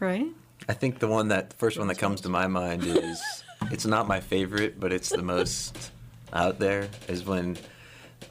Right? 0.00 0.26
I 0.68 0.72
think 0.72 0.98
the 0.98 1.06
one 1.06 1.28
that 1.28 1.50
the 1.50 1.56
first 1.56 1.78
one 1.78 1.86
that 1.88 1.98
comes 1.98 2.22
to 2.22 2.28
my 2.28 2.48
mind 2.48 2.84
is 2.84 3.22
it's 3.70 3.86
not 3.86 4.08
my 4.08 4.18
favorite, 4.20 4.80
but 4.80 4.92
it's 4.92 5.10
the 5.10 5.22
most 5.22 5.92
out 6.32 6.58
there 6.58 6.88
is 7.06 7.24
when 7.24 7.56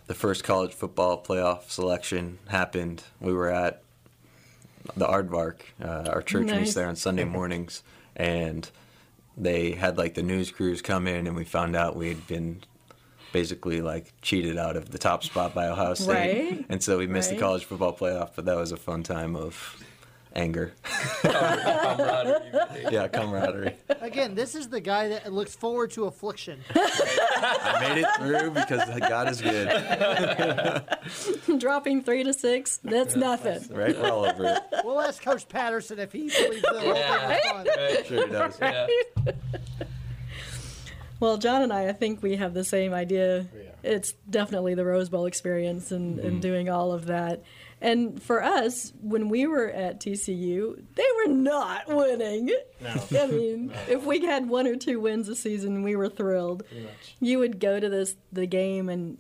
the 0.08 0.14
first 0.14 0.44
college 0.44 0.74
football 0.74 1.22
playoff 1.22 1.70
selection 1.70 2.40
happened. 2.48 3.04
We 3.22 3.34
were 3.34 3.50
at 3.50 3.84
the 4.96 5.06
Aardvark, 5.06 5.62
uh, 5.82 6.10
our 6.12 6.22
church 6.22 6.48
meets 6.52 6.74
there 6.74 6.88
on 6.88 6.96
Sunday 6.96 7.24
mornings, 7.26 7.84
and 8.16 8.70
they 9.36 9.72
had 9.72 9.98
like 9.98 10.14
the 10.16 10.24
news 10.24 10.52
crews 10.52 10.82
come 10.82 11.08
in, 11.08 11.28
and 11.28 11.36
we 11.36 11.44
found 11.46 11.76
out 11.76 11.96
we'd 11.96 12.28
been 12.28 12.64
basically 13.34 13.82
like 13.82 14.14
cheated 14.22 14.58
out 14.58 14.76
of 14.76 14.90
the 14.92 14.98
top 14.98 15.24
spot 15.24 15.54
by 15.54 15.68
Ohio 15.68 15.94
State, 15.94 16.08
Right. 16.52 16.66
and 16.70 16.82
so 16.84 16.98
we 16.98 17.08
missed 17.08 17.30
Right. 17.32 17.38
the 17.40 17.44
college 17.46 17.66
football 17.66 17.94
playoff. 17.96 18.32
But 18.36 18.46
that 18.46 18.56
was 18.58 18.72
a 18.72 18.78
fun 18.78 19.04
time 19.04 19.36
of 19.36 19.84
anger, 20.36 20.72
yeah, 21.24 23.08
camaraderie. 23.12 23.76
Again, 24.02 24.36
this 24.36 24.54
is 24.56 24.68
the 24.70 24.80
guy 24.80 25.08
that 25.10 25.34
looks 25.34 25.56
forward 25.56 25.90
to 25.92 26.06
affliction. 26.06 26.60
I 26.76 27.78
made 27.82 28.04
it 28.04 28.08
through 28.20 28.52
because 28.52 29.00
God 29.00 29.30
is 29.30 29.42
good, 29.42 29.68
Dropping 31.60 32.04
three 32.04 32.24
to 32.24 32.34
six, 32.34 32.78
that's 32.84 33.16
nothing. 33.16 33.62
right? 33.76 33.98
We're 34.00 34.12
all 34.12 34.26
over 34.26 34.46
it. 34.46 34.64
We'll 34.84 35.02
ask 35.02 35.22
Coach 35.24 35.48
Patterson 35.50 35.98
if 36.00 36.12
he 36.12 36.30
believes 36.30 36.62
the 36.62 36.80
whole 36.82 36.94
thing 37.64 37.66
is. 38.00 38.06
Sure 38.08 38.28
he 38.28 38.32
does. 38.32 38.58
Yeah. 38.62 38.88
Well, 41.20 41.38
John 41.38 41.62
and 41.64 41.74
I, 41.74 41.88
I 41.90 41.94
think 41.94 42.22
we 42.22 42.36
have 42.36 42.54
the 42.54 42.64
same 42.64 42.94
idea. 42.94 43.48
Yeah. 43.56 43.92
It's 43.92 44.14
definitely 44.30 44.76
the 44.76 44.86
Rose 44.86 45.10
Bowl 45.10 45.26
experience 45.26 45.92
and, 45.92 46.18
Mm-hmm. 46.18 46.28
and 46.28 46.42
doing 46.42 46.70
all 46.70 46.92
of 46.92 47.06
that. 47.08 47.44
And 47.80 48.22
for 48.22 48.42
us, 48.44 48.92
when 49.02 49.30
we 49.30 49.46
were 49.46 49.68
at 49.70 50.00
TCU, 50.00 50.84
they 50.96 51.06
were 51.26 51.32
not 51.34 51.88
winning. 51.88 52.48
No. 52.82 53.04
I 53.22 53.28
mean, 53.28 53.72
if 53.88 54.04
we 54.04 54.26
had 54.26 54.50
one 54.50 54.66
or 54.68 54.76
two 54.76 55.00
wins 55.00 55.30
a 55.30 55.36
season, 55.36 55.84
we 55.84 55.96
were 55.96 56.10
thrilled. 56.10 56.64
You 57.20 57.38
would 57.40 57.60
go 57.60 57.80
to 57.80 57.88
this 57.88 58.16
the 58.32 58.48
game, 58.48 58.90
and 58.90 59.18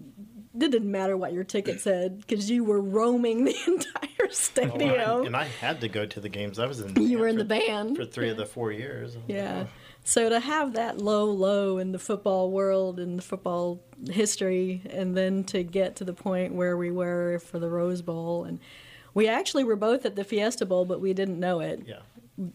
didn't 0.60 0.90
matter 0.90 1.16
what 1.18 1.34
your 1.34 1.44
ticket 1.44 1.80
said 1.82 2.20
because 2.20 2.50
you 2.50 2.64
were 2.64 2.82
roaming 2.82 3.44
the 3.46 3.56
entire 3.68 4.04
Oh, 4.20 4.28
stadium. 4.32 5.00
I- 5.00 5.26
and 5.26 5.36
I 5.36 5.46
had 5.46 5.80
to 5.82 5.88
go 5.88 6.06
to 6.06 6.20
the 6.20 6.30
games. 6.30 6.60
I 6.60 6.66
was 6.66 6.80
in. 6.82 7.00
you 7.02 7.20
were 7.20 7.28
in 7.28 7.36
for- 7.38 7.44
the 7.44 7.46
band. 7.60 7.96
for 7.98 8.06
three 8.06 8.30
of 8.30 8.38
the 8.38 8.46
four 8.46 8.72
years. 8.72 9.16
Yeah. 9.28 9.68
So 10.04 10.30
to 10.30 10.40
have 10.40 10.74
that 10.74 10.98
low, 11.00 11.26
low 11.26 11.78
in 11.78 11.92
the 11.92 12.00
football 12.00 12.50
world 12.52 13.00
and 13.00 13.18
the 13.20 13.22
football 13.24 13.82
history, 14.10 14.82
and 14.90 15.16
then 15.18 15.44
to 15.46 15.64
get 15.64 15.98
to 15.98 16.04
the 16.06 16.14
point 16.14 16.54
where 16.54 16.78
we 16.78 16.92
were 16.92 17.40
for 17.40 17.60
the 17.60 17.70
Rose 17.70 18.02
Bowl, 18.02 18.46
and 18.46 18.60
we 19.14 19.28
actually 19.28 19.64
were 19.66 19.76
both 19.76 20.06
at 20.06 20.16
the 20.16 20.24
Fiesta 20.24 20.66
Bowl, 20.66 20.86
but 20.86 21.02
we 21.02 21.14
didn't 21.14 21.40
know 21.40 21.60
it 21.60 21.84
Yeah. 21.86 22.00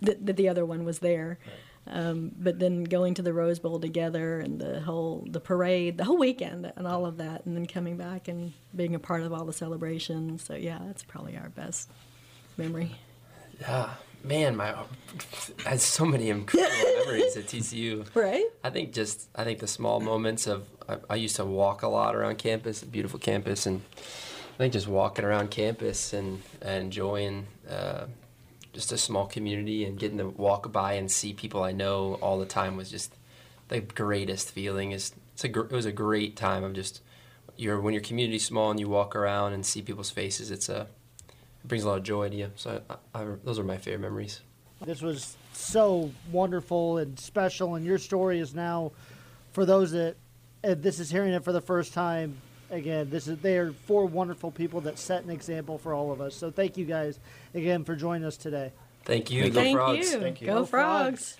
that, 0.00 0.24
that 0.26 0.36
the 0.36 0.48
other 0.48 0.64
one 0.64 0.84
was 0.84 1.00
there. 1.00 1.38
Um, 1.86 2.30
but 2.38 2.60
then 2.60 2.84
going 2.84 3.14
to 3.14 3.22
the 3.22 3.32
Rose 3.32 3.58
Bowl 3.58 3.80
together 3.80 4.38
and 4.38 4.60
the 4.60 4.80
whole 4.80 5.26
the 5.28 5.40
parade, 5.40 5.98
the 5.98 6.04
whole 6.04 6.18
weekend, 6.18 6.72
and 6.76 6.86
all 6.86 7.06
of 7.06 7.16
that, 7.16 7.44
and 7.44 7.56
then 7.56 7.66
coming 7.66 7.96
back 7.96 8.28
and 8.28 8.52
being 8.74 8.94
a 8.94 9.00
part 9.00 9.22
of 9.22 9.32
all 9.32 9.44
the 9.44 9.52
celebrations. 9.52 10.44
So 10.44 10.54
yeah, 10.54 10.78
that's 10.86 11.02
probably 11.02 11.36
our 11.36 11.48
best 11.48 11.90
memory. 12.56 12.92
Yeah, 13.60 13.90
man, 14.22 14.56
my 14.56 14.74
I 15.66 15.70
had 15.70 15.80
so 15.80 16.04
many 16.04 16.30
incredible 16.30 16.76
memories 17.04 17.36
at 17.36 17.46
TCU. 17.46 18.14
Right? 18.14 18.46
I 18.62 18.70
think 18.70 18.92
just 18.92 19.28
I 19.34 19.42
think 19.42 19.58
the 19.58 19.66
small 19.66 20.00
moments 20.00 20.46
of 20.46 20.64
I, 20.88 20.98
I 21.10 21.14
used 21.16 21.36
to 21.36 21.44
walk 21.44 21.82
a 21.82 21.88
lot 21.88 22.14
around 22.14 22.38
campus, 22.38 22.82
a 22.82 22.86
beautiful 22.86 23.18
campus, 23.18 23.66
and 23.66 23.82
I 23.96 24.58
think 24.58 24.72
just 24.72 24.86
walking 24.86 25.24
around 25.24 25.50
campus 25.50 26.12
and, 26.12 26.42
and 26.60 26.84
enjoying 26.84 27.46
uh, 27.68 28.04
just 28.72 28.92
a 28.92 28.98
small 28.98 29.26
community 29.26 29.84
and 29.84 29.98
getting 29.98 30.18
to 30.18 30.28
walk 30.28 30.72
by 30.72 30.94
and 30.94 31.10
see 31.10 31.32
people 31.32 31.62
I 31.62 31.72
know 31.72 32.14
all 32.22 32.38
the 32.38 32.46
time 32.46 32.76
was 32.76 32.90
just 32.90 33.14
the 33.68 33.80
greatest 33.80 34.50
feeling. 34.50 34.92
Is 34.92 35.14
it's 35.34 35.44
a 35.44 35.48
gr- 35.48 35.66
it 35.66 35.72
was 35.72 35.86
a 35.86 35.92
great 35.92 36.36
time 36.36 36.64
of 36.64 36.72
just 36.72 37.00
you're 37.56 37.80
when 37.80 37.94
your 37.94 38.02
community's 38.02 38.44
small 38.44 38.70
and 38.70 38.80
you 38.80 38.88
walk 38.88 39.14
around 39.14 39.52
and 39.52 39.64
see 39.64 39.82
people's 39.82 40.10
faces. 40.10 40.50
It's 40.50 40.68
a 40.68 40.86
it 41.28 41.68
brings 41.68 41.84
a 41.84 41.88
lot 41.88 41.98
of 41.98 42.04
joy 42.04 42.28
to 42.28 42.36
you. 42.36 42.50
So 42.56 42.82
I, 42.88 43.20
I, 43.20 43.26
those 43.44 43.58
are 43.58 43.64
my 43.64 43.76
favorite 43.76 44.00
memories. 44.00 44.40
This 44.84 45.00
was 45.00 45.36
so 45.52 46.10
wonderful 46.32 46.98
and 46.98 47.18
special, 47.18 47.76
and 47.76 47.86
your 47.86 47.98
story 47.98 48.40
is 48.40 48.52
now, 48.52 48.90
for 49.52 49.64
those 49.64 49.92
that 49.92 50.16
this 50.62 50.98
is 50.98 51.08
hearing 51.08 51.32
it 51.32 51.44
for 51.44 51.52
the 51.52 51.60
first 51.60 51.92
time. 51.92 52.36
Again, 52.72 53.10
this 53.10 53.28
is 53.28 53.38
they 53.38 53.58
are 53.58 53.70
four 53.70 54.06
wonderful 54.06 54.50
people 54.50 54.80
that 54.80 54.98
set 54.98 55.24
an 55.24 55.30
example 55.30 55.76
for 55.76 55.92
all 55.92 56.10
of 56.10 56.22
us. 56.22 56.34
So 56.34 56.50
thank 56.50 56.78
you 56.78 56.86
guys 56.86 57.20
again 57.54 57.84
for 57.84 57.94
joining 57.94 58.24
us 58.24 58.38
today. 58.38 58.72
Thank 59.04 59.30
you, 59.30 59.42
Thank 59.42 59.54
Go 59.54 59.60
Thank 59.60 59.76
Frogs. 59.76 60.12
you. 60.12 60.20
Thank 60.20 60.40
you. 60.40 60.46
Go, 60.46 60.54
Go 60.60 60.64
frogs. 60.64 61.34
Frogs. 61.34 61.36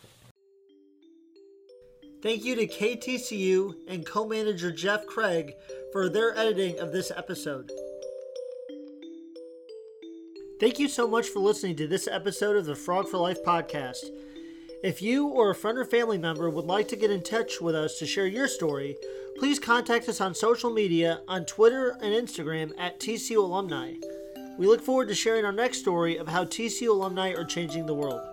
Thank 2.23 2.45
you 2.45 2.55
to 2.55 2.67
KTCU 2.67 3.75
and 3.89 4.07
co-manager 4.07 4.71
Jeff 4.71 5.07
Craig 5.07 5.55
for 5.91 6.09
their 6.09 6.37
editing 6.39 6.79
of 6.79 6.93
this 6.93 7.11
episode. 7.11 7.71
Thank 10.61 10.79
you 10.79 10.87
so 10.89 11.09
much 11.09 11.27
for 11.27 11.41
listening 11.41 11.77
to 11.77 11.89
this 11.89 12.07
episode 12.07 12.57
of 12.57 12.67
the 12.67 12.77
Frog 12.77 13.09
for 13.09 13.17
Life 13.17 13.43
podcast. 13.43 14.05
If 14.83 15.01
you 15.01 15.29
or 15.29 15.51
a 15.51 15.55
friend 15.55 15.79
or 15.79 15.85
family 15.85 16.19
member 16.19 16.51
would 16.51 16.65
like 16.65 16.89
to 16.89 16.97
get 16.97 17.13
in 17.13 17.23
touch 17.23 17.61
with 17.61 17.77
us 17.77 18.01
to 18.01 18.07
share 18.07 18.27
your 18.27 18.49
story, 18.49 18.97
please 19.39 19.61
contact 19.61 20.09
us 20.09 20.21
on 20.21 20.35
social 20.35 20.71
media 20.71 21.21
on 21.29 21.45
Twitter 21.45 21.91
and 22.03 22.13
Instagram 22.13 22.73
at 22.77 22.99
TCU 22.99 23.37
Alumni. 23.37 23.93
We 24.59 24.67
look 24.67 24.81
forward 24.81 25.07
to 25.07 25.15
sharing 25.15 25.45
our 25.45 25.53
next 25.53 25.79
story 25.79 26.17
of 26.17 26.27
how 26.27 26.45
TCU 26.45 26.89
alumni 26.89 27.33
are 27.33 27.45
changing 27.45 27.87
the 27.87 27.95
world. 27.95 28.32